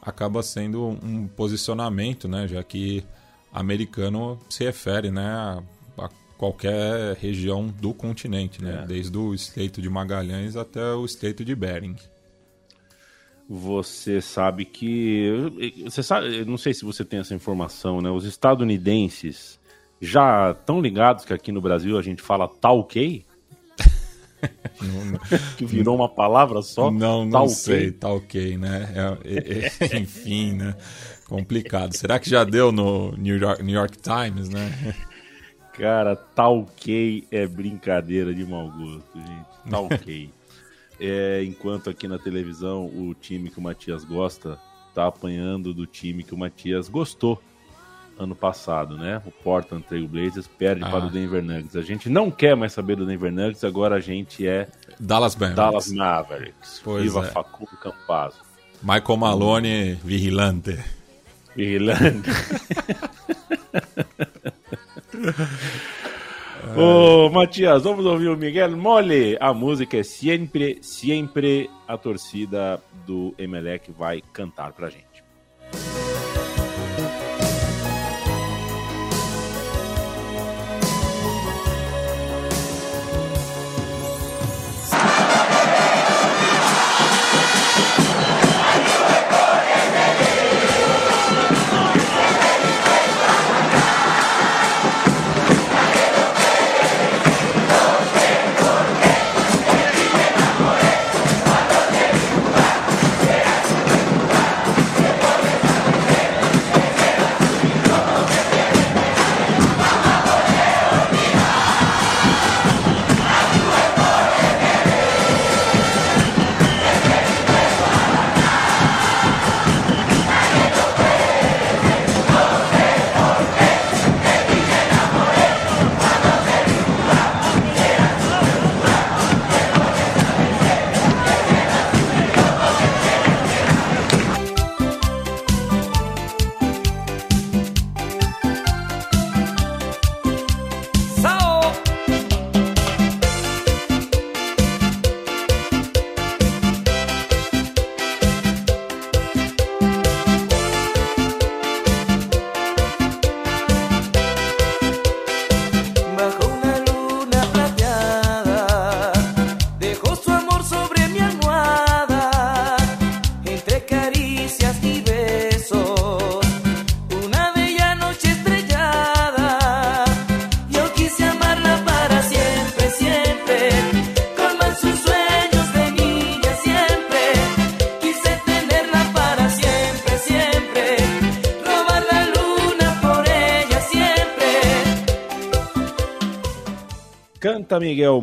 acaba 0.00 0.42
sendo 0.42 0.98
um 1.02 1.28
posicionamento, 1.28 2.26
né? 2.26 2.48
Já 2.48 2.62
que 2.62 3.04
americano 3.52 4.38
se 4.48 4.64
refere 4.64 5.10
né, 5.10 5.26
a, 5.26 5.58
a 5.58 5.62
qualquer 6.40 7.18
região 7.20 7.66
do 7.66 7.92
continente, 7.92 8.64
né? 8.64 8.80
É. 8.82 8.86
Desde 8.86 9.18
o 9.18 9.34
Estreito 9.34 9.82
de 9.82 9.90
Magalhães 9.90 10.56
até 10.56 10.94
o 10.94 11.04
Estreito 11.04 11.44
de 11.44 11.54
Bering. 11.54 11.96
Você 13.46 14.22
sabe 14.22 14.64
que. 14.64 15.28
Você 15.84 16.02
sabe, 16.02 16.42
não 16.46 16.56
sei 16.56 16.72
se 16.72 16.82
você 16.82 17.04
tem 17.04 17.20
essa 17.20 17.34
informação, 17.34 18.00
né? 18.00 18.08
Os 18.08 18.24
estadunidenses 18.24 19.60
já 20.00 20.52
estão 20.52 20.80
ligados 20.80 21.26
que 21.26 21.34
aqui 21.34 21.52
no 21.52 21.60
Brasil 21.60 21.98
a 21.98 22.02
gente 22.02 22.22
fala 22.22 22.48
talquei? 22.48 23.26
que 25.58 25.66
virou 25.66 25.94
uma 25.94 26.08
palavra 26.08 26.62
só? 26.62 26.90
Não, 26.90 27.26
não 27.26 27.48
sei, 27.48 27.90
tá 27.90 28.08
ok, 28.10 28.56
né? 28.56 28.88
É, 28.94 29.34
é, 29.34 29.94
é, 29.94 29.98
enfim, 30.00 30.54
né? 30.54 30.74
Complicado. 31.26 31.94
Será 31.94 32.18
que 32.18 32.30
já 32.30 32.44
deu 32.44 32.72
no 32.72 33.14
New 33.18 33.36
York, 33.36 33.62
New 33.62 33.74
York 33.74 33.98
Times, 33.98 34.48
né? 34.48 34.94
Cara, 35.72 36.16
talquei 36.16 37.26
é 37.30 37.46
brincadeira 37.46 38.34
de 38.34 38.44
mau 38.44 38.70
gosto, 38.70 39.04
gente. 39.14 39.70
Talquei. 39.70 40.30
é, 41.00 41.42
enquanto 41.44 41.88
aqui 41.88 42.06
na 42.06 42.18
televisão 42.18 42.86
o 42.86 43.14
time 43.14 43.50
que 43.50 43.58
o 43.58 43.62
Matias 43.62 44.04
gosta 44.04 44.58
tá 44.94 45.06
apanhando 45.06 45.72
do 45.72 45.86
time 45.86 46.22
que 46.22 46.34
o 46.34 46.38
Matias 46.38 46.88
gostou 46.88 47.40
ano 48.18 48.34
passado, 48.34 48.98
né? 48.98 49.22
O 49.24 49.30
Portland 49.30 49.82
Trail 49.84 50.06
Blazers 50.06 50.46
perde 50.46 50.84
ah. 50.84 50.90
para 50.90 51.06
o 51.06 51.10
Denver 51.10 51.42
Nuggets. 51.42 51.74
A 51.74 51.80
gente 51.80 52.10
não 52.10 52.30
quer 52.30 52.54
mais 52.54 52.72
saber 52.72 52.96
do 52.96 53.06
Denver 53.06 53.32
Nuggets, 53.32 53.64
agora 53.64 53.96
a 53.96 54.00
gente 54.00 54.46
é 54.46 54.68
Dallas 54.98 55.34
Mavericks. 55.34 55.56
Dallas 55.56 55.92
Mavericks. 55.92 56.80
Pois 56.84 57.04
Viva 57.04 57.26
é. 57.26 57.30
Facundo 57.30 57.70
Campazzo. 57.82 58.38
Michael 58.82 59.16
Malone, 59.16 59.94
vigilante. 59.94 60.78
Vigilante. 61.56 62.28
Ô, 66.76 67.30
Matias, 67.30 67.82
vamos 67.82 68.04
ouvir 68.04 68.28
o 68.28 68.36
Miguel 68.36 68.76
Mole. 68.76 69.36
A 69.40 69.52
música 69.52 69.96
é 69.98 70.02
Sempre, 70.02 70.78
Sempre 70.82 71.70
a 71.88 71.96
torcida 71.96 72.82
do 73.06 73.34
Emelec 73.38 73.90
vai 73.92 74.22
cantar 74.32 74.72
pra 74.72 74.88
gente. 74.88 75.09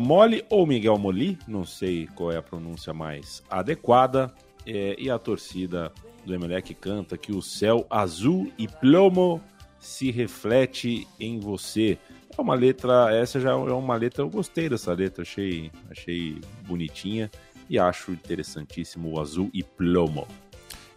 Mole 0.08 0.42
ou 0.48 0.66
Miguel 0.66 0.96
Moli, 0.96 1.38
não 1.46 1.66
sei 1.66 2.06
qual 2.14 2.32
é 2.32 2.38
a 2.38 2.42
pronúncia 2.42 2.94
mais 2.94 3.42
adequada. 3.50 4.32
É, 4.66 4.96
e 4.98 5.10
a 5.10 5.18
torcida 5.18 5.92
do 6.24 6.32
Emelec 6.32 6.72
canta 6.72 7.18
que 7.18 7.30
o 7.30 7.42
céu 7.42 7.86
azul 7.90 8.50
e 8.56 8.66
plomo 8.66 9.38
se 9.78 10.10
reflete 10.10 11.06
em 11.20 11.38
você. 11.38 11.98
É 12.36 12.40
uma 12.40 12.54
letra, 12.54 13.14
essa 13.14 13.38
já 13.38 13.50
é 13.50 13.54
uma 13.54 13.96
letra, 13.96 14.22
eu 14.22 14.30
gostei 14.30 14.66
dessa 14.66 14.94
letra, 14.94 15.20
achei, 15.20 15.70
achei 15.90 16.40
bonitinha 16.66 17.30
e 17.68 17.78
acho 17.78 18.10
interessantíssimo 18.10 19.12
o 19.12 19.20
azul 19.20 19.50
e 19.52 19.62
plomo. 19.62 20.26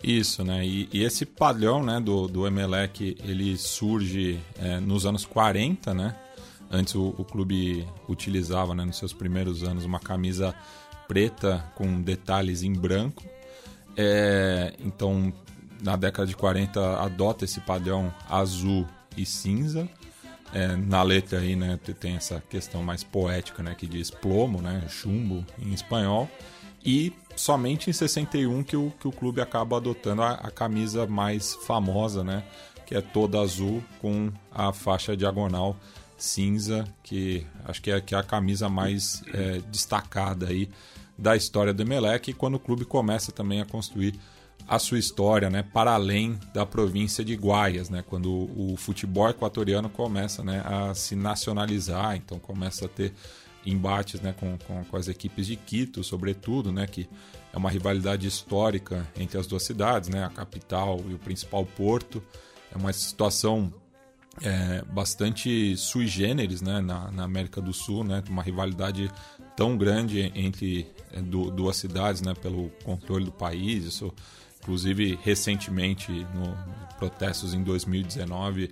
Isso, 0.02 0.42
né? 0.42 0.66
E, 0.66 0.88
e, 0.94 1.04
esse 1.04 1.26
padrão 1.26 1.84
né, 1.84 2.00
do, 2.00 2.30
do 2.30 2.48
Emelec, 2.48 3.18
ele 3.26 3.58
surge 3.58 4.40
é, 4.58 4.80
nos 4.80 5.06
anos 5.06 5.26
40, 5.26 5.94
né? 5.94 6.16
Antes 6.72 6.96
o, 6.96 7.14
o, 7.18 7.26
clube 7.26 7.86
utilizava, 8.08 8.74
né, 8.74 8.86
nos 8.86 8.98
seus 8.98 9.12
primeiros 9.12 9.62
anos, 9.62 9.84
uma 9.84 10.00
camisa 10.00 10.56
preta 11.06 11.64
com 11.76 12.02
detalhes 12.02 12.64
em 12.64 12.72
branco. 12.72 13.26
É, 13.98 14.74
então, 14.80 15.34
na 15.84 15.98
década 15.98 16.26
de 16.26 16.36
40, 16.36 17.02
adota 17.02 17.44
esse 17.44 17.60
padrão 17.60 18.14
azul 18.30 18.88
e 19.18 19.26
cinza. 19.26 19.90
É, 20.54 20.76
na 20.78 21.04
letra 21.04 21.40
aí, 21.40 21.58
né, 21.58 21.78
tem 22.00 22.16
essa 22.16 22.42
questão 22.50 22.82
mais 22.82 23.04
poética, 23.04 23.62
né, 23.62 23.76
que 23.76 23.86
diz 23.86 24.10
plomo, 24.10 24.62
né, 24.62 24.86
chumbo 24.88 25.46
em 25.60 25.74
espanhol. 25.74 26.30
E 26.86 27.14
somente 27.36 27.90
em 27.90 27.94
61 27.94 28.64
que 28.64 28.78
o, 28.78 28.94
que 28.98 29.08
o 29.08 29.12
clube 29.12 29.42
acaba 29.42 29.76
adotando 29.76 30.22
a, 30.22 30.32
a 30.32 30.50
camisa 30.50 31.06
mais 31.06 31.54
famosa, 31.54 32.24
né, 32.24 32.44
que 32.86 32.96
é 32.96 33.02
toda 33.02 33.42
azul 33.42 33.84
com 34.00 34.32
a 34.52 34.72
faixa 34.72 35.18
diagonal 35.18 35.76
cinza, 36.22 36.86
que 37.02 37.46
acho 37.66 37.82
que 37.82 37.92
é, 37.92 38.00
que 38.00 38.14
é 38.14 38.18
a 38.18 38.24
camisa 38.24 38.70
mais 38.70 39.24
é, 39.34 39.60
destacada 39.72 40.48
aí 40.48 40.70
da 41.18 41.36
história 41.36 41.74
do 41.74 41.82
Emelec, 41.82 42.34
quando 42.34 42.56
o 42.56 42.60
clube 42.60 42.86
começa 42.86 43.32
também 43.32 43.62
a 43.62 43.66
construir 43.66 44.14
a 44.68 44.78
sua 44.78 45.00
história, 45.00 45.50
né, 45.50 45.64
para 45.64 45.94
além 45.94 46.40
da 46.54 46.66
província 46.66 47.26
de 47.26 47.36
Guaias, 47.36 47.90
né, 47.90 48.04
quando 48.08 48.32
o, 48.32 48.74
o 48.74 48.78
futebol 48.78 49.30
equatoriano 49.30 49.90
começa, 49.90 50.44
né, 50.44 50.62
a 50.64 50.94
se 50.94 51.16
nacionalizar, 51.16 52.16
então 52.16 52.40
começa 52.40 52.86
a 52.86 52.88
ter 52.88 53.14
embates, 53.66 54.22
né, 54.22 54.34
com, 54.40 54.58
com, 54.60 54.84
com 54.84 54.98
as 54.98 55.08
equipes 55.08 55.48
de 55.48 55.56
Quito, 55.56 56.04
sobretudo, 56.04 56.72
né, 56.72 56.86
que 56.86 57.10
é 57.52 57.58
uma 57.58 57.70
rivalidade 57.70 58.28
histórica 58.28 59.08
entre 59.16 59.40
as 59.40 59.48
duas 59.48 59.64
cidades, 59.64 60.10
né, 60.10 60.24
a 60.24 60.30
capital 60.30 61.02
e 61.10 61.14
o 61.14 61.20
principal 61.20 61.66
porto. 61.66 62.24
É 62.74 62.78
uma 62.78 62.94
situação 62.94 63.74
é, 64.42 64.82
bastante 64.84 65.76
sui 65.76 66.08
generis 66.08 66.62
né, 66.62 66.80
na, 66.80 67.12
na, 67.12 67.24
América 67.24 67.62
do 67.62 67.74
Sul, 67.74 68.04
né, 68.04 68.24
uma 68.30 68.42
rivalidade 68.42 69.12
tão 69.58 69.78
grande 69.78 70.32
entre 70.34 70.88
é, 71.12 71.22
do, 71.22 71.52
duas 71.52 71.76
cidades 71.76 72.22
né, 72.22 72.34
pelo 72.34 72.70
controle 72.84 73.26
do 73.26 73.32
país. 73.32 73.84
Isso, 73.84 74.14
inclusive, 74.62 75.20
recentemente, 75.22 76.12
no 76.34 76.58
protestos 76.98 77.54
em 77.54 77.64
2019, 77.64 78.70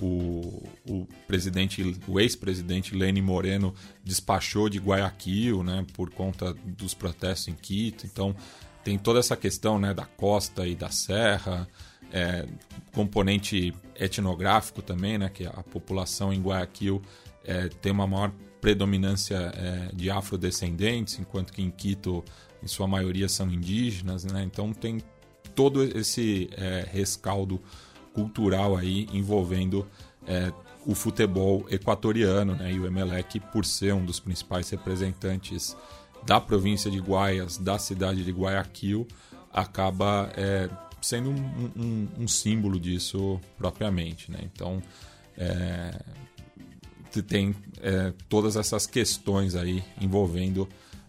o, 0.00 0.62
o 0.86 1.08
presidente, 1.26 1.98
o 2.06 2.20
ex-presidente 2.20 2.94
Lenin 2.94 3.22
Moreno 3.22 3.74
despachou 4.04 4.68
de 4.68 4.78
Guayaquil, 4.78 5.62
né, 5.62 5.84
por 5.94 6.10
conta 6.10 6.54
dos 6.64 6.94
protestos 6.94 7.48
em 7.48 7.54
Quito. 7.54 8.06
Então, 8.06 8.34
tem 8.84 8.96
toda 8.96 9.18
essa 9.18 9.36
questão, 9.36 9.78
né, 9.78 9.92
da 9.92 10.04
costa 10.04 10.66
e 10.66 10.74
da 10.74 10.90
serra 10.90 11.66
é, 12.12 12.46
componente 12.92 13.72
etnográfico 13.94 14.82
também, 14.82 15.18
né, 15.18 15.28
que 15.32 15.46
a 15.46 15.62
população 15.62 16.32
em 16.32 16.40
Guayaquil 16.40 17.02
é, 17.44 17.68
tem 17.68 17.92
uma 17.92 18.06
maior 18.06 18.32
predominância 18.60 19.36
é, 19.36 19.90
de 19.94 20.10
afrodescendentes, 20.10 21.18
enquanto 21.18 21.52
que 21.52 21.62
em 21.62 21.70
Quito, 21.70 22.22
em 22.62 22.66
sua 22.66 22.86
maioria, 22.86 23.28
são 23.28 23.50
indígenas. 23.50 24.24
Né? 24.24 24.42
Então 24.44 24.72
tem 24.72 25.02
todo 25.54 25.82
esse 25.82 26.50
é, 26.52 26.86
rescaldo 26.90 27.60
cultural 28.12 28.76
aí 28.76 29.08
envolvendo 29.12 29.86
é, 30.26 30.52
o 30.84 30.94
futebol 30.94 31.66
equatoriano 31.70 32.54
né? 32.54 32.72
e 32.72 32.78
o 32.78 32.86
Emelec, 32.86 33.40
por 33.52 33.64
ser 33.64 33.94
um 33.94 34.04
dos 34.04 34.20
principais 34.20 34.68
representantes 34.68 35.76
da 36.26 36.40
província 36.40 36.90
de 36.90 36.98
Guaias, 36.98 37.56
da 37.56 37.78
cidade 37.78 38.24
de 38.24 38.30
Guayaquil, 38.30 39.06
acaba 39.52 40.30
é, 40.36 40.68
sendo 41.00 41.30
um, 41.30 41.70
um, 41.76 42.08
um 42.20 42.28
símbolo 42.28 42.78
disso 42.78 43.40
propriamente. 43.56 44.30
Né? 44.30 44.38
Então, 44.44 44.82
é, 45.36 45.98
tem 47.26 47.54
é, 47.80 48.12
todas 48.28 48.56
essas 48.56 48.86
questões 48.86 49.54
aí 49.54 49.82
envolvendo 50.00 50.68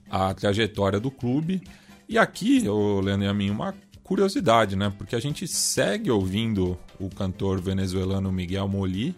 a 0.10 0.34
trajetória 0.34 0.99
do 0.99 1.12
clube. 1.12 1.62
E 2.10 2.17
aqui, 2.17 2.62
Leandro 3.04 3.25
e 3.25 3.27
a 3.27 3.34
mim, 3.34 3.49
uma 3.49 3.75
curiosidade, 4.04 4.75
né? 4.75 4.91
Porque 4.97 5.15
a 5.15 5.19
gente 5.21 5.47
segue 5.47 6.12
ouvindo 6.12 6.77
o 6.99 7.10
cantor 7.10 7.62
venezuelano 7.62 8.30
Miguel 8.32 8.67
Moli, 8.67 9.15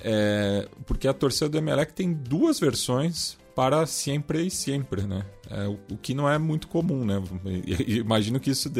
é, 0.00 0.66
porque 0.86 1.06
a 1.06 1.12
torcida 1.12 1.48
do 1.48 1.58
Emelec 1.58 1.92
tem 1.92 2.12
duas 2.12 2.58
versões 2.58 3.36
para 3.54 3.84
sempre 3.86 4.46
e 4.46 4.50
sempre, 4.50 5.02
né? 5.02 5.26
É, 5.50 5.66
o, 5.66 5.78
o, 5.92 5.96
que 5.98 6.14
não 6.14 6.28
é 6.28 6.38
muito 6.38 6.68
comum, 6.68 7.04
né? 7.04 7.22
Imagino 7.86 8.40
que 8.40 8.50
isso 8.50 8.70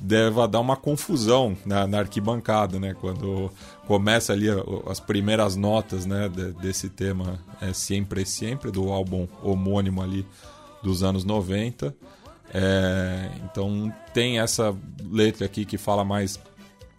deva 0.00 0.48
dar 0.48 0.60
uma 0.60 0.76
confusão 0.76 1.56
na, 1.64 1.86
na, 1.86 1.98
arquibancada, 2.00 2.78
né? 2.78 2.94
Quando 3.00 3.50
começa 3.86 4.32
ali 4.32 4.46
as 4.86 5.00
primeiras 5.00 5.56
notas, 5.56 6.06
né? 6.06 6.28
De, 6.28 6.52
desse 6.52 6.88
tema 6.88 7.38
é 7.60 7.72
sempre 7.72 8.24
sempre 8.24 8.70
do 8.70 8.90
álbum 8.90 9.26
homônimo 9.42 10.02
ali 10.02 10.26
dos 10.82 11.02
anos 11.02 11.24
90. 11.24 11.94
É, 12.54 13.30
então 13.44 13.92
tem 14.12 14.38
essa 14.38 14.76
letra 15.10 15.46
aqui 15.46 15.64
que 15.64 15.78
fala 15.78 16.04
mais 16.04 16.38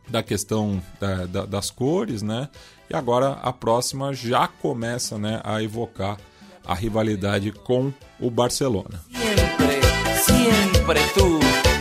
da 0.07 0.23
questão 0.23 0.81
da, 0.99 1.25
da, 1.25 1.45
das 1.45 1.69
cores, 1.69 2.21
né? 2.21 2.49
E 2.89 2.95
agora 2.95 3.33
a 3.41 3.53
próxima 3.53 4.13
já 4.13 4.47
começa, 4.47 5.17
né, 5.17 5.41
a 5.43 5.63
evocar 5.63 6.17
a 6.65 6.73
rivalidade 6.73 7.51
com 7.51 7.91
o 8.19 8.29
Barcelona. 8.29 9.01
Sempre, 9.11 9.81
sempre 10.25 10.99
tu. 11.13 11.72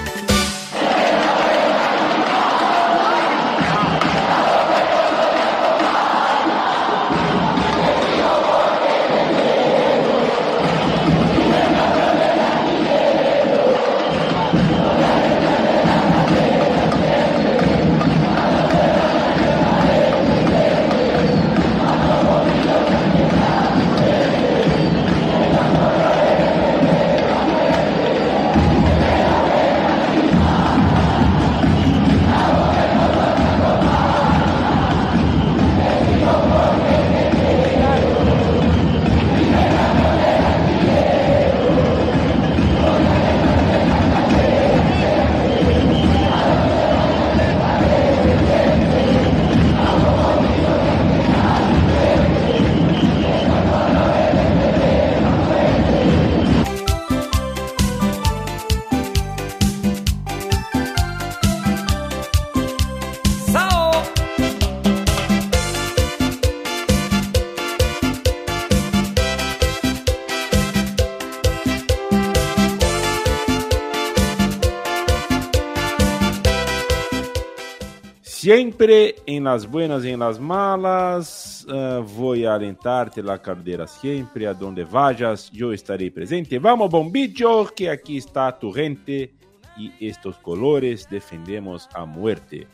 Siempre 78.83 79.15
en 79.27 79.45
las 79.45 79.65
buenas 79.71 80.05
y 80.05 80.09
en 80.09 80.19
las 80.19 80.41
malas, 80.41 81.65
uh, 81.69 82.03
voy 82.03 82.45
a 82.45 82.55
alentarte 82.55 83.23
la 83.23 83.41
cartera 83.41 83.87
siempre, 83.87 84.45
a 84.45 84.55
donde 84.55 84.83
vayas, 84.83 85.53
yo 85.53 85.73
estaré 85.73 86.11
presente. 86.11 86.59
Vamos, 86.59 86.91
bombicho, 86.91 87.67
que 87.77 87.89
aquí 87.89 88.17
está 88.17 88.59
tu 88.59 88.73
gente 88.73 89.33
y 89.77 89.93
estos 90.01 90.37
colores 90.39 91.07
defendemos 91.09 91.89
a 91.95 92.05
muerte. 92.05 92.67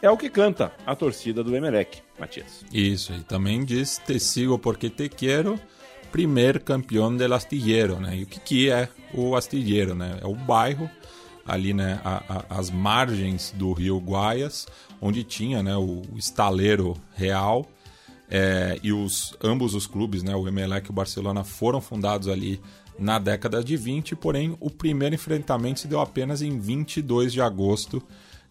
é 0.00 0.08
o 0.08 0.16
que 0.16 0.30
canta 0.30 0.72
a 0.86 0.96
torcida 0.96 1.44
do 1.44 1.54
Emelec, 1.54 2.02
Matias. 2.18 2.64
Isso, 2.72 3.12
e 3.12 3.22
também 3.22 3.62
diz 3.62 3.98
Te 3.98 4.18
sigo 4.18 4.58
porque 4.58 4.88
te 4.88 5.10
quero, 5.10 5.60
primeiro 6.10 6.62
campeão 6.62 7.14
del 7.14 7.34
astillero, 7.34 8.00
né? 8.00 8.16
E 8.16 8.22
o 8.22 8.26
que, 8.26 8.40
que 8.40 8.70
é 8.70 8.88
o 9.12 9.36
astillero, 9.36 9.94
né? 9.94 10.18
É 10.22 10.26
o 10.26 10.34
bairro 10.34 10.90
ali, 11.50 11.74
né, 11.74 12.00
a, 12.04 12.22
a, 12.28 12.58
as 12.58 12.70
margens 12.70 13.52
do 13.56 13.72
rio 13.72 13.98
Guaias, 13.98 14.66
onde 15.00 15.24
tinha, 15.24 15.62
né, 15.62 15.76
o, 15.76 16.02
estaleiro 16.16 16.96
real, 17.14 17.66
é, 18.28 18.78
e 18.82 18.92
os, 18.92 19.34
ambos 19.42 19.74
os 19.74 19.86
clubes, 19.86 20.22
né, 20.22 20.34
o 20.36 20.46
Emelec 20.46 20.86
e 20.88 20.90
o 20.90 20.94
Barcelona, 20.94 21.42
foram 21.42 21.80
fundados 21.80 22.28
ali 22.28 22.60
na 22.98 23.18
década 23.18 23.64
de 23.64 23.76
20, 23.76 24.14
porém 24.16 24.56
o 24.60 24.70
primeiro 24.70 25.14
enfrentamento 25.14 25.80
se 25.80 25.88
deu 25.88 26.00
apenas 26.00 26.42
em 26.42 26.58
22 26.58 27.32
de 27.32 27.40
agosto 27.40 28.02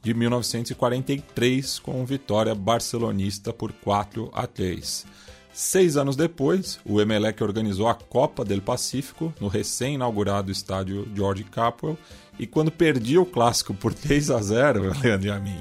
de 0.01 0.13
1943, 0.13 1.79
com 1.79 2.05
vitória 2.05 2.55
barcelonista 2.55 3.53
por 3.53 3.71
4 3.71 4.29
a 4.33 4.47
3. 4.47 5.05
Seis 5.51 5.97
anos 5.97 6.15
depois, 6.15 6.79
o 6.85 7.01
Emelec 7.01 7.43
organizou 7.43 7.87
a 7.87 7.93
Copa 7.93 8.45
del 8.45 8.61
Pacífico 8.61 9.33
no 9.41 9.47
recém-inaugurado 9.47 10.51
estádio 10.51 11.07
George 11.13 11.43
Capwell 11.43 11.97
e 12.37 12.47
quando 12.47 12.71
perdia 12.71 13.19
o 13.19 13.25
clássico 13.25 13.73
por 13.73 13.93
3 13.93 14.31
a 14.31 14.41
0, 14.41 14.93
Leandro 15.03 15.27
e 15.27 15.31
a 15.31 15.39
mim, 15.39 15.57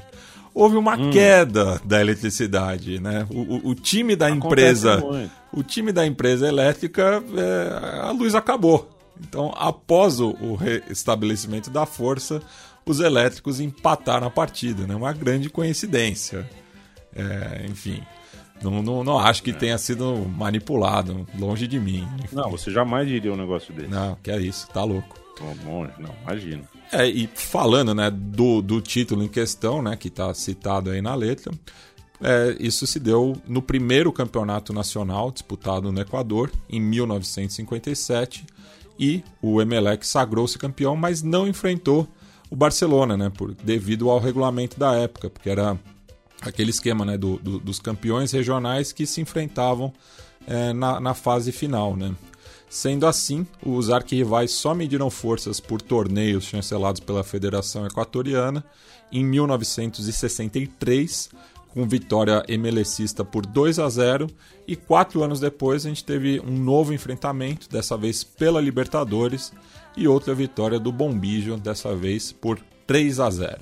houve 0.59 0.76
uma 0.76 0.96
hum. 0.96 1.11
queda 1.11 1.80
da 1.84 2.00
eletricidade, 2.00 2.98
né? 2.98 3.24
O, 3.30 3.38
o, 3.38 3.68
o 3.70 3.74
time 3.76 4.16
da 4.16 4.26
Acontece 4.26 4.46
empresa, 4.46 4.96
muito. 4.98 5.30
o 5.52 5.62
time 5.62 5.92
da 5.92 6.04
empresa 6.04 6.48
elétrica, 6.48 7.22
é, 7.36 8.00
a 8.00 8.11
luz 8.11 8.34
acabou. 8.34 8.90
Então, 9.20 9.52
após 9.56 10.18
o, 10.18 10.30
o 10.40 10.56
restabelecimento 10.56 11.70
da 11.70 11.86
força, 11.86 12.42
os 12.84 12.98
elétricos 12.98 13.61
empataram 13.61 14.26
a 14.26 14.30
partida, 14.30 14.84
né? 14.84 14.96
Uma 14.96 15.12
grande 15.12 15.48
coincidência. 15.48 16.48
É, 17.14 17.64
enfim, 17.68 18.02
não, 18.61 18.82
não, 18.82 19.04
não, 19.04 19.16
acho 19.16 19.44
que 19.44 19.50
é. 19.50 19.54
tenha 19.54 19.78
sido 19.78 20.26
manipulado, 20.28 21.24
longe 21.38 21.68
de 21.68 21.78
mim. 21.78 22.06
Não, 22.32 22.50
você 22.50 22.72
jamais 22.72 23.06
diria 23.06 23.32
um 23.32 23.36
negócio 23.36 23.72
desse. 23.72 23.88
Não, 23.88 24.16
que 24.16 24.30
é 24.30 24.38
isso, 24.40 24.68
tá 24.68 24.82
louco. 24.82 25.16
Longe, 25.64 25.92
não, 26.00 26.11
imagina. 26.24 26.64
É, 26.93 27.07
e 27.07 27.28
falando 27.34 27.95
né, 27.95 28.11
do, 28.11 28.62
do 28.62 28.80
título 28.80 29.22
em 29.22 29.28
questão, 29.28 29.82
né, 29.82 29.97
que 29.97 30.09
está 30.09 30.32
citado 30.32 30.91
aí 30.91 31.03
na 31.03 31.14
letra, 31.14 31.53
é, 32.20 32.57
isso 32.59 32.86
se 32.86 32.99
deu 32.99 33.36
no 33.47 33.61
primeiro 33.61 34.12
campeonato 34.12 34.72
nacional 34.72 35.30
disputado 35.30 35.93
no 35.93 36.01
Equador, 36.01 36.51
em 36.68 36.80
1957, 36.80 38.45
e 38.99 39.22
o 39.41 39.61
Emelec 39.61 40.07
sagrou-se 40.07 40.59
campeão, 40.59 40.97
mas 40.97 41.22
não 41.22 41.47
enfrentou 41.47 42.09
o 42.51 42.57
Barcelona, 42.57 43.16
né, 43.16 43.30
por, 43.30 43.55
devido 43.55 44.11
ao 44.11 44.18
regulamento 44.18 44.78
da 44.78 44.95
época, 44.95 45.28
porque 45.28 45.51
era 45.51 45.78
aquele 46.41 46.70
esquema 46.70 47.05
né, 47.05 47.18
do, 47.18 47.36
do, 47.36 47.59
dos 47.59 47.78
campeões 47.78 48.32
regionais 48.32 48.93
que 48.93 49.07
se 49.07 49.20
enfrentavam 49.20 49.93
é, 50.47 50.72
na, 50.72 50.99
na 50.99 51.14
fase 51.14 51.53
final. 51.53 51.97
Né? 51.97 52.14
Sendo 52.68 53.06
assim, 53.06 53.46
os 53.64 53.88
arquirrivais 53.88 54.50
só 54.50 54.74
mediram 54.74 55.08
forças 55.08 55.58
por 55.58 55.80
torneios 55.80 56.44
chancelados 56.44 57.00
pela 57.00 57.24
Federação 57.24 57.86
Equatoriana 57.86 58.62
em 59.10 59.24
1963, 59.24 61.30
com 61.68 61.88
vitória 61.88 62.44
emelecista 62.46 63.24
por 63.24 63.46
2 63.46 63.78
a 63.78 63.88
0, 63.88 64.26
e 64.66 64.76
quatro 64.76 65.22
anos 65.22 65.40
depois 65.40 65.86
a 65.86 65.88
gente 65.88 66.04
teve 66.04 66.38
um 66.40 66.58
novo 66.58 66.92
enfrentamento, 66.92 67.70
dessa 67.70 67.96
vez 67.96 68.22
pela 68.22 68.60
Libertadores, 68.60 69.50
e 69.96 70.06
outra 70.06 70.34
vitória 70.34 70.78
do 70.78 70.92
Bombijo, 70.92 71.56
dessa 71.56 71.96
vez 71.96 72.32
por 72.32 72.60
3 72.86 73.20
a 73.20 73.30
0. 73.30 73.60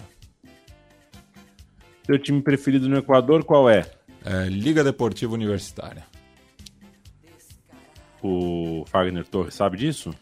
Seu 2.04 2.18
time 2.18 2.42
preferido 2.42 2.88
no 2.88 2.96
Equador 2.96 3.44
qual 3.44 3.70
é? 3.70 3.88
é 4.24 4.48
Liga 4.48 4.82
Deportiva 4.82 5.34
Universitária. 5.34 6.15
O 8.22 8.84
Fagner 8.86 9.26
Torres 9.26 9.54
sabe 9.54 9.76
disso? 9.76 10.14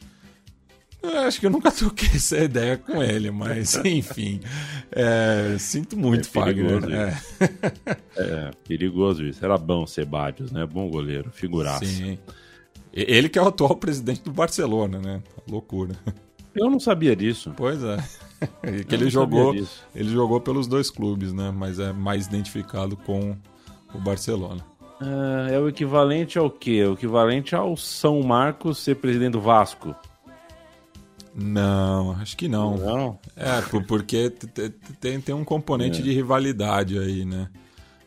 Eu 1.04 1.18
acho 1.20 1.38
que 1.38 1.46
eu 1.46 1.50
nunca 1.50 1.70
troquei 1.72 2.08
essa 2.08 2.38
ideia 2.38 2.78
com 2.78 3.02
ele, 3.02 3.30
mas 3.30 3.76
enfim. 3.84 4.40
É, 4.90 5.56
sinto 5.58 5.96
muito, 5.96 6.28
é 6.28 6.30
Fagner. 6.30 6.82
É. 6.90 7.16
é. 8.16 8.50
perigoso 8.66 9.24
isso. 9.24 9.44
Era 9.44 9.58
bom 9.58 9.86
Sebadios, 9.86 10.50
né? 10.50 10.64
Bom 10.66 10.88
goleiro, 10.88 11.30
figuraça. 11.30 11.84
Sim. 11.84 12.18
Ele 12.92 13.28
que 13.28 13.38
é 13.38 13.42
o 13.42 13.48
atual 13.48 13.76
presidente 13.76 14.22
do 14.22 14.32
Barcelona, 14.32 14.98
né? 14.98 15.22
Loucura. 15.48 15.94
Eu 16.54 16.70
não 16.70 16.78
sabia 16.78 17.14
disso. 17.14 17.52
Pois 17.56 17.82
é. 17.82 17.96
que 18.86 18.94
ele 18.94 19.10
jogou, 19.10 19.54
ele 19.94 20.10
jogou 20.10 20.40
pelos 20.40 20.66
dois 20.66 20.90
clubes, 20.90 21.32
né? 21.32 21.50
Mas 21.50 21.78
é 21.78 21.92
mais 21.92 22.26
identificado 22.26 22.96
com 22.96 23.36
o 23.92 23.98
Barcelona. 23.98 24.64
É, 25.48 25.54
é 25.54 25.58
o 25.58 25.68
equivalente 25.68 26.38
ao 26.38 26.50
quê? 26.50 26.84
O 26.84 26.94
equivalente 26.94 27.54
ao 27.54 27.76
São 27.76 28.22
Marcos 28.22 28.78
ser 28.78 28.96
presidente 28.96 29.32
do 29.32 29.40
Vasco. 29.40 29.94
Não, 31.34 32.12
acho 32.12 32.36
que 32.36 32.46
não. 32.46 32.76
Não? 32.76 33.18
É, 33.36 33.60
porque 33.86 34.30
tem, 35.00 35.20
tem 35.20 35.34
um 35.34 35.44
componente 35.44 36.00
é. 36.00 36.02
de 36.02 36.12
rivalidade 36.12 36.98
aí, 36.98 37.24
né? 37.24 37.48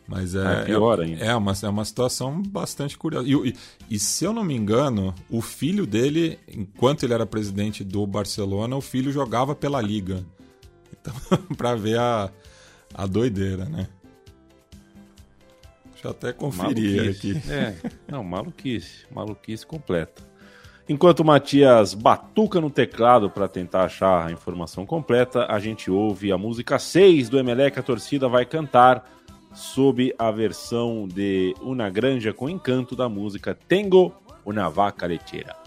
Mas 0.07 0.33
é, 0.33 0.61
é 0.61 0.63
pior 0.63 1.01
ainda. 1.01 1.23
É 1.23 1.35
uma, 1.35 1.51
é 1.61 1.67
uma 1.67 1.83
situação 1.83 2.41
bastante 2.41 2.97
curiosa. 2.97 3.27
E, 3.27 3.33
e, 3.33 3.55
e, 3.89 3.99
se 3.99 4.23
eu 4.23 4.31
não 4.31 4.43
me 4.43 4.55
engano, 4.55 5.13
o 5.29 5.41
filho 5.41 5.85
dele, 5.85 6.39
enquanto 6.47 7.03
ele 7.03 7.13
era 7.13 7.25
presidente 7.25 7.83
do 7.83 8.07
Barcelona, 8.07 8.77
o 8.77 8.81
filho 8.81 9.11
jogava 9.11 9.53
pela 9.53 9.81
Liga. 9.81 10.23
Então, 10.93 11.13
pra 11.57 11.75
ver 11.75 11.99
a, 11.99 12.31
a 12.93 13.05
doideira, 13.05 13.65
né? 13.65 13.89
Deixa 15.97 16.07
eu 16.09 16.11
até 16.11 16.31
conferir 16.31 17.01
maluquice. 17.01 17.37
aqui. 17.37 17.51
É, 17.51 17.73
não, 18.07 18.23
maluquice. 18.23 19.07
Maluquice 19.11 19.65
completa. 19.65 20.21
Enquanto 20.87 21.21
o 21.21 21.25
Matias 21.25 21.95
batuca 21.95 22.61
no 22.61 22.69
teclado 22.69 23.31
para 23.31 23.47
tentar 23.47 23.85
achar 23.85 24.27
a 24.27 24.31
informação 24.31 24.85
completa, 24.85 25.47
a 25.49 25.59
gente 25.59 25.89
ouve 25.89 26.31
a 26.31 26.37
música 26.37 26.77
6 26.77 27.29
do 27.29 27.39
Emelec, 27.39 27.79
a 27.79 27.83
torcida 27.83 28.29
vai 28.29 28.45
cantar 28.45 29.09
sob 29.53 30.13
a 30.19 30.29
versão 30.29 31.07
de 31.07 31.55
Una 31.61 31.89
Granja 31.89 32.31
com 32.31 32.47
Encanto 32.47 32.95
da 32.95 33.09
música 33.09 33.57
Tengo 33.67 34.13
una 34.45 34.69
vaca 34.69 35.07
lechera. 35.07 35.66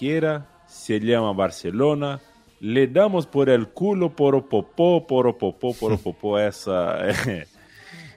Cualquiera, 0.00 0.46
se 0.66 0.98
llama 0.98 1.32
Barcelona. 1.34 2.20
Le 2.60 2.86
damos 2.86 3.26
por 3.26 3.48
el 3.48 3.68
culo, 3.68 4.10
poropopó, 4.10 5.06
poropopó, 5.06 5.74
poropopó. 5.74 6.38
Essa 6.38 6.98
é, 7.26 7.46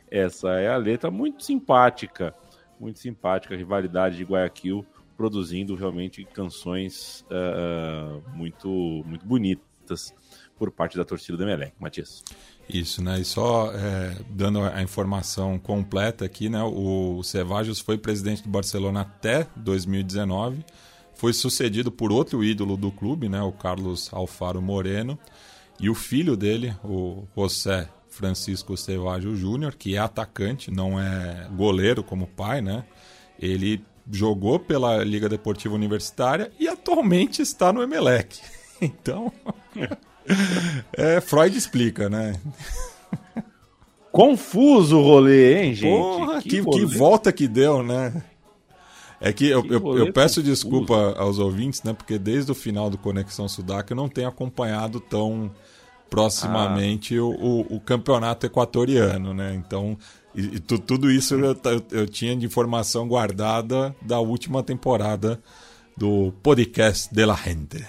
essa 0.09 0.49
é 0.59 0.69
a 0.69 0.77
letra 0.77 1.09
muito 1.09 1.43
simpática, 1.43 2.33
muito 2.79 2.99
simpática. 2.99 3.53
A 3.53 3.57
rivalidade 3.57 4.17
de 4.17 4.23
Guayaquil 4.23 4.85
produzindo 5.15 5.75
realmente 5.75 6.25
canções 6.25 7.25
uh, 7.29 8.21
muito, 8.35 8.69
muito 9.05 9.25
bonitas 9.25 10.13
por 10.57 10.71
parte 10.71 10.97
da 10.97 11.05
torcida 11.05 11.37
do 11.37 11.43
Emelec. 11.43 11.73
Matias. 11.79 12.23
Isso, 12.67 13.03
né? 13.03 13.19
E 13.19 13.25
só 13.25 13.71
é, 13.73 14.15
dando 14.29 14.61
a 14.61 14.81
informação 14.81 15.59
completa 15.59 16.25
aqui, 16.25 16.49
né? 16.49 16.63
O 16.63 17.21
Cevajos 17.23 17.79
foi 17.79 17.97
presidente 17.97 18.43
do 18.43 18.49
Barcelona 18.49 19.01
até 19.01 19.47
2019, 19.55 20.63
foi 21.15 21.33
sucedido 21.33 21.91
por 21.91 22.11
outro 22.11 22.43
ídolo 22.43 22.75
do 22.75 22.91
clube, 22.91 23.29
né? 23.29 23.41
O 23.41 23.51
Carlos 23.51 24.09
Alfaro 24.13 24.61
Moreno, 24.61 25.17
e 25.79 25.89
o 25.89 25.95
filho 25.95 26.35
dele, 26.37 26.75
o 26.83 27.23
José 27.35 27.89
Francisco 28.07 28.77
Cevajo 28.77 29.35
Júnior, 29.35 29.75
que 29.75 29.95
é 29.95 29.99
atacante, 29.99 30.71
não 30.71 30.99
é 30.99 31.47
goleiro 31.55 32.03
como 32.03 32.27
pai, 32.27 32.61
né? 32.61 32.85
Ele 33.39 33.83
jogou 34.11 34.59
pela 34.59 35.03
Liga 35.03 35.27
Deportiva 35.27 35.73
Universitária 35.73 36.51
e 36.59 36.67
atualmente 36.67 37.41
está 37.41 37.71
no 37.73 37.81
Emelec. 37.81 38.39
Então, 38.81 39.31
é, 40.97 41.21
Freud 41.21 41.57
explica, 41.57 42.09
né? 42.09 42.33
Confuso 44.11 44.97
o 44.97 45.01
rolê, 45.01 45.63
hein, 45.63 45.73
gente? 45.73 45.97
Porra, 45.97 46.41
que, 46.41 46.49
que, 46.49 46.59
rolê. 46.59 46.85
volta 46.85 47.31
que 47.31 47.47
deu, 47.47 47.81
né? 47.81 48.21
É 49.25 49.31
que 49.31 49.47
eu, 49.47 49.63
Que 49.63 49.73
eu, 49.73 49.97
eu 49.97 50.11
peço 50.11 50.43
desculpa 50.43 51.15
aos 51.17 51.39
ouvintes, 51.39 51.81
né? 51.81 51.93
Porque 51.93 52.19
desde 52.19 52.51
o 52.51 52.55
final 52.55 52.89
do 52.89 52.97
Conexão 52.97 53.47
Sudaca 53.47 53.93
eu 53.93 53.95
não 53.97 54.09
tenho 54.09 54.27
acompanhado 54.27 54.99
tão 54.99 55.49
proximamente 56.09 57.17
o, 57.17 57.29
o, 57.29 57.77
o 57.77 57.79
campeonato 57.79 58.45
equatoriano, 58.45 59.33
né? 59.33 59.55
Então, 59.55 59.97
e, 60.35 60.41
e 60.41 60.59
tu- 60.59 60.77
tudo 60.77 61.09
isso 61.09 61.35
eu, 61.35 61.55
eu, 61.91 62.05
tinha 62.05 62.35
de 62.35 62.45
informação 62.45 63.07
guardada 63.07 63.95
da 64.01 64.19
última 64.19 64.61
temporada 64.61 65.41
do 65.95 66.33
podcast 66.43 67.07
de 67.13 67.25
la 67.25 67.35
gente. 67.35 67.81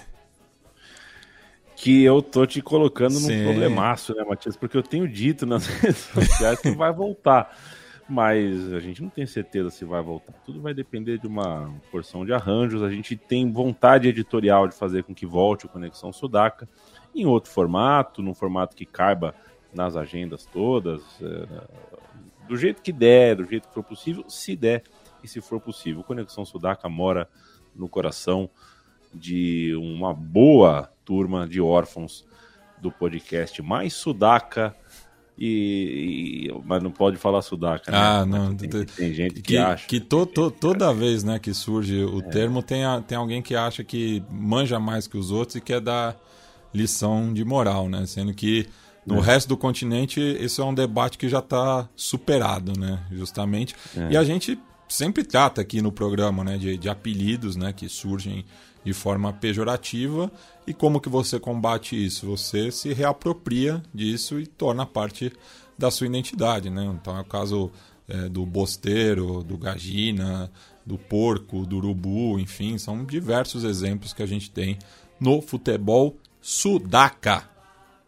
Que 1.75 2.01
eu 2.03 2.21
tô 2.21 2.45
te 2.45 2.61
colocando 2.61 3.15
num 3.19 3.27
Sim. 3.27 3.43
problemaço, 3.43 4.15
né, 4.15 4.23
Matias? 4.23 4.55
Porque 4.55 4.77
eu 4.77 4.83
tenho 4.83 5.05
dito 5.05 5.45
nas 5.45 5.67
redes 5.67 5.97
sociais 5.97 6.59
que 6.61 6.71
vai 6.71 6.93
voltar. 6.93 7.55
Mas 8.07 8.71
a 8.71 8.79
gente 8.79 9.01
não 9.01 9.09
tem 9.09 9.25
certeza 9.25 9.71
se 9.71 9.83
vai 9.83 10.01
voltar. 10.01 10.33
Tudo 10.45 10.61
vai 10.61 10.73
depender 10.73 11.17
de 11.17 11.25
uma 11.25 11.73
porção 11.91 12.23
de 12.23 12.31
arranjos. 12.31 12.83
A 12.83 12.89
gente 12.89 13.15
tem 13.15 13.51
vontade 13.51 14.07
editorial 14.07 14.67
de 14.67 14.75
fazer 14.75 15.03
com 15.03 15.13
que 15.13 15.25
volte 15.25 15.65
o 15.65 15.69
Conexão 15.69 16.13
Sudaca 16.13 16.69
em 17.15 17.25
outro 17.25 17.51
formato, 17.51 18.21
num 18.21 18.33
formato 18.33 18.75
que 18.75 18.85
caiba 18.85 19.33
nas 19.73 19.95
agendas 19.95 20.45
todas, 20.45 21.01
é, 21.21 21.47
do 22.47 22.55
jeito 22.55 22.81
que 22.81 22.91
der, 22.91 23.35
do 23.35 23.43
jeito 23.43 23.67
que 23.67 23.73
for 23.73 23.83
possível, 23.83 24.23
se 24.29 24.55
der 24.55 24.83
e 25.23 25.27
se 25.27 25.41
for 25.41 25.59
possível. 25.59 26.01
O 26.01 26.03
Conexão 26.03 26.45
Sudaca 26.45 26.87
mora 26.87 27.27
no 27.75 27.89
coração 27.89 28.49
de 29.13 29.75
uma 29.75 30.13
boa 30.13 30.91
turma 31.03 31.47
de 31.47 31.59
órfãos 31.59 32.25
do 32.81 32.91
podcast 32.91 33.61
mais 33.61 33.93
sudaca 33.93 34.75
e, 35.37 36.47
e- 36.49 36.61
mas 36.65 36.81
não 36.81 36.91
pode 36.91 37.17
falar 37.17 37.41
sudaca 37.41 37.91
né? 37.91 37.97
Ah, 37.97 38.25
não. 38.25 38.55
tem, 38.55 38.85
tem 38.85 39.13
gente 39.13 39.35
que, 39.35 39.41
que, 39.41 39.57
acha 39.57 39.87
que 39.87 39.99
to- 39.99 40.25
to- 40.25 40.51
toda 40.51 40.93
vez 40.93 41.23
né, 41.23 41.39
que 41.39 41.53
surge 41.53 42.03
o 42.03 42.21
termo, 42.21 42.61
tem, 42.63 42.85
a- 42.85 43.01
tem 43.01 43.17
alguém 43.17 43.41
que 43.41 43.55
acha 43.55 43.83
que 43.83 44.23
manja 44.29 44.79
mais 44.79 45.07
que 45.07 45.17
os 45.17 45.31
outros 45.31 45.55
e 45.55 45.61
quer 45.61 45.81
dar 45.81 46.15
lição 46.73 47.33
de 47.33 47.43
moral, 47.45 47.87
né? 47.89 48.05
Sendo 48.05 48.33
que 48.33 48.67
no 49.05 49.19
resto 49.19 49.47
do 49.49 49.57
continente 49.57 50.19
isso 50.19 50.61
é 50.61 50.65
um 50.65 50.73
debate 50.73 51.17
que 51.17 51.29
já 51.29 51.39
está 51.39 51.87
superado, 51.95 52.73
né? 52.77 52.99
Justamente. 53.11 53.75
E 54.11 54.17
a 54.17 54.23
gente 54.23 54.57
sempre 54.87 55.23
trata 55.23 55.61
aqui 55.61 55.81
no 55.81 55.91
programa 55.91 56.43
né, 56.43 56.57
de, 56.57 56.77
de 56.77 56.89
apelidos 56.89 57.55
né, 57.55 57.73
que 57.73 57.87
surgem 57.89 58.45
de 58.83 58.93
forma 58.93 59.33
pejorativa 59.33 60.31
e 60.67 60.73
como 60.73 60.99
que 60.99 61.09
você 61.09 61.39
combate 61.39 61.95
isso? 61.95 62.25
Você 62.27 62.71
se 62.71 62.93
reapropria 62.93 63.81
disso 63.93 64.39
e 64.39 64.47
torna 64.47 64.85
parte 64.85 65.31
da 65.77 65.91
sua 65.91 66.07
identidade, 66.07 66.69
né? 66.69 66.85
Então 66.85 67.17
é 67.17 67.21
o 67.21 67.25
caso 67.25 67.71
é, 68.07 68.29
do 68.29 68.45
bosteiro, 68.45 69.43
do 69.43 69.57
gagina, 69.57 70.51
do 70.85 70.97
porco, 70.97 71.65
do 71.65 71.77
urubu, 71.77 72.39
enfim, 72.39 72.77
são 72.77 73.03
diversos 73.03 73.63
exemplos 73.63 74.13
que 74.13 74.23
a 74.23 74.27
gente 74.27 74.51
tem 74.51 74.77
no 75.19 75.41
futebol 75.41 76.17
sudaca. 76.41 77.49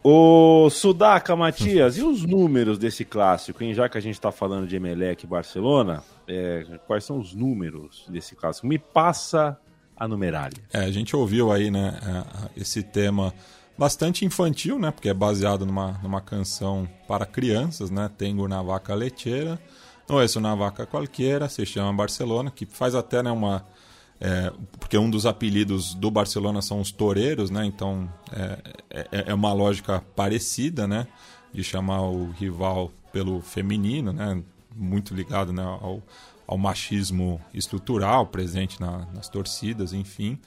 Ô, 0.04 0.70
Sudaca, 0.70 1.36
Matias, 1.36 1.98
e 1.98 2.04
os 2.04 2.24
números 2.24 2.78
desse 2.78 3.04
clássico, 3.04 3.62
hein? 3.64 3.74
Já 3.74 3.90
que 3.90 3.98
a 3.98 4.02
gente 4.02 4.22
tá 4.22 4.32
falando 4.32 4.66
de 4.66 4.76
Emelec 4.76 5.26
e 5.26 5.28
Barcelona, 5.28 6.02
é, 6.28 6.80
quais 6.86 7.04
são 7.04 7.20
os 7.20 7.34
números 7.34 8.06
desse 8.08 8.36
clássico? 8.36 8.68
Me 8.68 8.78
passa 8.78 9.60
a 9.98 10.08
numerária. 10.08 10.58
É, 10.72 10.80
a 10.80 10.92
gente 10.92 11.16
ouviu 11.16 11.52
aí, 11.52 11.72
né, 11.72 12.00
é, 12.02 12.62
esse 12.62 12.84
tema 12.84 13.34
bastante 13.78 14.26
infantil, 14.26 14.80
né, 14.80 14.92
porque 14.92 15.10
é 15.10 15.14
baseado 15.14 15.66
numa, 15.66 16.00
numa 16.04 16.22
canção 16.22 16.88
para 17.08 17.26
crianças, 17.26 17.90
né, 17.90 18.10
Tengo 18.18 18.44
una 18.44 18.62
vaca 18.62 18.94
lecheira, 18.96 19.60
não 20.08 20.22
é 20.22 20.26
uma 20.38 20.56
vaca 20.56 20.86
qualquer, 20.86 21.48
se 21.50 21.66
chama 21.66 21.94
Barcelona, 21.94 22.50
que 22.50 22.66
faz 22.66 22.96
até, 22.96 23.22
né, 23.22 23.32
uma... 23.32 23.66
é, 24.20 24.52
porque 24.80 24.98
um 24.98 25.10
dos 25.10 25.26
apelidos 25.26 25.94
do 25.94 26.10
Barcelona 26.10 26.62
são 26.62 26.80
os 26.80 26.92
toureiros, 26.92 27.50
né, 27.50 27.66
então 27.66 28.12
é, 28.32 28.58
é, 28.90 29.24
é 29.28 29.34
uma 29.34 29.54
lógica 29.54 30.04
parecida, 30.16 30.88
né, 30.88 31.08
de 31.54 31.64
chamar 31.64 32.02
o 32.02 32.32
rival 32.32 32.92
pelo 33.12 33.42
feminino, 33.42 34.12
né, 34.14 34.42
muito 34.76 35.14
ligado, 35.14 35.52
né, 35.52 35.64
ao, 35.64 36.02
ao 36.48 36.58
machismo 36.58 37.42
estrutural 37.54 38.28
presente 38.28 38.80
na- 38.80 39.06
nas 39.14 39.28
torcidas, 39.28 39.92
enfim. 39.94 40.40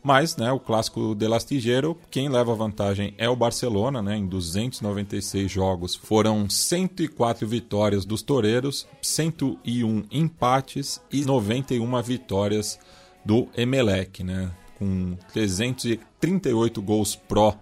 Mas, 0.00 0.36
né, 0.36 0.52
o 0.52 0.60
clássico 0.60 1.14
de 1.14 1.26
Lastigueiro, 1.26 1.98
quem 2.10 2.28
leva 2.28 2.54
vantagem 2.54 3.14
é 3.18 3.28
o 3.28 3.34
Barcelona, 3.34 4.00
né, 4.00 4.16
em 4.16 4.26
296 4.26 5.50
jogos. 5.50 5.96
Foram 5.96 6.48
104 6.48 7.46
vitórias 7.48 8.04
dos 8.04 8.22
toureiros, 8.22 8.86
101 9.02 10.04
empates 10.10 11.00
e 11.12 11.24
91 11.24 12.00
vitórias 12.00 12.78
do 13.24 13.48
Emelec, 13.56 14.22
né, 14.22 14.52
com 14.78 15.16
338 15.32 16.80
gols 16.80 17.16
pró 17.16 17.56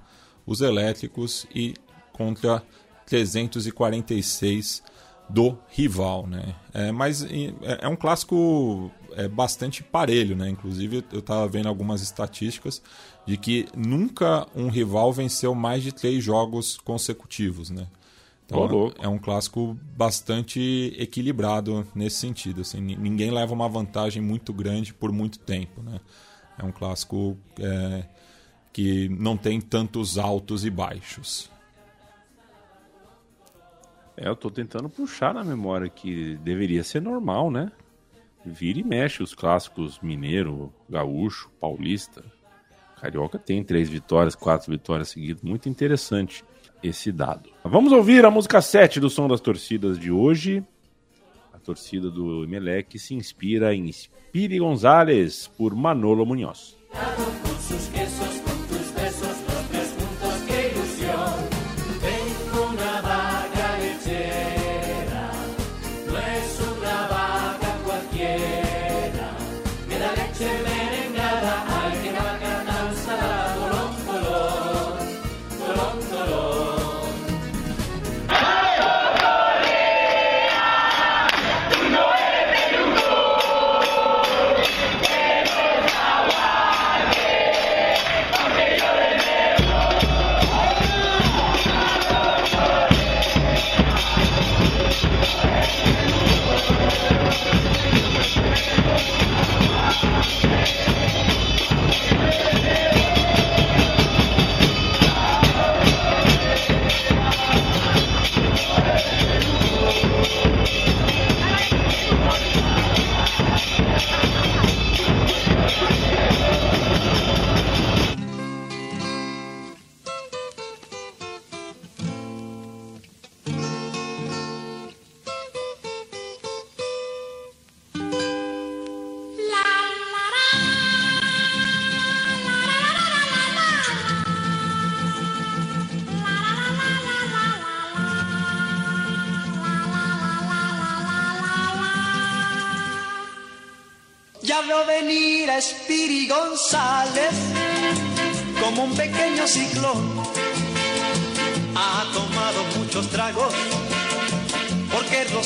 os 0.46 0.60
elétricos 0.60 1.46
e 1.54 1.74
contra 2.12 2.62
346 3.06 4.82
do 5.28 5.58
rival, 5.68 6.26
né? 6.26 6.54
É, 6.72 6.92
mas 6.92 7.24
é, 7.24 7.52
é 7.80 7.88
um 7.88 7.96
clássico 7.96 8.90
é, 9.12 9.26
bastante 9.26 9.82
parelho, 9.82 10.36
né? 10.36 10.48
Inclusive 10.48 11.04
eu 11.12 11.18
estava 11.18 11.48
vendo 11.48 11.68
algumas 11.68 12.00
estatísticas 12.02 12.80
de 13.26 13.36
que 13.36 13.66
nunca 13.76 14.46
um 14.54 14.68
rival 14.68 15.12
venceu 15.12 15.54
mais 15.54 15.82
de 15.82 15.92
três 15.92 16.22
jogos 16.22 16.78
consecutivos, 16.78 17.70
né? 17.70 17.86
Então 18.44 18.66
louco. 18.66 18.94
é 19.02 19.08
um 19.08 19.18
clássico 19.18 19.76
bastante 19.96 20.94
equilibrado 20.96 21.84
nesse 21.92 22.16
sentido. 22.16 22.60
Assim, 22.60 22.80
ni- 22.80 22.96
ninguém 22.96 23.30
leva 23.32 23.52
uma 23.52 23.68
vantagem 23.68 24.22
muito 24.22 24.52
grande 24.52 24.94
por 24.94 25.10
muito 25.10 25.40
tempo, 25.40 25.82
né? 25.82 26.00
É 26.56 26.64
um 26.64 26.70
clássico 26.70 27.36
é, 27.58 28.04
que 28.72 29.08
não 29.08 29.36
tem 29.36 29.60
tantos 29.60 30.16
altos 30.16 30.64
e 30.64 30.70
baixos. 30.70 31.50
É, 34.16 34.28
eu 34.28 34.36
tô 34.36 34.50
tentando 34.50 34.88
puxar 34.88 35.34
na 35.34 35.44
memória 35.44 35.88
que 35.88 36.36
deveria 36.36 36.82
ser 36.82 37.02
normal, 37.02 37.50
né? 37.50 37.70
Vira 38.44 38.78
e 38.78 38.84
mexe 38.84 39.22
os 39.22 39.34
clássicos 39.34 39.98
mineiro, 40.00 40.72
gaúcho, 40.88 41.50
paulista. 41.60 42.24
Carioca 43.00 43.38
tem 43.38 43.62
três 43.62 43.88
vitórias, 43.88 44.34
quatro 44.34 44.70
vitórias 44.70 45.10
seguidas. 45.10 45.42
Muito 45.42 45.68
interessante 45.68 46.44
esse 46.82 47.12
dado. 47.12 47.50
Vamos 47.64 47.92
ouvir 47.92 48.24
a 48.24 48.30
música 48.30 48.62
7 48.62 49.00
do 49.00 49.10
Som 49.10 49.28
das 49.28 49.40
Torcidas 49.40 49.98
de 49.98 50.10
hoje. 50.10 50.64
A 51.52 51.58
torcida 51.58 52.10
do 52.10 52.44
Emelec 52.44 52.98
se 52.98 53.14
inspira 53.14 53.74
em 53.74 53.88
Spiri 53.88 54.58
Gonzalez 54.58 55.48
por 55.58 55.74
Manolo 55.74 56.24
Munhoz. 56.24 56.76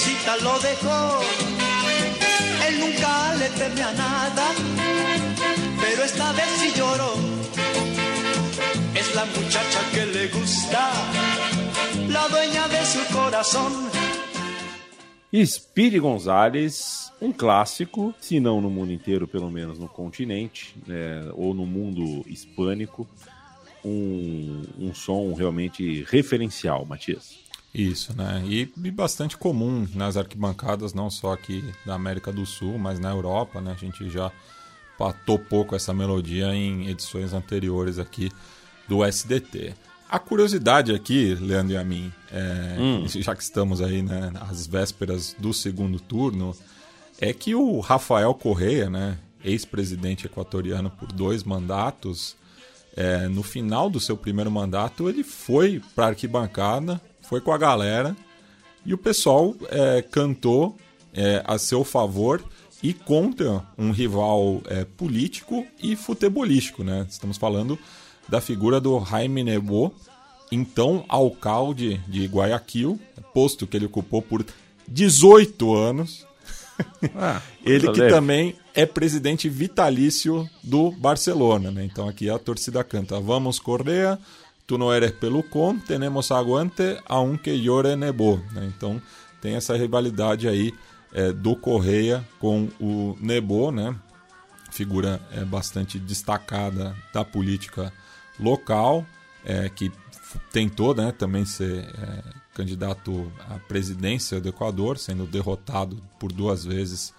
Rosita 0.00 0.36
lo 0.38 0.58
dejó. 0.60 1.20
Él 2.66 2.80
nunca 2.80 3.34
le 3.34 3.50
teme 3.50 3.82
a 3.82 3.92
nada, 3.92 4.46
pero 5.78 6.04
esta 6.04 6.32
vez 6.32 6.48
sí 6.58 6.72
lloró. 6.74 7.12
Es 8.94 9.14
la 9.14 9.26
muchacha 9.26 9.80
que 9.92 10.06
le 10.06 10.28
gusta, 10.28 10.90
la 12.08 12.28
dueña 12.28 12.66
de 12.68 12.86
su 12.86 13.14
corazón. 13.14 13.90
Speedy 15.44 15.98
Gonzalez, 15.98 17.12
um 17.20 17.30
clássico, 17.30 18.14
se 18.20 18.40
não 18.40 18.58
no 18.62 18.70
mundo 18.70 18.92
inteiro, 18.92 19.28
pelo 19.28 19.50
menos 19.50 19.78
no 19.78 19.86
continente, 19.86 20.74
né, 20.86 21.30
ou 21.34 21.52
no 21.52 21.66
mundo 21.66 22.24
hispânico, 22.26 23.06
um, 23.84 24.62
um 24.78 24.94
som 24.94 25.34
realmente 25.34 26.04
referencial, 26.04 26.86
Matias. 26.86 27.39
Isso, 27.72 28.16
né? 28.16 28.42
E, 28.46 28.72
e 28.76 28.90
bastante 28.90 29.36
comum 29.36 29.86
nas 29.94 30.16
arquibancadas, 30.16 30.92
não 30.92 31.08
só 31.08 31.32
aqui 31.32 31.64
da 31.86 31.94
América 31.94 32.32
do 32.32 32.44
Sul, 32.44 32.78
mas 32.78 32.98
na 32.98 33.10
Europa, 33.10 33.60
né? 33.60 33.72
A 33.72 33.80
gente 33.80 34.10
já 34.10 34.32
patou 34.98 35.38
pouco 35.38 35.74
essa 35.74 35.94
melodia 35.94 36.54
em 36.54 36.88
edições 36.88 37.32
anteriores 37.32 37.98
aqui 37.98 38.30
do 38.88 39.04
SDT. 39.04 39.74
A 40.10 40.18
curiosidade 40.18 40.92
aqui, 40.92 41.36
Leandro 41.36 41.74
e 41.74 41.76
a 41.76 41.84
mim, 41.84 42.12
é, 42.32 42.76
Hum. 42.78 43.06
já 43.08 43.34
que 43.34 43.42
estamos 43.42 43.80
aí 43.80 44.02
né, 44.02 44.32
às 44.40 44.66
vésperas 44.66 45.36
do 45.38 45.54
segundo 45.54 46.00
turno, 46.00 46.56
é 47.20 47.32
que 47.32 47.54
o 47.54 47.78
Rafael 47.78 48.34
Correia, 48.34 48.90
né, 48.90 49.16
ex-presidente 49.44 50.26
equatoriano 50.26 50.90
por 50.90 51.12
dois 51.12 51.44
mandatos, 51.44 52.36
é, 52.96 53.28
no 53.28 53.44
final 53.44 53.88
do 53.88 54.00
seu 54.00 54.16
primeiro 54.16 54.50
mandato 54.50 55.08
ele 55.08 55.22
foi 55.22 55.80
para 55.94 56.06
a 56.06 56.08
arquibancada, 56.08 57.00
foi 57.30 57.40
com 57.40 57.52
a 57.52 57.58
galera 57.58 58.16
e 58.84 58.92
o 58.92 58.98
pessoal 58.98 59.54
é, 59.68 60.02
cantou 60.02 60.76
é, 61.14 61.40
a 61.46 61.58
seu 61.58 61.84
favor 61.84 62.42
e 62.82 62.92
contra 62.92 63.64
um 63.78 63.92
rival 63.92 64.60
é, 64.66 64.84
político 64.84 65.64
e 65.80 65.94
futebolístico, 65.94 66.82
né? 66.82 67.06
Estamos 67.08 67.36
falando 67.36 67.78
da 68.28 68.40
figura 68.40 68.80
do 68.80 68.98
Jaime 69.04 69.44
Nebo, 69.44 69.94
então 70.50 71.04
alcalde 71.08 72.00
de 72.08 72.26
Guayaquil, 72.26 72.98
posto 73.32 73.64
que 73.64 73.76
ele 73.76 73.86
ocupou 73.86 74.20
por 74.20 74.44
18 74.88 75.72
anos. 75.72 76.26
Ah, 77.14 77.40
Ele 77.64 77.92
que 77.92 78.08
também 78.08 78.56
é 78.74 78.86
presidente 78.86 79.48
vitalício 79.48 80.48
do 80.64 80.90
Barcelona, 80.90 81.70
né? 81.70 81.84
Então 81.84 82.08
aqui 82.08 82.30
a 82.30 82.38
torcida 82.38 82.82
canta: 82.82 83.20
Vamos 83.20 83.58
Correa, 83.58 84.18
tu 84.70 84.78
no 84.78 84.92
eres 84.92 85.10
pelucón, 85.10 85.80
tenemos 85.80 86.30
aguante, 86.30 86.96
aunque 87.06 87.56
llore 87.56 87.96
Nebo. 87.96 88.36
né? 88.52 88.64
Então 88.66 89.02
tem 89.40 89.56
essa 89.56 89.76
rivalidade 89.76 90.46
aí 90.46 90.72
é, 91.12 91.32
do 91.32 91.56
Correia 91.56 92.24
com 92.38 92.68
o 92.78 93.16
Nebo, 93.20 93.72
né? 93.72 93.96
Figura 94.70 95.20
é, 95.32 95.44
bastante 95.44 95.98
destacada 95.98 96.94
da 97.12 97.24
política 97.24 97.92
local, 98.38 99.04
é, 99.44 99.68
que 99.68 99.90
tentou 100.52 100.94
né, 100.94 101.10
também 101.10 101.44
ser 101.44 101.80
é, 101.80 102.22
candidato 102.54 103.32
à 103.48 103.58
presidência 103.58 104.40
do 104.40 104.50
Equador, 104.50 104.98
sendo 104.98 105.26
derrotado 105.26 106.00
por 106.16 106.30
duas 106.30 106.64
vezes 106.64 107.12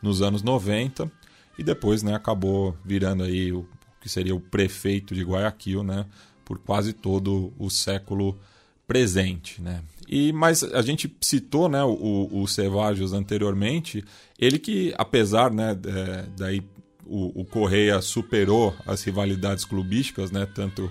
nos 0.00 0.22
anos 0.22 0.42
90 0.42 1.12
e 1.58 1.62
depois 1.62 2.02
né, 2.02 2.14
acabou 2.14 2.74
virando 2.82 3.24
aí 3.24 3.52
o 3.52 3.68
que 4.00 4.08
seria 4.08 4.34
o 4.34 4.40
prefeito 4.40 5.14
de 5.14 5.22
Guayaquil 5.22 5.82
né, 5.82 6.06
por 6.44 6.58
quase 6.58 6.92
todo 6.92 7.52
o 7.58 7.70
século 7.70 8.38
presente. 8.86 9.60
Né? 9.62 9.82
E, 10.08 10.32
mas 10.32 10.62
a 10.62 10.82
gente 10.82 11.14
citou 11.20 11.68
né, 11.68 11.82
o, 11.82 12.28
o 12.42 13.12
anteriormente, 13.12 14.04
ele 14.38 14.58
que 14.58 14.94
apesar 14.96 15.50
né, 15.50 15.78
é, 15.86 16.26
daí 16.36 16.62
o, 17.06 17.40
o 17.40 17.44
Correia 17.44 18.00
superou 18.00 18.74
as 18.86 19.02
rivalidades 19.02 19.64
clubísticas, 19.64 20.30
né, 20.30 20.46
tanto 20.46 20.90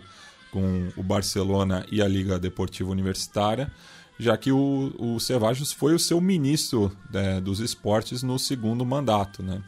com 0.52 0.90
o 0.96 1.04
Barcelona 1.04 1.86
e 1.92 2.02
a 2.02 2.08
Liga 2.08 2.38
Deportiva 2.38 2.92
Universitária, 2.92 3.72
já 4.20 4.38
que 4.38 4.52
o, 4.52 4.94
o 5.00 5.18
foi 5.76 5.96
o 5.96 6.00
seu 6.00 6.22
ministro 6.22 6.96
né, 7.12 7.42
dos 7.42 7.60
esportes 7.60 8.22
no 8.22 8.38
segundo 8.38 8.86
mandato. 8.86 9.42
Né? 9.42 9.64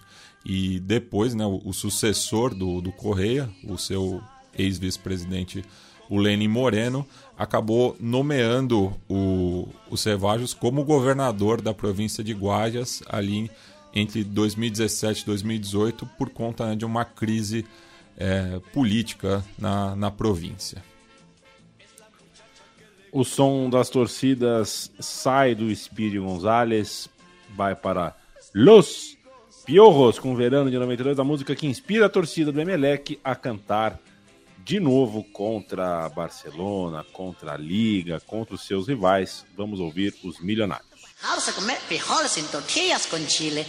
E 0.46 0.80
depois, 0.80 1.34
né, 1.34 1.46
o, 1.46 1.60
o 1.66 1.74
sucessor 1.74 2.54
do, 2.54 2.80
do 2.82 2.92
Correia, 2.92 3.50
o 3.68 3.78
seu 3.78 4.22
ex-vice-presidente, 4.58 5.64
o 6.10 6.18
Lenin 6.18 6.48
Moreno, 6.48 7.06
acabou 7.38 7.96
nomeando 8.00 8.94
o, 9.10 9.68
o 9.90 9.98
Cevajos 9.98 10.54
como 10.54 10.84
governador 10.84 11.62
da 11.62 11.74
província 11.74 12.24
de 12.24 12.34
Guayas 12.34 13.02
ali 13.08 13.50
entre 13.94 14.24
2017 14.24 15.22
e 15.22 15.26
2018 15.26 16.06
por 16.18 16.30
conta 16.30 16.68
né, 16.68 16.76
de 16.76 16.86
uma 16.86 17.06
crise 17.06 17.66
é, 18.18 18.60
política 18.74 19.44
na, 19.58 19.96
na 19.96 20.12
província. 20.12 20.84
O 23.12 23.24
som 23.24 23.70
das 23.70 23.90
torcidas 23.90 24.92
sai 25.00 25.56
do 25.56 25.74
Speedy 25.74 26.20
Gonzalez, 26.20 27.10
vai 27.56 27.74
para 27.74 28.14
Los 28.54 29.18
Piojos 29.66 30.20
com 30.20 30.36
Verano 30.36 30.70
de 30.70 30.78
92, 30.78 31.18
a 31.18 31.24
música 31.24 31.56
que 31.56 31.66
inspira 31.66 32.06
a 32.06 32.10
torcida 32.10 32.52
do 32.52 32.60
Emelec 32.60 33.18
a 33.24 33.34
cantar 33.34 34.00
de 34.66 34.80
novo 34.80 35.24
contra 35.32 36.10
Barcelona, 36.10 37.06
contra 37.14 37.54
a 37.54 37.58
Liga, 37.58 38.20
contra 38.20 38.56
os 38.56 38.66
seus 38.66 38.88
rivais. 38.88 39.46
Vamos 39.56 39.80
ouvir 39.80 40.16
os 40.24 40.40
milionários. 40.40 40.90
Vamos 41.22 41.48
comer 41.52 41.78
frijoles 41.78 42.36
en 42.38 42.48
tortillas 42.48 43.06
con 43.06 43.24
chile. 43.28 43.64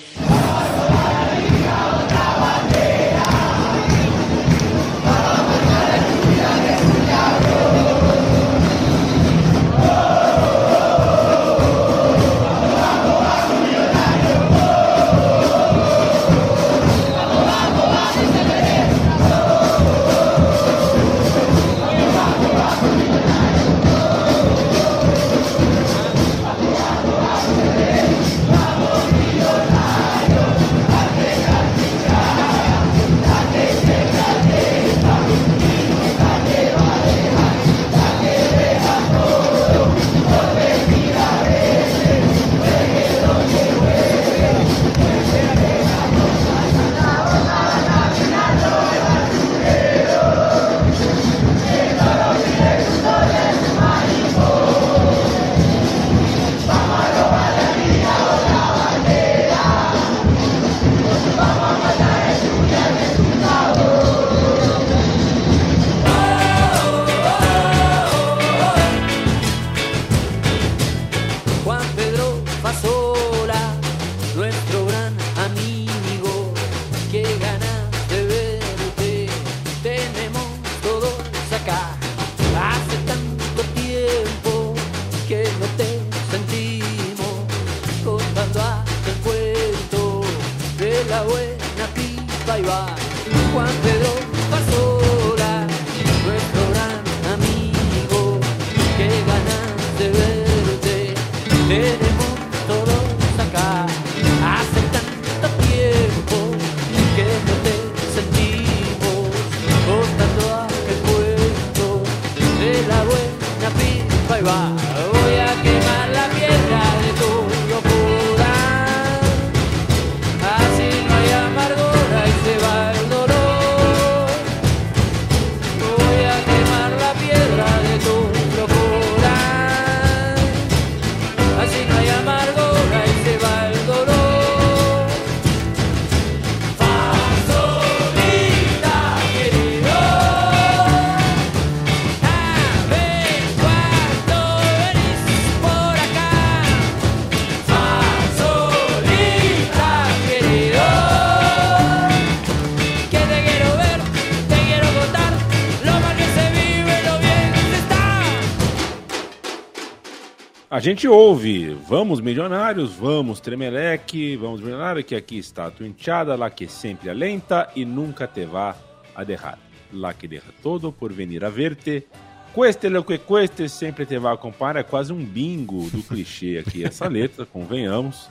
Gente 160.91 161.09
ouve, 161.09 161.74
vamos 161.89 162.20
milionários, 162.20 162.93
vamos 162.93 163.41
Tremeleque, 163.41 164.37
vamos 164.37 164.61
milionário, 164.61 165.03
que 165.03 165.16
aqui 165.16 165.37
está 165.37 165.66
a 165.66 165.70
tua 165.72 165.89
lá 166.37 166.49
que 166.49 166.68
sempre 166.68 167.11
alenta 167.11 167.68
e 167.74 167.84
nunca 167.84 168.24
te 168.28 168.45
vá 168.45 168.76
a 169.12 169.24
derrar. 169.24 169.59
Lá 169.93 170.14
que 170.14 170.28
derra 170.28 170.53
todo 170.62 170.93
por 170.93 171.12
venir 171.12 171.45
a 171.45 171.49
verte, 171.49 172.07
cueste 172.55 172.89
lo 172.89 173.03
que 173.03 173.18
cueste, 173.18 173.68
sempre 173.68 174.07
te 174.07 174.16
vá 174.16 174.32
acompanhar, 174.32 174.76
é 174.76 174.82
quase 174.84 175.12
um 175.12 175.24
bingo 175.24 175.91
do 175.91 176.05
clichê 176.05 176.59
aqui 176.64 176.84
essa 176.84 177.09
letra, 177.09 177.45
convenhamos. 177.53 178.28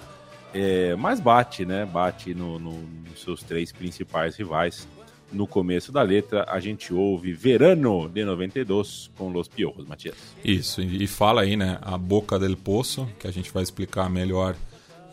É, 0.53 0.95
mas 0.95 1.20
bate, 1.20 1.66
né? 1.66 1.86
Bate 1.86 2.34
no- 2.34 2.58
no- 2.58 2.88
nos 3.10 3.22
seus 3.22 3.43
três 3.43 3.74
principais 3.74 4.38
rivais. 4.38 4.88
No 5.36 5.45
começo 5.45 5.91
da 5.91 6.01
letra, 6.01 6.45
a 6.47 6.59
gente 6.59 6.93
ouve 6.93 7.33
Verano 7.33 8.07
de 8.09 8.23
92 8.23 9.11
com 9.17 9.29
Los 9.29 9.47
Piojos, 9.47 9.86
Matias. 9.86 10.15
Isso, 10.43 10.81
e 10.81 11.05
fala 11.07 11.41
aí, 11.41 11.55
né, 11.57 11.77
a 11.81 11.97
boca 11.97 12.39
del 12.39 12.55
poço, 12.55 13.07
que 13.19 13.27
a 13.27 13.31
gente 13.31 13.51
vai 13.51 13.61
explicar 13.61 14.09
melhor 14.09 14.55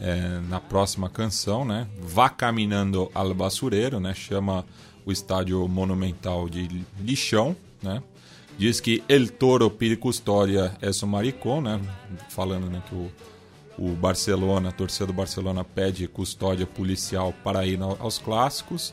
é, 0.01 0.41
na 0.49 0.61
próxima 0.61 1.09
canção, 1.11 1.65
né? 1.65 1.87
Vá 2.01 2.29
caminhando 2.29 3.11
al 3.15 3.35
basureiro, 3.35 4.01
né? 4.01 4.15
Chama 4.15 4.65
o 5.05 5.13
estádio 5.13 5.67
monumental 5.69 6.49
de 6.49 6.69
lixão, 7.01 7.55
né? 7.83 8.03
Diz 8.59 8.81
que 8.81 9.03
El 9.09 9.29
Toro 9.31 9.71
pide 9.71 9.97
custódia 9.97 10.77
es 10.81 11.03
um 11.03 11.07
maricón, 11.09 11.63
né? 11.63 11.81
Falando 12.29 12.67
né, 12.69 12.83
que 12.89 12.95
o, 12.95 13.11
o 13.79 13.89
Barcelona, 13.95 14.69
a 14.69 14.73
torcida 14.73 15.07
do 15.07 15.13
Barcelona 15.13 15.65
pede 15.65 16.07
custódia 16.07 16.67
policial 16.67 17.33
para 17.43 17.67
ir 17.67 17.81
ao- 17.83 17.97
aos 18.01 18.19
clássicos. 18.19 18.93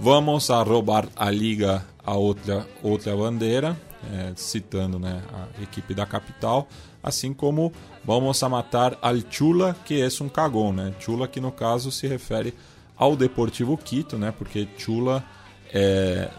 Vamos 0.00 0.48
a 0.48 0.62
roubar 0.62 1.08
a 1.16 1.28
liga 1.28 1.84
a 2.06 2.14
outra, 2.14 2.64
outra 2.84 3.16
bandeira, 3.16 3.76
eh, 4.12 4.32
citando 4.36 4.96
né, 4.96 5.20
a 5.32 5.62
equipe 5.62 5.92
da 5.92 6.06
capital, 6.06 6.68
assim 7.02 7.34
como 7.34 7.72
vamos 8.04 8.40
a 8.42 8.48
matar 8.48 8.96
al 9.02 9.16
Chula, 9.28 9.74
que 9.84 10.00
é 10.00 10.08
um 10.22 10.28
cagão, 10.28 10.72
né? 10.72 10.94
Chula 11.00 11.26
que 11.26 11.40
no 11.40 11.50
caso 11.50 11.90
se 11.90 12.06
refere 12.06 12.54
ao 12.96 13.16
Deportivo 13.16 13.76
Quito, 13.76 14.16
né? 14.16 14.32
Porque 14.36 14.68
Chula 14.78 15.24
é, 15.72 16.30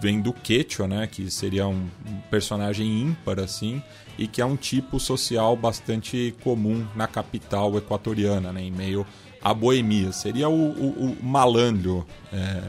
vem 0.00 0.20
do 0.20 0.32
Quechua, 0.32 0.88
né? 0.88 1.06
Que 1.06 1.30
seria 1.30 1.66
um 1.66 1.86
personagem 2.30 3.02
ímpar, 3.02 3.38
assim, 3.38 3.82
e 4.18 4.26
que 4.26 4.40
é 4.40 4.44
um 4.44 4.56
tipo 4.56 4.98
social 4.98 5.54
bastante 5.56 6.34
comum 6.42 6.86
na 6.96 7.06
capital 7.06 7.76
equatoriana, 7.76 8.52
né? 8.52 8.62
Em 8.62 8.72
meio 8.72 9.06
à 9.42 9.52
boemia. 9.54 10.12
Seria 10.12 10.48
o, 10.48 10.70
o- 10.70 11.16
o 11.20 11.24
malandro 11.24 12.06
é, 12.32 12.62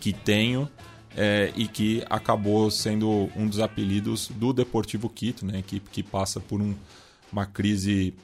que 0.00 0.12
tenho 0.12 0.68
é, 1.16 1.52
e 1.56 1.66
que 1.66 2.04
acabou 2.08 2.70
sendo 2.70 3.28
um 3.36 3.46
dos 3.46 3.58
apelidos 3.60 4.28
do 4.34 4.52
Deportivo 4.52 5.08
Quito, 5.08 5.44
né? 5.44 5.62
Que, 5.66 5.80
que 5.80 6.02
passa 6.02 6.38
por 6.40 6.60
um- 6.60 6.74
uma 7.32 7.44
crise 7.46 8.14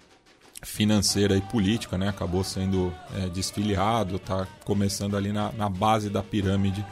financeira 0.63 1.37
e 1.37 1.41
política, 1.41 1.99
né? 1.99 2.09
Acabou 2.09 2.43
sendo 2.45 2.93
é, 3.17 3.29
desfiliado, 3.29 4.19
tá 4.19 4.47
começando 4.65 5.17
ali 5.17 5.33
na, 5.33 5.53
na 5.53 5.69
base 5.69 6.09
da 6.09 6.23
pirâmide 6.23 6.85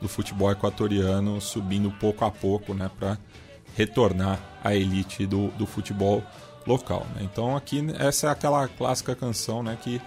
do 0.00 0.08
futebol 0.08 0.50
equatoriano, 0.50 1.40
subindo 1.40 1.90
pouco 1.90 2.24
a 2.24 2.30
pouco, 2.30 2.72
né? 2.72 2.90
Para 2.98 3.18
retornar 3.76 4.40
à 4.64 4.74
elite 4.74 5.26
do, 5.26 5.48
do 5.48 5.66
futebol 5.66 6.22
local. 6.66 7.06
Né? 7.14 7.22
Então 7.30 7.56
aqui 7.56 7.84
essa 7.98 8.28
é 8.28 8.30
aquela 8.30 8.66
clássica 8.68 9.14
canção, 9.14 9.62
né? 9.62 9.76
Que 9.80 10.00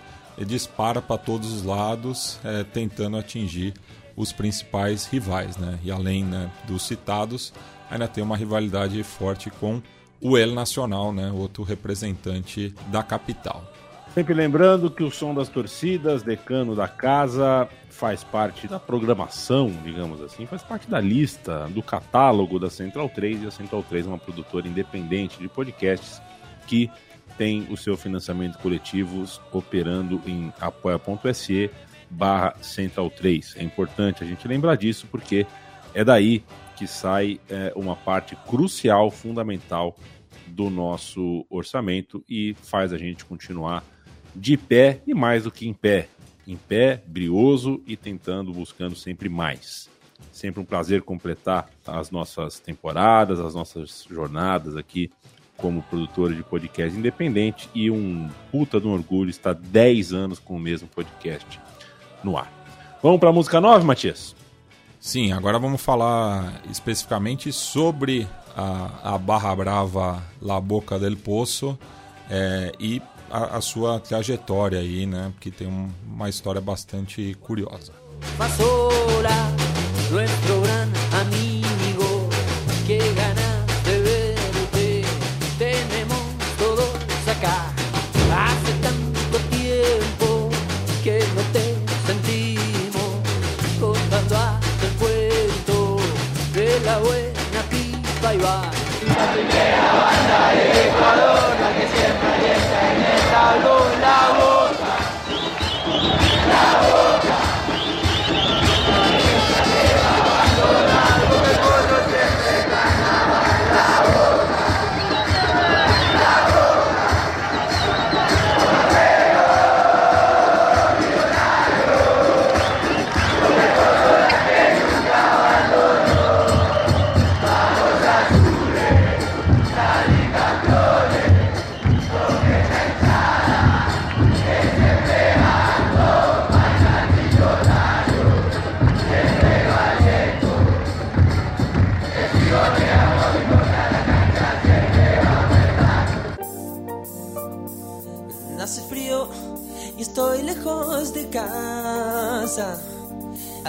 dispara 0.45 1.01
para 1.01 1.17
todos 1.17 1.51
os 1.51 1.63
lados, 1.63 2.39
é, 2.43 2.63
tentando 2.63 3.17
atingir 3.17 3.73
os 4.15 4.31
principais 4.31 5.05
rivais, 5.05 5.57
né? 5.57 5.79
E 5.83 5.91
além 5.91 6.23
né, 6.23 6.49
dos 6.67 6.83
citados, 6.83 7.53
ainda 7.89 8.07
tem 8.07 8.23
uma 8.23 8.37
rivalidade 8.37 9.01
forte 9.03 9.49
com 9.49 9.81
o 10.21 10.37
El 10.37 10.53
Nacional, 10.53 11.11
né? 11.13 11.31
Outro 11.31 11.63
representante 11.63 12.73
da 12.87 13.01
capital. 13.01 13.63
Sempre 14.13 14.33
lembrando 14.33 14.91
que 14.91 15.03
o 15.03 15.09
som 15.09 15.33
das 15.33 15.47
torcidas, 15.47 16.21
decano 16.21 16.75
da 16.75 16.87
casa, 16.87 17.69
faz 17.89 18.25
parte 18.25 18.67
da 18.67 18.77
programação, 18.77 19.71
digamos 19.83 20.21
assim, 20.21 20.45
faz 20.45 20.61
parte 20.61 20.89
da 20.89 20.99
lista, 20.99 21.67
do 21.69 21.81
catálogo 21.81 22.59
da 22.59 22.69
Central 22.69 23.07
3. 23.07 23.43
E 23.43 23.47
a 23.47 23.51
Central 23.51 23.83
3 23.83 24.05
é 24.05 24.09
uma 24.09 24.17
produtora 24.17 24.67
independente 24.67 25.39
de 25.39 25.47
podcasts 25.47 26.21
que 26.67 26.91
tem 27.37 27.67
o 27.69 27.77
seu 27.77 27.97
financiamento 27.97 28.57
coletivo 28.59 29.25
operando 29.51 30.21
em 30.25 30.51
apoia.se 30.59 31.69
barra 32.09 32.55
Central 32.61 33.09
3. 33.09 33.55
É 33.57 33.63
importante 33.63 34.23
a 34.23 34.27
gente 34.27 34.47
lembrar 34.47 34.75
disso 34.75 35.07
porque 35.09 35.45
é 35.93 36.03
daí 36.03 36.43
que 36.75 36.87
sai 36.87 37.39
é, 37.49 37.71
uma 37.75 37.95
parte 37.95 38.35
crucial, 38.35 39.09
fundamental 39.11 39.95
do 40.47 40.69
nosso 40.69 41.45
orçamento 41.49 42.23
e 42.27 42.55
faz 42.61 42.91
a 42.91 42.97
gente 42.97 43.23
continuar 43.23 43.83
de 44.35 44.57
pé 44.57 45.01
e 45.05 45.13
mais 45.13 45.43
do 45.43 45.51
que 45.51 45.67
em 45.67 45.73
pé. 45.73 46.09
Em 46.47 46.57
pé, 46.57 47.01
brioso 47.05 47.81
e 47.85 47.95
tentando, 47.95 48.51
buscando 48.51 48.95
sempre 48.95 49.29
mais. 49.29 49.89
Sempre 50.31 50.59
um 50.59 50.65
prazer 50.65 51.01
completar 51.01 51.69
as 51.85 52.11
nossas 52.11 52.59
temporadas, 52.59 53.39
as 53.39 53.53
nossas 53.53 54.05
jornadas 54.09 54.75
aqui 54.75 55.11
como 55.61 55.83
produtor 55.83 56.33
de 56.33 56.43
podcast 56.43 56.97
independente 56.97 57.69
e 57.73 57.89
um 57.91 58.27
puta 58.51 58.81
de 58.81 58.87
um 58.87 58.93
orgulho 58.93 59.29
estar 59.29 59.53
10 59.53 60.11
anos 60.13 60.39
com 60.39 60.55
o 60.55 60.59
mesmo 60.59 60.87
podcast 60.87 61.59
no 62.23 62.37
ar. 62.37 62.51
Vamos 63.01 63.19
para 63.19 63.29
a 63.29 63.33
música 63.33 63.61
9, 63.61 63.85
Matias? 63.85 64.35
Sim, 64.99 65.31
agora 65.31 65.57
vamos 65.57 65.81
falar 65.81 66.61
especificamente 66.69 67.51
sobre 67.51 68.27
a, 68.55 69.15
a 69.15 69.17
Barra 69.17 69.55
Brava 69.55 70.23
La 70.41 70.59
Boca 70.59 70.99
del 70.99 71.17
Poço 71.17 71.77
é, 72.29 72.71
e 72.79 73.01
a, 73.29 73.57
a, 73.57 73.61
sua 73.61 73.99
trajetória 73.99 74.79
aí, 74.79 75.05
né? 75.05 75.31
Porque 75.33 75.49
tem 75.49 75.67
um, 75.67 75.89
uma 76.05 76.29
história 76.29 76.61
bastante 76.61 77.35
curiosa. 77.41 77.93
Pasola, 78.37 79.29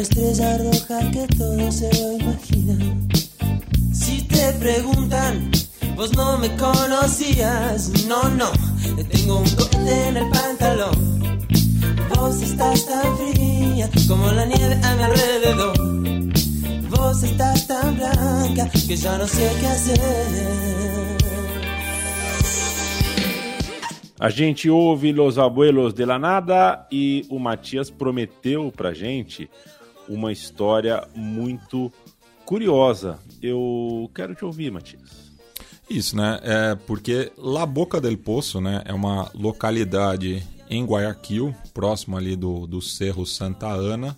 una 0.00 0.08
estrella 0.08 0.56
roja 0.56 1.10
que 1.10 1.26
todo 1.36 1.70
se 1.70 1.90
lo 2.00 2.12
imagina. 2.12 2.96
Si 3.92 4.22
te 4.22 4.52
preguntan, 4.54 5.50
vos 5.94 6.16
no 6.16 6.38
me 6.38 6.48
conocías, 6.56 8.06
no, 8.08 8.30
no, 8.30 8.50
te 8.96 9.04
tengo 9.04 9.40
un 9.40 9.50
cohete 9.50 10.08
en 10.08 10.16
el 10.16 10.30
pantalón. 10.30 11.46
Vos 12.16 12.40
estás 12.40 12.86
tan 12.86 13.18
fría 13.18 13.90
como 14.08 14.30
la 14.32 14.46
nieve 14.46 14.80
a 14.82 14.94
mi 14.94 15.02
alrededor. 15.02 15.76
Vos 16.88 17.22
estás 17.22 17.66
tan 17.66 17.96
blanca 17.96 18.70
que 18.70 18.96
ya 18.96 19.18
no 19.18 19.26
sé 19.26 19.52
qué 19.60 19.66
hacer. 19.66 21.20
A 24.18 24.30
gente 24.30 24.68
ouve 24.68 25.12
Los 25.12 25.38
Abuelos 25.38 25.94
de 25.94 26.04
la 26.04 26.18
Nada 26.18 26.86
e 26.92 27.26
o 27.30 27.38
Matias 27.38 27.90
prometeu 27.90 28.70
pra 28.70 28.94
gente 28.94 29.48
uma 30.10 30.32
história 30.32 31.06
muito 31.14 31.90
curiosa. 32.44 33.18
Eu 33.40 34.10
quero 34.12 34.34
te 34.34 34.44
ouvir, 34.44 34.70
Matias. 34.72 35.30
Isso, 35.88 36.16
né? 36.16 36.38
É 36.42 36.74
porque 36.74 37.32
La 37.38 37.64
Boca 37.64 38.00
del 38.00 38.18
Poço, 38.18 38.60
né, 38.60 38.82
é 38.84 38.92
uma 38.92 39.30
localidade 39.34 40.42
em 40.68 40.84
Guayaquil, 40.84 41.54
próximo 41.72 42.16
ali 42.16 42.36
do, 42.36 42.66
do 42.66 42.80
Cerro 42.80 43.24
Santa 43.24 43.68
Ana, 43.68 44.16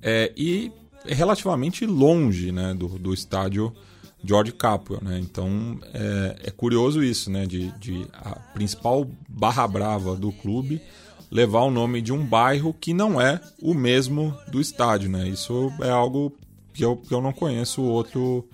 é, 0.00 0.32
e 0.36 0.72
relativamente 1.04 1.84
longe, 1.84 2.50
né, 2.50 2.72
do, 2.72 2.88
do 2.98 3.12
estádio 3.12 3.74
George 4.24 4.52
Capwell, 4.52 5.02
né? 5.02 5.18
Então 5.18 5.78
é, 5.92 6.36
é 6.44 6.50
curioso 6.50 7.02
isso, 7.02 7.30
né? 7.30 7.44
De, 7.44 7.72
de 7.78 8.06
a 8.12 8.36
principal 8.54 9.06
barra 9.28 9.66
brava 9.66 10.14
do 10.14 10.30
clube 10.30 10.80
levar 11.32 11.62
o 11.62 11.70
nome 11.70 12.02
de 12.02 12.12
um 12.12 12.22
bairro 12.22 12.76
que 12.78 12.92
não 12.92 13.18
é 13.18 13.40
o 13.60 13.72
mesmo 13.72 14.36
do 14.48 14.60
estádio, 14.60 15.08
né? 15.08 15.26
Isso 15.26 15.72
é 15.80 15.88
algo 15.88 16.36
que 16.74 16.84
eu, 16.84 16.94
que 16.94 17.12
eu 17.12 17.22
não 17.22 17.32
conheço 17.32 17.80
outro 17.80 18.46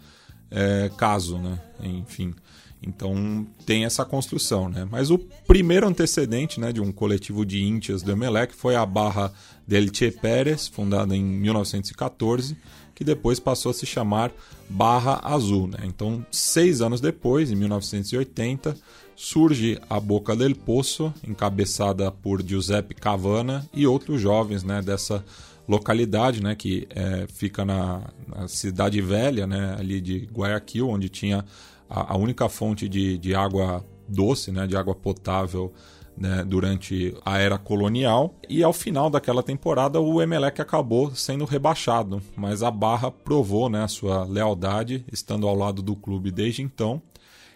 é, 0.48 0.88
caso, 0.96 1.38
né? 1.38 1.60
Enfim. 1.82 2.32
Então 2.80 3.44
tem 3.66 3.84
essa 3.84 4.04
construção, 4.04 4.68
né? 4.68 4.86
Mas 4.88 5.10
o 5.10 5.18
primeiro 5.18 5.88
antecedente 5.88 6.60
né, 6.60 6.72
de 6.72 6.80
um 6.80 6.92
coletivo 6.92 7.44
de 7.44 7.64
íntias 7.64 8.00
do 8.00 8.12
Emelec 8.12 8.54
foi 8.54 8.76
a 8.76 8.86
Barra 8.86 9.32
del 9.66 9.92
Che 9.92 10.12
Pérez, 10.12 10.68
fundada 10.68 11.16
em 11.16 11.24
1914, 11.24 12.56
que 12.94 13.02
depois 13.02 13.40
passou 13.40 13.70
a 13.70 13.74
se 13.74 13.86
chamar 13.86 14.32
Barra 14.70 15.20
Azul. 15.24 15.66
Né? 15.66 15.78
Então, 15.82 16.24
seis 16.30 16.80
anos 16.80 17.00
depois, 17.00 17.50
em 17.50 17.56
1980, 17.56 18.76
surge 19.18 19.76
a 19.90 19.98
Boca 19.98 20.36
del 20.36 20.54
Poço, 20.54 21.12
encabeçada 21.26 22.08
por 22.08 22.40
Giuseppe 22.40 22.94
Cavana 22.94 23.68
e 23.74 23.84
outros 23.84 24.20
jovens 24.20 24.62
né, 24.62 24.80
dessa 24.80 25.24
localidade, 25.66 26.40
né, 26.40 26.54
que 26.54 26.86
é, 26.88 27.26
fica 27.26 27.64
na, 27.64 28.02
na, 28.28 28.46
cidade 28.46 29.00
velha, 29.02 29.44
né, 29.44 29.74
ali 29.76 30.00
de 30.00 30.28
Guayaquil, 30.32 30.88
onde 30.88 31.08
tinha 31.08 31.44
a, 31.90 32.14
a 32.14 32.16
única 32.16 32.48
fonte 32.48 32.88
de, 32.88 33.18
de 33.18 33.34
água 33.34 33.84
doce, 34.08 34.52
né, 34.52 34.68
de 34.68 34.76
água 34.76 34.94
potável 34.94 35.72
né, 36.16 36.44
durante 36.46 37.12
a 37.24 37.38
era 37.38 37.58
colonial. 37.58 38.36
E 38.48 38.62
ao 38.62 38.72
final 38.72 39.10
daquela 39.10 39.42
temporada, 39.42 40.00
o 40.00 40.22
Emelec 40.22 40.60
acabou 40.62 41.12
sendo 41.12 41.44
rebaixado, 41.44 42.22
mas 42.36 42.62
a 42.62 42.70
Barra 42.70 43.10
provou 43.10 43.68
né, 43.68 43.82
a 43.82 43.88
sua 43.88 44.22
lealdade, 44.24 45.04
estando 45.12 45.48
ao 45.48 45.56
lado 45.56 45.82
do 45.82 45.96
clube 45.96 46.30
desde 46.30 46.62
então. 46.62 47.02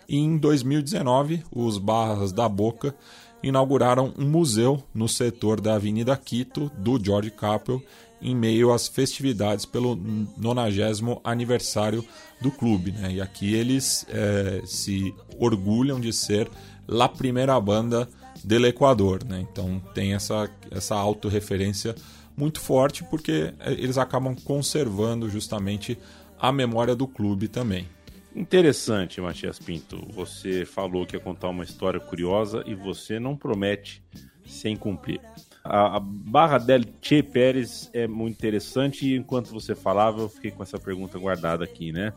E 0.09 0.16
em 0.16 0.36
2019, 0.36 1.42
os 1.50 1.78
Barras 1.78 2.32
da 2.32 2.48
Boca 2.48 2.94
inauguraram 3.42 4.12
um 4.16 4.28
museu 4.28 4.82
no 4.94 5.09
setor 5.09 5.61
da 5.61 5.74
Avenida 5.74 6.16
Quito 6.16 6.70
do 6.78 7.03
George 7.03 7.30
Capel 7.30 7.82
em 8.20 8.36
meio 8.36 8.72
às 8.72 8.86
festividades 8.86 9.64
pelo 9.66 9.98
90 10.36 11.20
aniversário 11.24 12.05
do 12.40 12.50
clube. 12.50 12.92
Né? 12.92 13.14
E 13.14 13.20
aqui 13.20 13.53
eles 13.53 14.07
é, 14.09 14.62
se 14.64 15.12
orgulham 15.38 16.00
de 16.00 16.12
ser 16.12 16.48
a 16.88 17.09
primeira 17.09 17.61
banda 17.61 18.09
del 18.44 18.66
Equador. 18.66 19.24
Né? 19.24 19.44
Então 19.50 19.82
tem 19.92 20.14
essa, 20.14 20.48
essa 20.70 20.94
autorreferência 20.94 21.96
muito 22.36 22.61
forte 22.61 23.03
porque 23.05 23.53
é, 23.59 23.72
eles 23.72 23.98
acabam 23.98 24.36
conservando 24.44 25.28
justamente 25.28 25.98
a 26.40 26.53
memória 26.53 26.94
do 26.94 27.09
clube 27.09 27.48
também. 27.48 27.88
Interessante, 28.34 29.20
Matias 29.20 29.58
Pinto. 29.58 30.00
Você 30.10 30.64
falou 30.64 31.04
que 31.04 31.16
ia 31.16 31.20
contar 31.20 31.48
uma 31.48 31.64
história 31.64 32.00
curiosa 32.00 32.62
e 32.66 32.74
você 32.74 33.20
não 33.20 33.36
promete 33.36 34.02
sem 34.44 34.76
cumprir. 34.76 35.20
A, 35.62 35.96
a 35.96 36.00
Barra 36.00 36.58
del 36.58 36.82
Che 37.00 37.22
Pérez 37.22 37.90
é 37.92 38.08
muito 38.08 38.34
interessante 38.34 39.06
e 39.06 39.16
enquanto 39.16 39.50
você 39.50 39.74
falava 39.74 40.22
eu 40.22 40.28
fiquei 40.28 40.50
com 40.50 40.62
essa 40.62 40.78
pergunta 40.78 41.18
guardada 41.18 41.64
aqui, 41.64 41.92
né? 41.92 42.12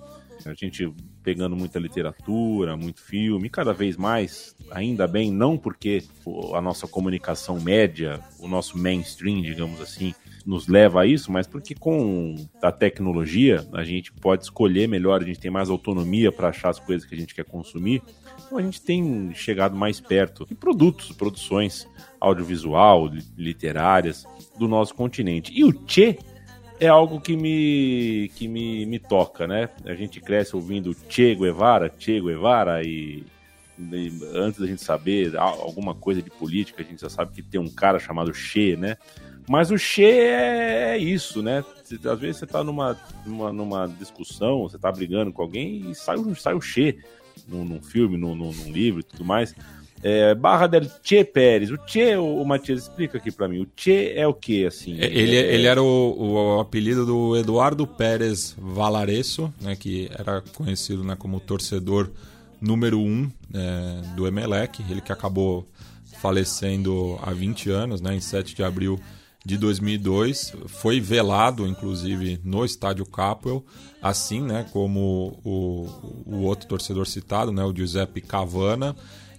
A 0.46 0.54
gente 0.54 0.92
pegando 1.24 1.56
muita 1.56 1.80
literatura, 1.80 2.76
muito 2.76 3.02
filme, 3.02 3.50
cada 3.50 3.74
vez 3.74 3.98
mais, 3.98 4.56
ainda 4.72 5.08
bem, 5.08 5.32
não 5.32 5.58
porque 5.58 6.04
a 6.54 6.62
nossa 6.62 6.88
comunicação 6.88 7.60
média, 7.60 8.20
o 8.40 8.48
nosso 8.48 8.78
mainstream, 8.78 9.42
digamos 9.42 9.80
assim, 9.82 10.14
nos 10.46 10.68
leva 10.68 11.02
a 11.02 11.06
isso, 11.06 11.32
mas 11.32 11.48
porque 11.48 11.74
com 11.74 12.36
a 12.62 12.72
tecnologia 12.72 13.66
a 13.74 13.84
gente 13.84 14.12
pode 14.12 14.44
escolher 14.44 14.88
melhor, 14.88 15.22
a 15.22 15.26
gente 15.26 15.40
tem 15.40 15.50
mais 15.50 15.70
autonomia 15.70 16.32
para 16.32 16.50
achar 16.50 16.70
as 16.70 16.80
coisas 16.80 17.08
que 17.08 17.16
a 17.16 17.18
gente 17.18 17.34
quer 17.34 17.46
consumir. 17.46 18.02
Então 18.46 18.58
a 18.60 18.62
gente 18.62 18.80
tem 18.82 19.34
chegado 19.34 19.76
mais 19.76 20.00
perto 20.00 20.46
de 20.46 20.54
produtos, 20.54 21.12
produções 21.14 21.88
audiovisual, 22.20 23.10
literárias 23.36 24.26
do 24.58 24.68
nosso 24.68 24.94
continente. 24.94 25.52
E 25.54 25.64
o 25.64 25.74
Che 25.88 26.20
é 26.80 26.88
algo 26.88 27.20
que 27.20 27.36
me, 27.36 28.30
que 28.36 28.48
me, 28.48 28.86
me 28.86 29.00
toca, 29.00 29.48
né? 29.48 29.70
A 29.86 29.96
gente 29.96 30.22
cresce 30.22 30.56
ouvindo 30.56 30.96
Che 31.10 31.34
Guevara, 31.34 31.92
Che 31.98 32.20
Guevara 32.20 32.84
e, 32.84 33.24
e 33.80 34.12
antes 34.34 34.60
da 34.60 34.68
gente 34.68 34.84
saber 34.84 35.36
alguma 35.38 35.96
coisa 35.96 36.22
de 36.22 36.30
política, 36.30 36.84
a 36.84 36.86
gente 36.86 37.02
já 37.02 37.10
sabe 37.10 37.34
que 37.34 37.42
tem 37.42 37.60
um 37.60 37.70
cara 37.70 37.98
chamado 37.98 38.34
Che, 38.34 38.76
né? 38.76 38.98
Mas 39.48 39.70
o 39.70 39.78
Che 39.78 40.04
é 40.04 40.98
isso, 40.98 41.42
né? 41.42 41.64
Às 42.12 42.20
vezes 42.20 42.38
você 42.38 42.48
tá 42.48 42.64
numa, 42.64 42.98
numa, 43.26 43.54
numa 43.54 43.88
discussão, 43.88 44.64
você 44.64 44.78
tá 44.78 44.92
brigando 44.92 45.32
com 45.32 45.42
alguém 45.42 45.92
e 45.92 45.96
sai, 45.96 46.18
sai 46.36 46.56
o 46.56 46.62
Che 46.62 46.98
num, 47.48 47.64
num 47.64 47.82
filme, 47.82 48.18
num, 48.18 48.36
num, 48.36 48.52
num 48.52 48.72
livro 48.72 49.02
e 49.02 49.04
tudo 49.04 49.24
mais. 49.24 49.54
É, 50.04 50.36
Barra 50.36 50.68
del 50.68 50.90
Che 51.02 51.24
Pérez. 51.24 51.72
O 51.72 51.80
Che, 51.86 52.16
o, 52.16 52.42
o 52.42 52.46
Matias, 52.46 52.84
explica 52.84 53.18
aqui 53.18 53.32
para 53.32 53.48
mim. 53.48 53.62
O 53.62 53.68
Che 53.76 54.14
é 54.16 54.28
o 54.28 54.34
que, 54.34 54.66
assim? 54.66 54.94
Ele, 55.00 55.36
é... 55.36 55.54
ele 55.54 55.68
era 55.68 55.82
o, 55.82 56.16
o, 56.18 56.60
apelido 56.60 57.06
do 57.06 57.36
Eduardo 57.36 57.88
Pérez 57.88 58.56
Valaresso, 58.58 59.54
né, 59.62 59.76
que 59.76 60.10
era 60.18 60.42
conhecido 60.56 61.04
né, 61.04 61.16
como 61.16 61.40
torcedor 61.40 62.10
número 62.62 63.00
um 63.00 63.30
é, 63.54 64.16
do 64.16 64.28
Emelec. 64.28 64.84
Ele 64.90 65.02
que 65.02 65.12
acabou 65.12 65.66
falecendo 66.20 67.20
há 67.22 67.32
20 67.32 67.70
anos, 67.70 68.02
né, 68.02 68.16
em 68.16 68.22
7 68.22 68.56
de 68.56 68.64
abril 68.64 69.00
de 69.46 69.58
2002. 69.58 70.54
Foi 70.66 71.00
velado, 71.00 71.68
inclusive, 71.68 72.40
no 72.44 72.66
Estádio 72.66 73.06
Capel, 73.06 73.64
assim 74.02 74.42
né, 74.42 74.66
como 74.74 75.40
o, 75.44 75.88
o 76.26 76.38
outro 76.42 76.68
torcedor 76.68 77.06
citado, 77.08 77.52
né, 77.52 77.64
o 77.64 77.74
Giuseppe 77.76 78.22
Cavana. 78.22 78.96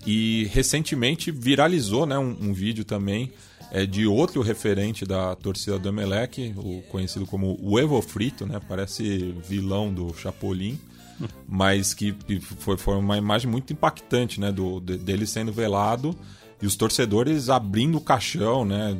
E 0.06 0.44
recentemente 0.52 1.32
viralizou 1.32 2.06
né, 2.06 2.16
um, 2.16 2.36
um 2.40 2.52
vídeo 2.52 2.84
também 2.84 3.32
é, 3.72 3.84
de 3.84 4.06
outro 4.06 4.40
referente 4.40 5.04
da 5.04 5.34
torcida 5.34 5.76
do 5.78 5.88
Emelec, 5.88 6.54
o 6.56 6.82
conhecido 6.82 7.26
como 7.26 7.58
o 7.60 7.76
Evo 7.76 8.00
Frito, 8.00 8.46
né, 8.46 8.60
parece 8.68 9.34
vilão 9.48 9.92
do 9.92 10.14
Chapolin, 10.14 10.78
mas 11.48 11.92
que 11.92 12.14
foi, 12.40 12.76
foi 12.76 12.94
uma 12.94 13.18
imagem 13.18 13.50
muito 13.50 13.72
impactante, 13.72 14.38
né? 14.38 14.52
Do, 14.52 14.78
de- 14.80 14.98
dele 14.98 15.26
sendo 15.26 15.52
velado 15.52 16.16
e 16.60 16.66
os 16.66 16.76
torcedores 16.76 17.48
abrindo 17.50 17.98
o 17.98 18.00
caixão, 18.00 18.64
né? 18.64 18.96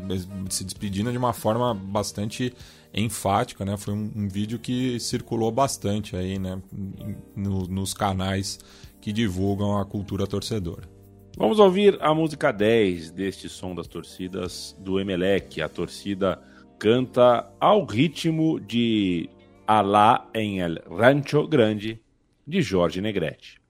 Se 0.50 0.62
despedindo 0.64 1.10
de 1.10 1.18
uma 1.18 1.32
forma 1.32 1.72
bastante 1.74 2.52
enfática, 2.94 3.64
né? 3.64 3.76
Foi 3.76 3.94
um, 3.94 4.10
um 4.14 4.28
vídeo 4.28 4.58
que 4.58 4.98
circulou 5.00 5.50
bastante 5.50 6.16
aí, 6.16 6.38
né? 6.38 6.60
no- 7.34 7.66
nos 7.66 7.92
canais 7.94 8.58
que 9.00 9.12
divulgam 9.12 9.78
a 9.78 9.84
cultura 9.84 10.26
torcedora. 10.26 10.82
Vamos 11.38 11.58
ouvir 11.58 11.98
a 12.00 12.14
música 12.14 12.50
10 12.52 13.10
deste 13.10 13.48
som 13.48 13.74
das 13.74 13.86
torcidas 13.86 14.74
do 14.80 14.98
Emelec. 14.98 15.60
A 15.60 15.68
torcida 15.68 16.40
canta 16.78 17.46
ao 17.60 17.84
ritmo 17.84 18.58
de 18.58 19.28
Alá 19.66 20.26
em 20.34 20.60
El 20.60 20.76
Rancho 20.90 21.46
Grande, 21.46 22.00
de 22.46 22.62
Jorge 22.62 23.00
Negrete. 23.00 23.60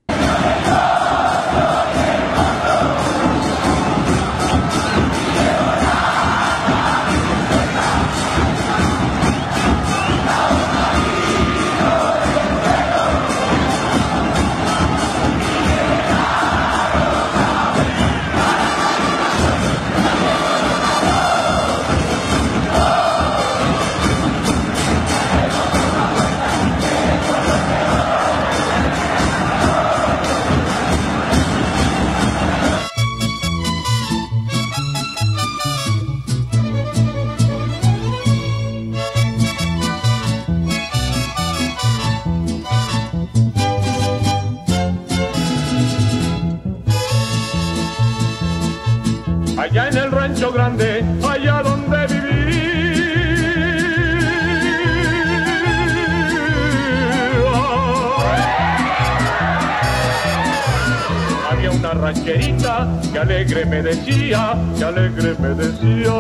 Rancherita 62.06 62.88
que 63.12 63.18
alegre 63.18 63.64
me 63.66 63.82
decía, 63.82 64.54
que 64.78 64.84
alegre 64.84 65.34
me 65.40 65.48
decía. 65.48 66.14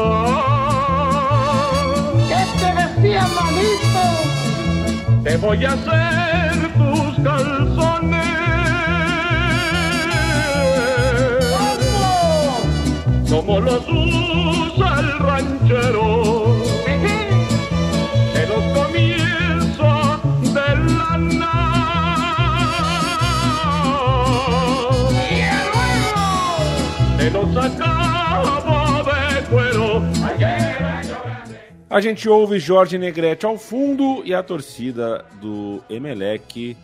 ¿Qué 2.28 2.42
te 2.58 2.68
decía, 2.80 3.22
manito? 3.38 4.04
Te 5.22 5.36
voy 5.36 5.64
a 5.64 5.72
hacer 5.74 6.72
tus 6.78 7.24
calzones. 7.24 8.26
Como 13.30 13.60
los 13.60 13.84
usa 13.88 15.00
el 15.00 15.18
ranchero. 15.20 16.45
A 31.90 32.00
gente 32.00 32.28
ouve 32.28 32.60
Jorge 32.60 32.98
Negrete 32.98 33.46
ao 33.46 33.58
fundo 33.58 34.22
e 34.24 34.32
a 34.32 34.42
torcida 34.42 35.24
do 35.40 35.82
Emelec 35.88 36.76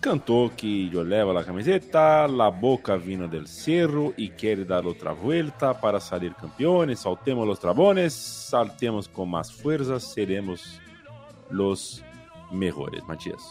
cantou 0.00 0.50
que 0.50 0.88
yo 0.88 1.02
leva 1.02 1.32
la 1.32 1.44
camiseta, 1.44 2.26
la 2.26 2.50
boca 2.50 2.96
vino 2.96 3.28
del 3.28 3.46
cerro 3.46 4.14
y 4.16 4.30
quiere 4.30 4.64
dar 4.64 4.86
otra 4.86 5.12
vuelta 5.12 5.78
para 5.78 6.00
salir 6.00 6.34
campeones, 6.34 7.00
saltemos 7.00 7.46
los 7.46 7.60
trabones, 7.60 8.14
saltemos 8.14 9.08
con 9.08 9.28
más 9.30 9.52
fuerzas, 9.52 10.04
seremos 10.04 10.80
los 11.50 12.02
mejores. 12.50 13.02
Matias. 13.06 13.42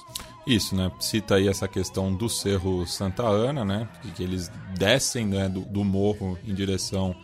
Isso, 0.50 0.76
né? 0.76 0.91
Cita 1.00 1.36
aí 1.36 1.47
essa 1.47 1.68
questão 1.68 2.12
do 2.12 2.28
Cerro 2.28 2.84
Santa 2.88 3.22
Ana, 3.22 3.64
né? 3.64 3.88
Que, 4.16 4.24
eles 4.24 4.52
descem 4.76 5.28
né, 5.28 5.47
do, 5.47 5.60
do 5.62 5.84
morro 5.84 6.39
em 6.43 6.56
direção 6.56 7.16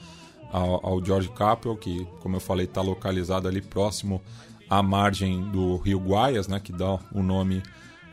ao, 0.52 0.86
ao 0.86 1.04
George 1.04 1.30
Capel, 1.30 1.76
que, 1.76 2.06
como 2.22 2.36
eu 2.36 2.40
falei, 2.40 2.68
está 2.68 2.84
localizado 2.84 3.48
ali 3.48 3.64
próximo 3.64 4.22
à 4.70 4.84
margem 4.84 5.42
do 5.50 5.78
Rio 5.78 6.00
Guaias, 6.02 6.48
né? 6.48 6.60
Que 6.60 6.72
dá 6.72 7.00
o 7.12 7.24
nome 7.24 7.64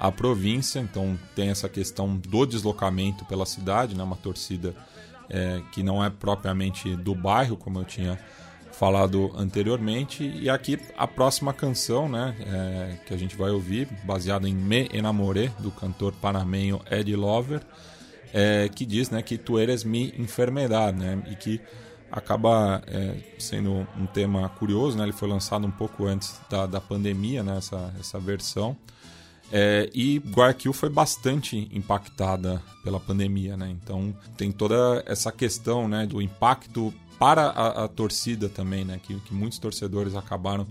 à 0.01 0.11
província. 0.11 0.81
Então 0.81 1.19
tem 1.37 1.51
essa 1.51 1.69
questão 1.69 2.17
do 2.17 2.47
deslocamento 2.47 3.27
pela 3.27 3.45
cidade, 3.45 3.95
né? 3.95 4.03
Uma 4.03 4.17
torcida 4.17 4.75
é, 5.29 5.61
que 5.73 5.83
não 5.83 6.03
é 6.03 6.09
propriamente 6.09 6.97
do 6.97 7.15
bairro, 7.15 7.55
como 7.59 7.79
eu 7.81 7.85
tinha 7.85 8.15
falado 8.15 8.42
anteriormente. 9.37 10.25
E 10.25 10.51
aqui 10.51 10.79
a 10.97 11.07
próxima 11.07 11.53
canção, 11.53 12.09
né, 12.09 12.35
é, 12.41 12.97
que 13.07 13.15
a 13.15 13.17
gente 13.17 13.37
vai 13.37 13.51
ouvir, 13.51 13.89
baseada 14.05 14.49
em 14.49 14.55
Me 14.55 14.89
Enamoré, 14.93 15.53
do 15.59 15.71
cantor 15.71 16.13
panamenho 16.13 16.81
Eddie 16.91 17.17
Lover, 17.17 17.63
é, 18.33 18.69
que 18.69 18.85
diz 18.85 19.11
né, 19.11 19.23
que 19.23 19.39
tu 19.39 19.59
eres 19.59 19.85
mi 19.85 20.13
enfermedade, 20.19 20.99
né, 20.99 21.23
e 21.31 21.37
que 21.37 21.61
acaba 22.11 22.83
é, 22.87 23.17
sendo 23.39 23.87
um 23.99 24.07
tema 24.07 24.49
curioso, 24.49 24.99
né, 24.99 25.05
ele 25.05 25.13
foi 25.13 25.29
lançado 25.29 25.67
um 25.67 25.71
pouco 25.71 26.07
antes 26.07 26.41
da, 26.51 26.67
da 26.67 26.81
pandemia, 26.81 27.43
né, 27.43 27.59
essa, 27.59 27.95
essa 28.01 28.19
versão. 28.19 28.77
É, 29.55 29.91
e 29.95 30.19
Guayaquil 30.19 30.73
foi 30.73 30.89
bastante 30.89 31.69
impactada 31.73 32.63
pela 32.83 32.99
pandemia, 32.99 33.55
né? 33.55 33.69
Então 33.69 34.17
tem 34.35 34.51
toda 34.51 35.03
essa 35.05 35.31
questão, 35.31 35.87
né, 35.87 36.07
do 36.07 36.23
impacto 36.23 36.93
para 37.23 37.43
a, 37.51 37.85
a 37.85 37.89
torcida 37.89 38.49
também, 38.49 38.85
né? 38.85 38.99
Que, 39.01 39.15
que, 39.21 39.33
muitos 39.33 39.57
torcedores 39.57 40.17
acabaram 40.17 40.67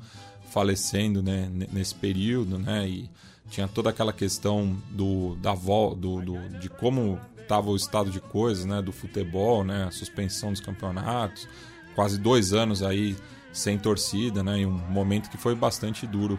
falecendo, 0.49 1.23
né, 1.23 1.49
nesse 1.71 1.95
período, 1.95 2.59
né? 2.59 2.85
E 2.89 3.09
tinha 3.49 3.69
toda 3.69 3.89
aquela 3.89 4.11
questão 4.11 4.77
do 4.89 5.35
da 5.35 5.53
vol, 5.53 5.95
do, 5.95 6.21
do 6.21 6.49
de 6.59 6.67
como 6.67 7.17
estava 7.39 7.69
o 7.69 7.75
estado 7.77 8.11
de 8.11 8.19
coisas, 8.19 8.65
né? 8.65 8.81
Do 8.81 8.91
futebol, 8.91 9.63
né? 9.63 9.85
A 9.85 9.91
suspensão 9.91 10.51
dos 10.51 10.59
campeonatos, 10.59 11.47
quase 11.95 12.17
dois 12.17 12.51
anos 12.51 12.83
aí 12.83 13.15
sem 13.53 13.79
torcida, 13.79 14.43
né? 14.43 14.59
E 14.59 14.65
um 14.65 14.73
momento 14.73 15.29
que 15.29 15.37
foi 15.37 15.55
bastante 15.55 16.05
duro 16.05 16.37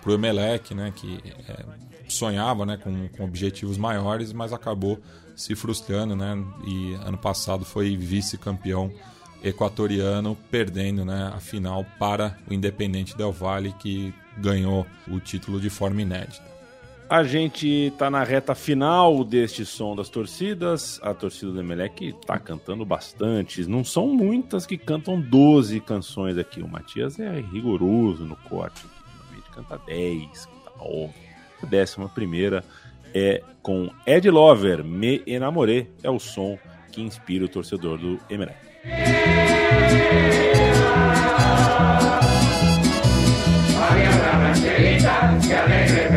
pro 0.00 0.14
Emelec, 0.14 0.72
né, 0.72 0.92
que 0.94 1.18
é, 1.48 1.64
sonhava, 2.08 2.64
né, 2.64 2.76
com, 2.76 3.08
com, 3.08 3.24
objetivos 3.24 3.76
maiores, 3.76 4.32
mas 4.32 4.52
acabou 4.52 5.00
se 5.34 5.56
frustrando, 5.56 6.14
né, 6.14 6.40
e 6.64 6.94
ano 7.04 7.18
passado 7.18 7.64
foi 7.64 7.96
vice-campeão 7.96 8.92
equatoriano, 9.42 10.36
perdendo, 10.50 11.04
né, 11.04 11.32
a 11.34 11.40
final 11.40 11.84
para 11.98 12.38
o 12.48 12.54
Independente 12.54 13.16
Del 13.16 13.32
Valle, 13.32 13.74
que 13.78 14.12
ganhou 14.36 14.86
o 15.08 15.18
título 15.20 15.60
de 15.60 15.70
forma 15.70 16.02
inédita. 16.02 16.46
A 17.08 17.24
gente 17.24 17.90
tá 17.96 18.10
na 18.10 18.22
reta 18.22 18.54
final 18.54 19.24
deste 19.24 19.64
som 19.64 19.96
das 19.96 20.10
torcidas. 20.10 21.00
A 21.02 21.14
torcida 21.14 21.50
do 21.50 21.60
Emelec 21.60 22.14
tá 22.26 22.38
cantando 22.38 22.84
bastante. 22.84 23.64
Não 23.66 23.82
são 23.82 24.08
muitas 24.08 24.66
que 24.66 24.76
cantam 24.76 25.18
12 25.18 25.80
canções 25.80 26.36
aqui. 26.36 26.60
O 26.60 26.68
Matias 26.68 27.18
é 27.18 27.40
rigoroso 27.40 28.26
no 28.26 28.36
corte 28.36 28.84
canta 29.58 29.78
10, 29.86 30.46
canta 30.46 30.70
9. 30.78 31.12
A 31.62 31.66
décima 31.66 32.08
primeira 32.08 32.64
é 33.12 33.42
com 33.62 33.90
Ed 34.06 34.30
Lover, 34.30 34.84
Me 34.84 35.22
Enamoré, 35.26 35.88
é 36.02 36.10
o 36.10 36.18
som 36.18 36.58
que 36.92 37.02
inspira 37.02 37.44
o 37.44 37.48
torcedor 37.48 37.98
do 37.98 38.20
Emelec. 38.30 38.56
Había 43.98 44.10
una 44.10 44.30
rancherita 44.44 45.34
que 45.44 45.56
alegre 45.56 46.07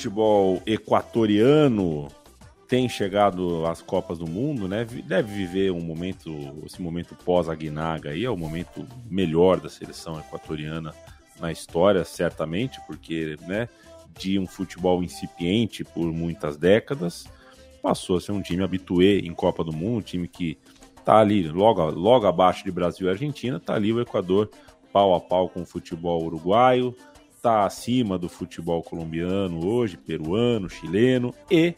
futebol 0.00 0.62
equatoriano 0.64 2.08
tem 2.66 2.88
chegado 2.88 3.66
às 3.66 3.82
Copas 3.82 4.16
do 4.16 4.26
Mundo, 4.26 4.66
né? 4.66 4.86
Deve 5.06 5.30
viver 5.30 5.72
um 5.72 5.80
momento, 5.80 6.30
esse 6.64 6.80
momento 6.80 7.14
pós-Aguinaga 7.22 8.08
aí, 8.08 8.24
é 8.24 8.30
o 8.30 8.36
momento 8.36 8.86
melhor 9.10 9.60
da 9.60 9.68
seleção 9.68 10.18
equatoriana 10.18 10.94
na 11.38 11.52
história, 11.52 12.02
certamente, 12.02 12.80
porque, 12.86 13.36
né, 13.46 13.68
de 14.18 14.38
um 14.38 14.46
futebol 14.46 15.02
incipiente 15.02 15.84
por 15.84 16.10
muitas 16.10 16.56
décadas, 16.56 17.26
passou 17.82 18.16
a 18.16 18.20
ser 18.22 18.32
um 18.32 18.40
time 18.40 18.64
habitué 18.64 19.18
em 19.18 19.34
Copa 19.34 19.62
do 19.62 19.72
Mundo, 19.72 19.98
um 19.98 20.02
time 20.02 20.26
que 20.26 20.56
tá 21.04 21.18
ali 21.18 21.46
logo, 21.46 21.84
logo 21.90 22.26
abaixo 22.26 22.64
de 22.64 22.70
Brasil 22.70 23.06
e 23.06 23.10
Argentina, 23.10 23.60
tá 23.60 23.74
ali 23.74 23.92
o 23.92 24.00
Equador 24.00 24.48
pau 24.90 25.14
a 25.14 25.20
pau 25.20 25.48
com 25.48 25.60
o 25.60 25.66
futebol 25.66 26.24
uruguaio, 26.24 26.96
tá 27.40 27.64
acima 27.64 28.18
do 28.18 28.28
futebol 28.28 28.82
colombiano 28.82 29.66
hoje, 29.66 29.96
peruano, 29.96 30.68
chileno 30.68 31.34
e 31.50 31.74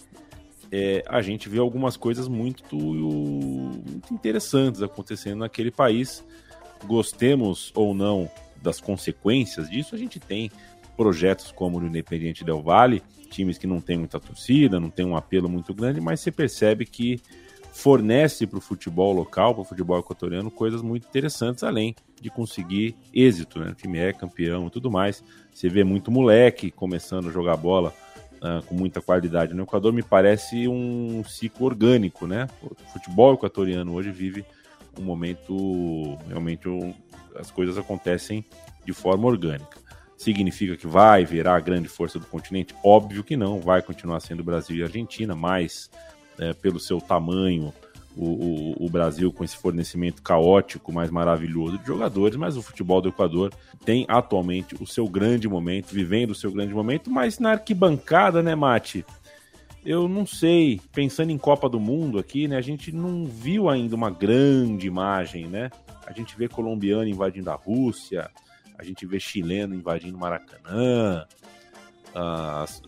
é, 0.70 1.04
a 1.06 1.20
gente 1.20 1.48
vê 1.48 1.58
algumas 1.58 1.96
coisas 1.98 2.26
muito, 2.26 2.76
muito 2.76 4.12
interessantes 4.12 4.82
acontecendo 4.82 5.40
naquele 5.40 5.70
país. 5.70 6.24
Gostemos 6.86 7.70
ou 7.74 7.94
não 7.94 8.30
das 8.60 8.80
consequências 8.80 9.68
disso, 9.68 9.94
a 9.94 9.98
gente 9.98 10.18
tem 10.18 10.50
projetos 10.96 11.52
como 11.52 11.78
o 11.78 11.86
Independiente 11.86 12.44
Del 12.44 12.62
Valle, 12.62 13.02
times 13.30 13.58
que 13.58 13.66
não 13.66 13.80
tem 13.80 13.98
muita 13.98 14.20
torcida, 14.20 14.80
não 14.80 14.90
tem 14.90 15.04
um 15.04 15.16
apelo 15.16 15.48
muito 15.48 15.74
grande, 15.74 16.00
mas 16.00 16.20
você 16.20 16.30
percebe 16.30 16.86
que 16.86 17.20
fornece 17.72 18.46
para 18.46 18.58
o 18.58 18.60
futebol 18.60 19.12
local, 19.12 19.54
para 19.54 19.62
o 19.62 19.64
futebol 19.64 19.98
equatoriano, 19.98 20.50
coisas 20.50 20.82
muito 20.82 21.08
interessantes, 21.08 21.64
além 21.64 21.96
de 22.20 22.30
conseguir 22.30 22.94
êxito. 23.12 23.58
Né? 23.58 23.70
O 23.70 23.74
time 23.74 23.98
é 23.98 24.12
campeão 24.12 24.66
e 24.66 24.70
tudo 24.70 24.90
mais. 24.90 25.24
Você 25.52 25.68
vê 25.68 25.82
muito 25.82 26.10
moleque 26.10 26.70
começando 26.70 27.28
a 27.28 27.32
jogar 27.32 27.56
bola 27.56 27.92
ah, 28.42 28.60
com 28.66 28.74
muita 28.74 29.00
qualidade 29.00 29.54
no 29.54 29.62
Equador. 29.62 29.92
Me 29.92 30.02
parece 30.02 30.68
um 30.68 31.24
ciclo 31.24 31.66
orgânico. 31.66 32.26
Né? 32.26 32.46
O 32.62 32.74
futebol 32.92 33.34
equatoriano 33.34 33.94
hoje 33.94 34.10
vive 34.10 34.44
um 34.98 35.02
momento 35.02 36.18
realmente 36.28 36.68
um- 36.68 36.94
as 37.34 37.50
coisas 37.50 37.78
acontecem 37.78 38.44
de 38.84 38.92
forma 38.92 39.26
orgânica. 39.26 39.80
Significa 40.16 40.76
que 40.76 40.86
vai 40.86 41.24
virar 41.24 41.56
a 41.56 41.60
grande 41.60 41.88
força 41.88 42.18
do 42.18 42.26
continente? 42.26 42.74
Óbvio 42.84 43.24
que 43.24 43.36
não, 43.36 43.60
vai 43.60 43.80
continuar 43.80 44.20
sendo 44.20 44.44
Brasil 44.44 44.76
e 44.76 44.82
Argentina, 44.82 45.34
mas 45.34 45.90
é, 46.38 46.52
pelo 46.52 46.78
seu 46.80 47.00
tamanho, 47.00 47.72
o, 48.16 48.24
o- 48.26 48.86
o 48.86 48.90
Brasil 48.90 49.32
com 49.32 49.42
esse 49.42 49.56
fornecimento 49.56 50.20
caótico, 50.22 50.92
mais 50.92 51.10
maravilhoso 51.10 51.78
de 51.78 51.86
jogadores, 51.86 52.36
mas 52.36 52.56
o 52.56 52.62
futebol 52.62 53.00
do 53.00 53.08
Equador 53.08 53.52
tem 53.84 54.04
atualmente 54.08 54.74
o 54.80 54.86
seu 54.86 55.08
grande 55.08 55.48
momento, 55.48 55.92
vivendo 55.92 56.30
o 56.32 56.34
seu 56.34 56.52
grande 56.52 56.74
momento, 56.74 57.10
mas 57.10 57.38
na 57.38 57.52
arquibancada, 57.52 58.42
né, 58.42 58.54
Mate? 58.54 59.04
Eu 59.84 60.06
não 60.08 60.24
sei, 60.26 60.80
pensando 60.92 61.30
em 61.30 61.38
Copa 61.38 61.68
do 61.68 61.80
Mundo 61.80 62.18
aqui, 62.18 62.46
né, 62.46 62.56
a 62.56 62.60
gente 62.60 62.92
não 62.92 63.24
viu 63.24 63.68
ainda 63.68 63.96
uma 63.96 64.10
grande 64.10 64.86
imagem, 64.86 65.46
né? 65.48 65.70
A 66.06 66.12
gente 66.12 66.36
vê 66.36 66.46
colombiano 66.48 67.08
invadindo 67.08 67.50
a 67.50 67.54
Rússia, 67.54 68.30
a 68.78 68.84
gente 68.84 69.06
vê 69.06 69.18
chileno 69.18 69.74
invadindo 69.74 70.18
Maracanã, 70.18 71.24
as 72.14 72.82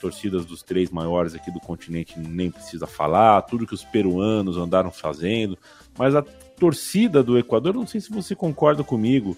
torcidas 0.00 0.44
dos 0.44 0.62
três 0.62 0.90
maiores 0.90 1.34
aqui 1.34 1.50
do 1.50 1.60
continente 1.60 2.18
nem 2.18 2.50
precisa 2.50 2.86
falar, 2.86 3.42
tudo 3.42 3.66
que 3.66 3.74
os 3.74 3.84
peruanos 3.84 4.56
andaram 4.56 4.90
fazendo, 4.90 5.58
mas 5.98 6.14
a 6.14 6.22
torcida 6.22 7.22
do 7.22 7.38
Equador, 7.38 7.74
não 7.74 7.86
sei 7.86 8.00
se 8.00 8.10
você 8.10 8.34
concorda 8.34 8.82
comigo, 8.82 9.36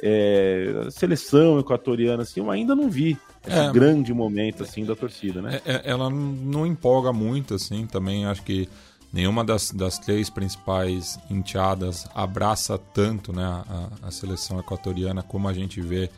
é, 0.00 0.88
seleção 0.90 1.58
equatoriana, 1.58 2.22
assim, 2.22 2.40
eu 2.40 2.50
ainda 2.50 2.74
não 2.74 2.90
vi 2.90 3.16
esse 3.46 3.58
É. 3.58 3.70
grande 3.72 4.12
momento 4.12 4.62
assim 4.62 4.84
da 4.84 4.94
torcida, 4.96 5.40
né? 5.40 5.60
É- 5.64 5.72
é- 5.76 5.82
ela 5.84 6.10
não 6.10 6.66
empolga 6.66 7.12
muito, 7.12 7.54
assim, 7.54 7.86
também 7.86 8.26
acho 8.26 8.42
que 8.42 8.68
nenhuma 9.12 9.44
das, 9.44 9.70
das 9.70 9.98
três 9.98 10.28
principais 10.28 11.18
enteadas 11.30 12.06
abraça 12.14 12.76
tanto 12.76 13.32
né, 13.32 13.44
a, 13.44 14.08
a 14.08 14.10
seleção 14.10 14.58
equatoriana 14.58 15.22
como 15.22 15.48
a 15.48 15.52
gente 15.52 15.80
vê 15.80 16.10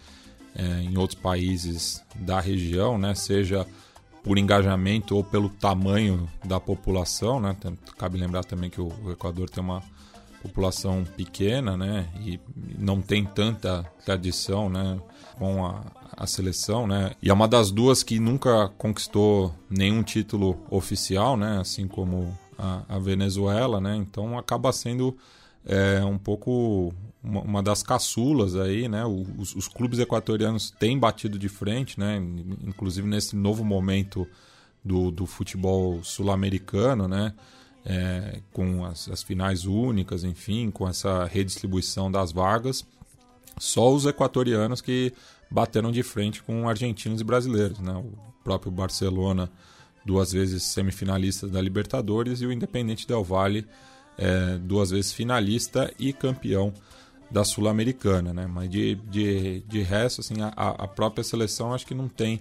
é, 0.56 0.80
em 0.80 0.96
outros 0.96 1.20
países 1.20 2.02
da 2.14 2.40
região, 2.40 2.96
né, 2.96 3.14
seja 3.14 3.66
por 4.24 4.38
engajamento 4.38 5.14
ou 5.14 5.22
pelo 5.22 5.48
tamanho 5.48 6.28
da 6.44 6.58
população. 6.58 7.38
Né, 7.38 7.56
cabe 7.96 8.18
lembrar 8.18 8.42
também 8.44 8.68
que 8.68 8.80
o 8.80 8.90
Equador 9.12 9.48
tem 9.48 9.62
uma 9.62 9.82
população 10.42 11.04
pequena 11.16 11.76
né, 11.76 12.08
e 12.20 12.40
não 12.78 13.00
tem 13.00 13.24
tanta 13.24 13.84
tradição 14.04 14.68
né, 14.68 14.98
com 15.38 15.64
a, 15.64 15.84
a 16.16 16.26
seleção. 16.26 16.86
Né, 16.86 17.12
e 17.22 17.30
é 17.30 17.32
uma 17.32 17.46
das 17.46 17.70
duas 17.70 18.02
que 18.02 18.18
nunca 18.18 18.68
conquistou 18.78 19.54
nenhum 19.68 20.02
título 20.02 20.58
oficial, 20.70 21.36
né, 21.36 21.58
assim 21.60 21.86
como 21.86 22.36
a, 22.58 22.82
a 22.88 22.98
Venezuela. 22.98 23.80
Né, 23.80 23.94
então 23.96 24.38
acaba 24.38 24.72
sendo 24.72 25.16
é, 25.64 26.02
um 26.04 26.18
pouco 26.18 26.92
uma, 27.26 27.40
uma 27.40 27.62
das 27.62 27.82
caçulas 27.82 28.54
aí, 28.54 28.88
né? 28.88 29.04
Os, 29.04 29.54
os 29.56 29.66
clubes 29.66 29.98
equatorianos 29.98 30.70
têm 30.70 30.98
batido 30.98 31.38
de 31.38 31.48
frente, 31.48 31.98
né? 31.98 32.16
Inclusive 32.64 33.06
nesse 33.06 33.34
novo 33.34 33.64
momento 33.64 34.26
do, 34.84 35.10
do 35.10 35.26
futebol 35.26 36.02
sul-americano, 36.04 37.08
né? 37.08 37.34
É, 37.84 38.40
com 38.52 38.84
as, 38.84 39.08
as 39.08 39.22
finais 39.22 39.64
únicas, 39.64 40.24
enfim, 40.24 40.70
com 40.70 40.88
essa 40.88 41.24
redistribuição 41.24 42.10
das 42.10 42.32
vagas. 42.32 42.86
Só 43.58 43.92
os 43.92 44.06
equatorianos 44.06 44.80
que 44.80 45.12
bateram 45.50 45.90
de 45.92 46.02
frente 46.02 46.42
com 46.42 46.68
argentinos 46.68 47.20
e 47.20 47.24
brasileiros, 47.24 47.78
né? 47.80 47.92
O 47.92 48.12
próprio 48.44 48.70
Barcelona, 48.70 49.50
duas 50.04 50.32
vezes 50.32 50.62
semifinalista 50.62 51.48
da 51.48 51.60
Libertadores, 51.60 52.40
e 52.40 52.46
o 52.46 52.52
Independente 52.52 53.06
Del 53.06 53.24
Valle, 53.24 53.66
é, 54.18 54.58
duas 54.58 54.90
vezes 54.90 55.12
finalista 55.12 55.92
e 55.98 56.12
campeão 56.12 56.72
da 57.30 57.44
Sul-Americana, 57.44 58.32
né? 58.32 58.46
Mas 58.46 58.70
de, 58.70 58.94
de, 58.94 59.60
de 59.60 59.82
resto, 59.82 60.20
assim, 60.20 60.34
a, 60.40 60.48
a 60.56 60.88
própria 60.88 61.24
seleção 61.24 61.74
acho 61.74 61.86
que 61.86 61.94
não 61.94 62.08
tem 62.08 62.40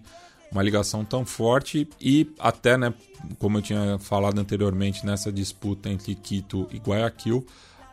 uma 0.52 0.62
ligação 0.62 1.04
tão 1.04 1.26
forte 1.26 1.88
e 2.00 2.32
até, 2.40 2.78
né, 2.78 2.94
como 3.40 3.58
eu 3.58 3.62
tinha 3.62 3.98
falado 4.00 4.40
anteriormente 4.40 5.06
nessa 5.06 5.32
disputa 5.32 5.90
entre 5.90 6.16
Quito 6.16 6.68
e 6.72 6.78
Guayaquil, 6.78 7.46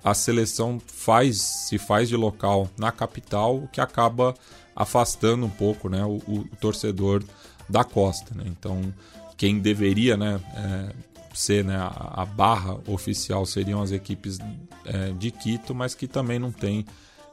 a 0.04 0.14
seleção 0.14 0.80
faz 0.84 1.40
se 1.40 1.78
faz 1.78 2.08
de 2.08 2.16
local 2.16 2.68
na 2.76 2.92
capital, 2.92 3.56
o 3.56 3.68
que 3.68 3.80
acaba 3.80 4.34
afastando 4.74 5.46
um 5.46 5.50
pouco, 5.50 5.88
né, 5.88 6.04
o, 6.04 6.16
o 6.26 6.48
torcedor 6.60 7.22
da 7.68 7.84
costa, 7.84 8.34
né? 8.34 8.44
Então, 8.46 8.92
quem 9.36 9.58
deveria, 9.58 10.16
né, 10.16 10.40
é, 10.54 10.94
ser 11.34 11.64
né, 11.64 11.76
a, 11.76 12.24
barra 12.26 12.78
oficial 12.86 13.44
seriam 13.46 13.80
as 13.82 13.90
equipes 13.92 14.38
é, 14.84 15.12
de 15.12 15.30
Quito, 15.30 15.74
mas 15.74 15.94
que 15.94 16.06
também 16.06 16.38
não 16.38 16.52
tem 16.52 16.84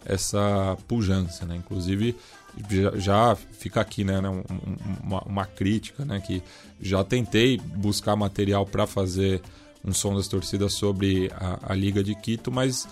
essa 0.06 0.78
pujança, 0.88 1.46
né? 1.46 1.56
Inclusive 1.58 2.16
já, 2.70 2.98
já 2.98 3.36
fica 3.36 3.82
aqui, 3.82 4.04
né, 4.04 4.22
né, 4.22 4.30
um- 4.30 4.40
um- 4.40 4.78
uma, 5.04 5.22
uma 5.24 5.46
crítica, 5.46 6.06
né, 6.06 6.20
que 6.20 6.42
já 6.82 7.04
tentei 7.04 7.58
buscar 7.58 8.16
material 8.16 8.66
para 8.66 8.88
fazer 8.88 9.42
um 9.84 9.94
som 9.94 10.16
das 10.16 10.28
torcidas 10.28 10.74
sobre 10.74 11.32
a, 11.36 11.72
a 11.72 11.76
Liga 11.76 12.04
de 12.04 12.16
Quito, 12.16 12.52
mas 12.52 12.88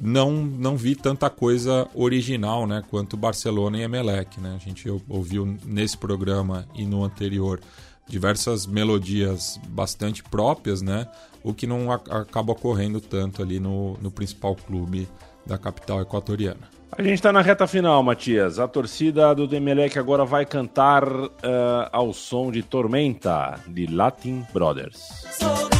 não, 0.00 0.32
não 0.32 0.76
vi 0.76 0.94
tanta 0.94 1.28
coisa 1.30 1.88
original, 1.94 2.66
né, 2.66 2.82
quanto 2.90 3.16
Barcelona 3.16 3.78
e 3.78 3.82
Emelec, 3.82 4.40
né? 4.40 4.54
A 4.54 4.64
gente 4.64 4.88
ou- 4.88 5.02
ouviu 5.08 5.58
nesse 5.64 5.96
programa 5.96 6.66
e 6.74 6.84
no 6.84 7.02
anterior 7.04 7.60
diversas 8.08 8.66
melodias 8.66 9.60
bastante 9.68 10.22
próprias, 10.22 10.82
né? 10.82 11.06
O 11.42 11.52
que 11.54 11.66
não 11.66 11.92
acaba 11.92 12.52
ocorrendo 12.52 13.00
tanto 13.00 13.42
ali 13.42 13.60
no, 13.60 13.96
no 14.00 14.10
principal 14.10 14.56
clube 14.56 15.08
da 15.46 15.56
capital 15.56 16.00
equatoriana. 16.00 16.78
A 16.90 17.02
gente 17.02 17.20
tá 17.20 17.32
na 17.32 17.42
reta 17.42 17.66
final, 17.66 18.02
Matias. 18.02 18.58
A 18.58 18.66
torcida 18.66 19.34
do 19.34 19.46
Demelec 19.46 19.98
agora 19.98 20.24
vai 20.24 20.46
cantar 20.46 21.04
ah, 21.42 21.88
ao 21.92 22.12
som 22.12 22.50
de 22.50 22.62
Tormenta, 22.62 23.60
de 23.66 23.86
Latin 23.86 24.44
Brothers. 24.52 25.77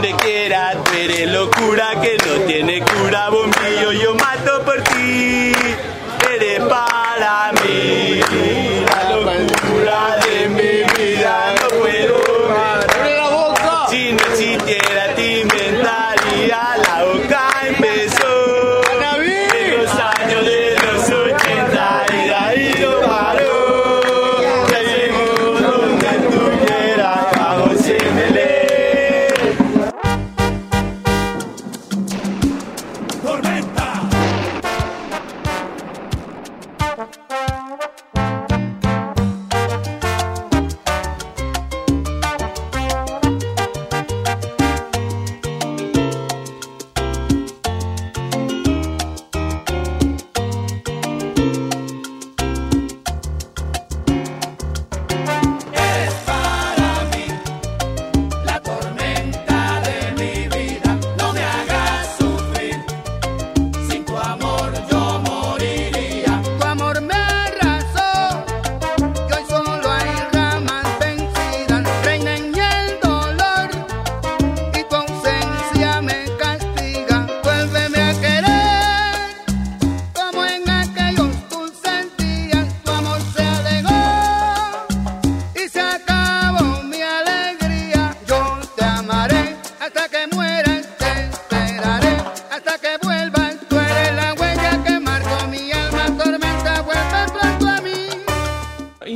Donde 0.00 0.14
quiera 0.14 0.74
tú 0.92 1.26
locura 1.26 2.00
que 2.00 2.17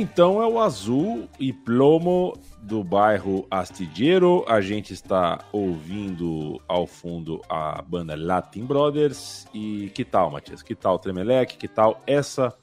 Então 0.03 0.41
é 0.41 0.45
o 0.45 0.59
azul 0.59 1.29
e 1.39 1.53
plomo 1.53 2.37
do 2.61 2.83
bairro 2.83 3.47
Astillero. 3.49 4.43
A 4.49 4.59
gente 4.59 4.91
está 4.91 5.45
ouvindo 5.49 6.61
ao 6.67 6.85
fundo 6.85 7.41
a 7.49 7.81
banda 7.81 8.13
Latin 8.13 8.65
Brothers. 8.65 9.47
E 9.53 9.89
que 9.95 10.03
tal, 10.03 10.29
Matias? 10.29 10.61
Que 10.61 10.75
tal 10.75 10.99
Tremelec? 10.99 11.55
Que 11.55 11.69
tal 11.69 12.01
essa 12.05 12.53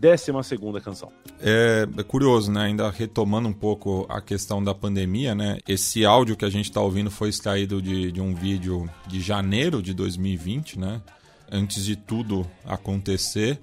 12 0.00 0.32
segunda 0.42 0.80
canção? 0.80 1.12
É, 1.40 1.86
é 1.96 2.02
curioso, 2.02 2.50
né? 2.50 2.62
Ainda 2.62 2.90
retomando 2.90 3.48
um 3.48 3.52
pouco 3.52 4.04
a 4.08 4.20
questão 4.20 4.62
da 4.62 4.74
pandemia, 4.74 5.32
né? 5.32 5.58
Esse 5.68 6.04
áudio 6.04 6.36
que 6.36 6.44
a 6.44 6.50
gente 6.50 6.64
está 6.64 6.80
ouvindo 6.80 7.08
foi 7.08 7.28
extraído 7.28 7.80
de, 7.80 8.10
de 8.10 8.20
um 8.20 8.34
vídeo 8.34 8.90
de 9.06 9.20
janeiro 9.20 9.80
de 9.80 9.94
2020, 9.94 10.80
né? 10.80 11.00
Antes 11.48 11.84
de 11.84 11.94
tudo 11.94 12.44
acontecer. 12.64 13.60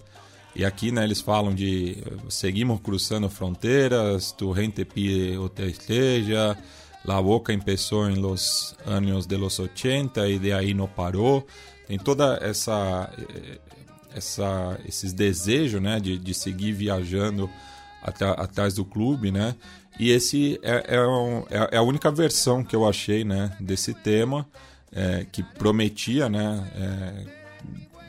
E 0.56 0.66
aqui, 0.66 0.92
né, 0.92 1.04
eles 1.04 1.22
falam 1.22 1.54
de 1.56 1.98
eh, 2.06 2.12
seguimos 2.30 2.82
cruzando 2.82 3.30
fronteiras, 3.30 4.32
tu 4.34 4.54
gente 4.54 4.84
pide 4.84 5.38
outra 5.38 5.66
esteja, 5.66 6.58
la 7.06 7.20
boca 7.22 7.54
empezó 7.54 8.08
en 8.10 8.22
los 8.22 8.76
años 8.86 9.28
de 9.28 9.38
los 9.38 9.60
80 9.60 10.28
e 10.28 10.38
de 10.40 10.52
aí 10.54 10.74
não 10.74 10.88
parou. 10.88 11.46
Tem 11.88 11.98
toda 11.98 12.38
essa 12.42 13.10
eh, 13.18 13.60
essa, 14.14 14.78
esses 14.86 15.14
desejos 15.14 15.82
né, 15.82 15.98
de, 16.00 16.18
de 16.18 16.34
seguir 16.34 16.74
viajando 16.74 17.50
atrás 18.38 18.74
do 18.74 18.84
clube, 18.84 19.32
né? 19.32 19.56
E 20.00 20.10
esse 20.10 20.60
é, 20.64 20.96
é, 20.96 21.02
um- 21.08 21.46
é- 21.50 21.70
é 21.76 21.78
a 21.78 21.82
única 21.82 22.12
versão 22.12 22.62
que 22.64 22.76
eu 22.76 22.86
achei 22.88 23.24
né, 23.24 23.56
desse 23.60 23.94
tema, 23.94 24.46
é, 24.92 25.26
que 25.32 25.44
prometia 25.44 26.28
né, 26.28 26.70
é, 26.76 27.41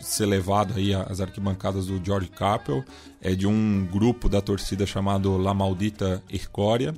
ser 0.02 0.26
levado 0.26 0.74
aí 0.76 0.92
às 0.92 1.20
arquibancadas 1.20 1.86
do 1.86 2.04
George 2.04 2.28
Capel, 2.28 2.84
é 3.20 3.34
de 3.34 3.46
um 3.46 3.86
grupo 3.90 4.28
da 4.28 4.40
torcida 4.40 4.84
chamado 4.84 5.36
La 5.38 5.54
Maldita 5.54 6.22
Ircória, 6.28 6.92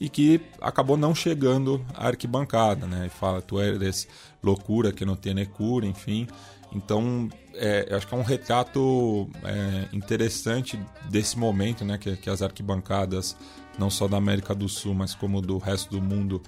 e 0.00 0.08
que 0.08 0.40
acabou 0.60 0.96
não 0.96 1.14
chegando 1.14 1.84
à 1.94 2.08
arquibancada, 2.08 2.86
né? 2.86 3.06
E 3.06 3.08
fala, 3.08 3.40
tu 3.40 3.60
eres 3.60 4.06
loucura 4.42 4.92
que 4.92 5.04
não 5.04 5.16
tem 5.16 5.44
cura, 5.46 5.86
enfim. 5.86 6.28
Então, 6.72 7.28
é, 7.54 7.88
acho 7.92 8.06
que 8.06 8.14
é 8.14 8.18
um 8.18 8.22
retrato 8.22 9.28
é, 9.42 9.88
interessante 9.92 10.78
desse 11.10 11.38
momento, 11.38 11.84
né? 11.84 11.98
Que, 11.98 12.16
que 12.16 12.30
as 12.30 12.42
arquibancadas, 12.42 13.36
não 13.78 13.90
só 13.90 14.06
da 14.06 14.16
América 14.16 14.54
do 14.54 14.68
Sul, 14.68 14.94
mas 14.94 15.14
como 15.14 15.40
do 15.40 15.58
resto 15.58 15.90
do 15.90 16.00
mundo, 16.00 16.42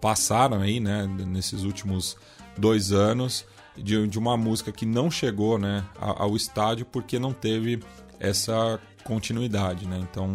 passaram 0.00 0.60
aí, 0.60 0.80
né? 0.80 1.06
Nesses 1.06 1.62
últimos 1.62 2.16
dois 2.56 2.92
anos, 2.92 3.44
de, 3.76 4.06
de 4.06 4.18
uma 4.18 4.36
música 4.36 4.72
que 4.72 4.86
não 4.86 5.10
chegou, 5.10 5.58
né? 5.58 5.84
Ao 5.98 6.36
estádio 6.36 6.86
porque 6.86 7.18
não 7.18 7.32
teve 7.32 7.80
essa 8.18 8.80
continuidade, 9.04 9.86
né? 9.86 9.98
Então, 10.00 10.34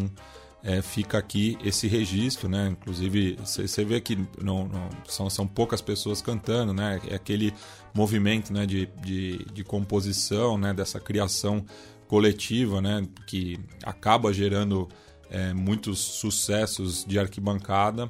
é, 0.63 0.81
fica 0.81 1.17
aqui 1.17 1.57
esse 1.63 1.87
registro, 1.87 2.49
né? 2.49 2.67
Inclusive, 2.69 3.37
você 3.43 3.85
vê 3.85 4.01
que 4.01 4.17
não, 4.41 4.67
não- 4.67 4.89
são, 5.07 5.29
são 5.29 5.47
poucas 5.47 5.81
pessoas 5.81 6.21
cantando, 6.21 6.73
né? 6.73 6.99
É 7.09 7.15
aquele 7.15 7.53
movimento 7.93 8.51
né, 8.51 8.65
de, 8.65 8.87
de, 9.01 9.45
de 9.53 9.63
composição, 9.63 10.57
né? 10.57 10.73
Dessa 10.73 10.99
criação 10.99 11.65
coletiva, 12.07 12.81
né? 12.81 13.07
Que 13.25 13.57
acaba 13.83 14.33
gerando 14.33 14.87
é, 15.29 15.53
muitos 15.53 15.99
sucessos 15.99 17.05
de 17.05 17.17
arquibancada, 17.17 18.09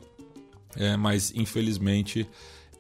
é, 0.75 0.95
mas 0.97 1.31
infelizmente 1.35 2.27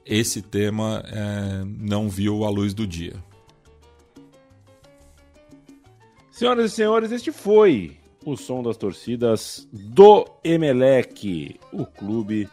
esse 0.05 0.41
tema 0.41 1.03
é, 1.07 1.63
não 1.65 2.09
viu 2.09 2.43
a 2.43 2.49
luz 2.49 2.73
do 2.73 2.87
dia. 2.87 3.13
Senhoras 6.31 6.71
e 6.71 6.75
senhores, 6.75 7.11
este 7.11 7.31
foi 7.31 7.97
o 8.25 8.35
som 8.37 8.63
das 8.63 8.77
torcidas 8.77 9.67
do 9.73 10.25
Emelec, 10.43 11.59
o 11.71 11.85
clube 11.85 12.47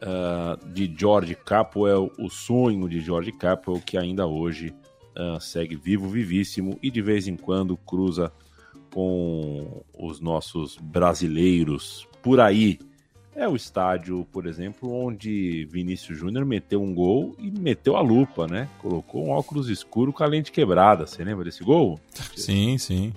ah, 0.00 0.58
de 0.72 0.92
George 0.96 1.34
Capwell, 1.34 2.12
o 2.18 2.28
sonho 2.28 2.88
de 2.88 3.00
George 3.00 3.32
Capwell, 3.32 3.80
que 3.80 3.96
ainda 3.96 4.26
hoje 4.26 4.74
ah, 5.14 5.38
segue 5.40 5.76
vivo, 5.76 6.08
vivíssimo 6.08 6.78
e 6.82 6.90
de 6.90 7.02
vez 7.02 7.26
em 7.26 7.36
quando 7.36 7.76
cruza 7.76 8.32
com 8.92 9.84
os 9.98 10.20
nossos 10.20 10.76
brasileiros 10.76 12.06
por 12.22 12.40
aí. 12.40 12.78
É 13.36 13.46
o 13.46 13.54
estádio, 13.54 14.26
por 14.32 14.46
exemplo, 14.46 14.90
onde 14.90 15.66
Vinícius 15.66 16.18
Júnior 16.18 16.46
meteu 16.46 16.82
um 16.82 16.94
gol 16.94 17.36
e 17.38 17.50
meteu 17.50 17.94
a 17.94 18.00
lupa, 18.00 18.46
né? 18.46 18.66
Colocou 18.78 19.26
um 19.26 19.30
óculos 19.30 19.68
escuro 19.68 20.10
com 20.10 20.24
a 20.24 20.26
lente 20.26 20.50
quebrada. 20.50 21.06
Você 21.06 21.22
lembra 21.22 21.44
desse 21.44 21.62
gol? 21.62 22.00
Sim, 22.34 22.78
sim. 22.78 23.12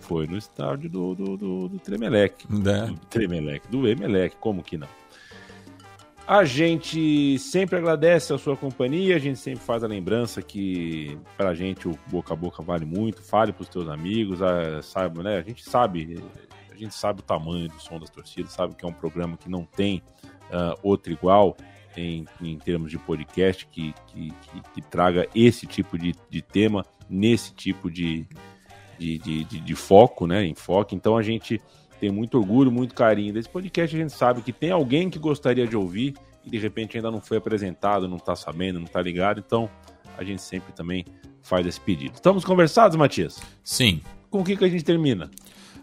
Foi 0.00 0.26
no 0.26 0.36
estádio 0.36 0.90
do, 0.90 1.14
do, 1.14 1.36
do, 1.36 1.68
do 1.68 1.78
Tremelec. 1.78 2.44
É. 2.44 2.86
Do 2.86 2.98
Tremelec, 3.08 3.68
do 3.68 3.86
Emelec, 3.86 4.34
como 4.40 4.64
que 4.64 4.76
não? 4.76 4.88
A 6.26 6.44
gente 6.44 7.38
sempre 7.38 7.76
agradece 7.76 8.32
a 8.32 8.38
sua 8.38 8.56
companhia, 8.56 9.14
a 9.14 9.18
gente 9.18 9.38
sempre 9.38 9.60
faz 9.60 9.84
a 9.84 9.86
lembrança 9.86 10.42
que 10.42 11.16
pra 11.36 11.54
gente 11.54 11.86
o 11.86 11.96
boca 12.08 12.32
a 12.32 12.36
boca 12.36 12.62
vale 12.64 12.84
muito. 12.84 13.22
Fale 13.22 13.52
pros 13.52 13.68
teus 13.68 13.88
amigos, 13.88 14.42
a, 14.42 14.82
sabe, 14.82 15.22
né? 15.22 15.38
A 15.38 15.42
gente 15.42 15.62
sabe, 15.62 16.20
a 16.72 16.76
gente 16.76 16.94
sabe 16.94 17.20
o 17.20 17.22
tamanho 17.22 17.68
do 17.68 17.80
som 17.80 17.98
das 17.98 18.10
torcidas, 18.10 18.52
sabe 18.52 18.74
que 18.74 18.84
é 18.84 18.88
um 18.88 18.92
programa 18.92 19.36
que 19.36 19.48
não 19.48 19.64
tem 19.64 20.02
ah, 20.50 20.74
outro 20.82 21.12
igual 21.12 21.56
em, 21.96 22.24
em 22.40 22.58
termos 22.58 22.90
de 22.90 22.98
podcast 22.98 23.66
que, 23.70 23.94
que, 24.06 24.30
que- 24.30 24.62
que 24.74 24.82
traga 24.82 25.28
esse 25.34 25.66
tipo 25.66 25.98
de, 25.98 26.14
de 26.30 26.40
tema 26.42 26.84
nesse 27.08 27.52
tipo 27.54 27.90
de, 27.90 28.26
de, 28.98 29.18
de, 29.18 29.44
de- 29.44 29.60
de 29.60 29.74
foco, 29.74 30.26
né? 30.26 30.44
Enfoque. 30.46 30.94
Então 30.96 31.16
a 31.16 31.22
gente 31.22 31.60
tem 32.00 32.10
muito 32.10 32.38
orgulho, 32.38 32.72
muito 32.72 32.94
carinho 32.94 33.32
desse 33.34 33.48
podcast. 33.48 33.94
A 33.94 33.98
gente 34.00 34.12
sabe 34.12 34.42
que 34.42 34.52
tem 34.52 34.70
alguém 34.70 35.10
que 35.10 35.18
gostaria 35.18 35.66
de 35.66 35.76
ouvir 35.76 36.14
e 36.44 36.50
de 36.50 36.58
repente 36.58 36.96
ainda 36.96 37.10
não 37.10 37.20
foi 37.20 37.36
apresentado, 37.36 38.08
não 38.08 38.18
tá 38.18 38.34
sabendo, 38.34 38.80
não 38.80 38.86
tá 38.86 39.00
ligado. 39.02 39.42
Então 39.44 39.68
a 40.16 40.24
gente 40.24 40.42
sempre 40.42 40.72
também 40.72 41.04
faz 41.42 41.66
esse 41.66 41.80
pedido. 41.80 42.14
Estamos 42.14 42.44
conversados, 42.44 42.96
Matias? 42.96 43.40
Sim. 43.62 44.00
Com 44.30 44.40
o 44.40 44.44
que, 44.44 44.56
que 44.56 44.64
a 44.64 44.68
gente 44.68 44.84
termina? 44.84 45.30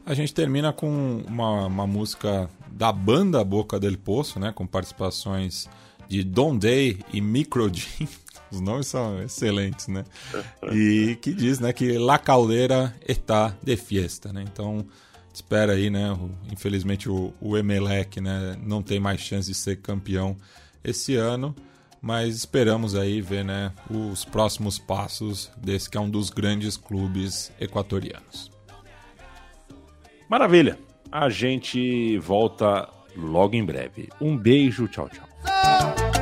A 0.09 0.15
gente 0.15 0.33
termina 0.33 0.73
com 0.73 1.23
uma, 1.27 1.67
uma 1.67 1.85
música 1.85 2.49
da 2.71 2.91
banda 2.91 3.43
Boca 3.43 3.79
del 3.79 3.95
Poço, 3.95 4.39
né? 4.39 4.51
Com 4.51 4.65
participações 4.65 5.69
de 6.07 6.23
Don 6.23 6.57
Day 6.57 6.97
e 7.13 7.21
Micro 7.21 7.71
Jim. 7.71 8.07
Os 8.51 8.59
nomes 8.59 8.87
são 8.87 9.21
excelentes, 9.21 9.87
né? 9.87 10.03
E 10.73 11.15
que 11.21 11.31
diz, 11.31 11.59
né, 11.59 11.71
que 11.71 11.95
La 11.99 12.17
Caldeira 12.17 12.95
está 13.07 13.55
de 13.61 13.77
fiesta, 13.77 14.33
né? 14.33 14.43
Então, 14.51 14.83
espera 15.31 15.73
aí, 15.73 15.91
né? 15.91 16.17
Infelizmente 16.51 17.07
o, 17.07 17.31
o 17.39 17.55
Emelec, 17.55 18.19
né, 18.19 18.57
não 18.63 18.81
tem 18.81 18.99
mais 18.99 19.21
chance 19.21 19.47
de 19.47 19.55
ser 19.55 19.75
campeão 19.75 20.35
esse 20.83 21.13
ano, 21.13 21.55
mas 22.01 22.35
esperamos 22.35 22.95
aí 22.95 23.21
ver, 23.21 23.45
né, 23.45 23.71
os 23.87 24.25
próximos 24.25 24.79
passos 24.79 25.51
desse 25.55 25.87
que 25.87 25.99
é 25.99 26.01
um 26.01 26.09
dos 26.09 26.31
grandes 26.31 26.75
clubes 26.77 27.51
equatorianos. 27.61 28.49
Maravilha. 30.29 30.77
A 31.11 31.27
gente 31.27 32.19
volta 32.19 32.87
logo 33.17 33.55
em 33.55 33.65
breve. 33.65 34.09
Um 34.21 34.37
beijo, 34.37 34.87
tchau, 34.87 35.09
tchau. 35.09 36.18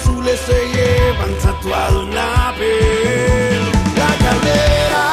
azules 0.00 0.40
se 0.40 0.68
llevan 0.68 1.34
tatuado 1.42 2.02
en 2.02 2.14
la 2.14 2.54
piel. 2.56 3.62
La 3.96 4.12
carrera, 4.24 5.10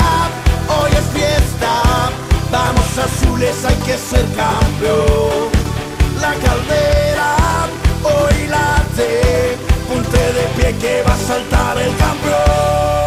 hoy 0.79 0.91
es 0.91 1.05
fiesta, 1.13 1.71
vamos 2.51 2.97
azules, 2.97 3.65
hay 3.65 3.75
que 3.85 3.97
ser 3.97 4.25
campeón. 4.35 5.49
La 6.21 6.33
caldera, 6.45 7.35
hoy 8.03 8.47
late, 8.47 9.57
ponte 9.87 10.17
de 10.17 10.43
pie 10.55 10.75
que 10.79 11.03
va 11.03 11.13
a 11.13 11.17
saltar 11.17 11.77
el 11.77 11.95
campeón. 11.97 13.06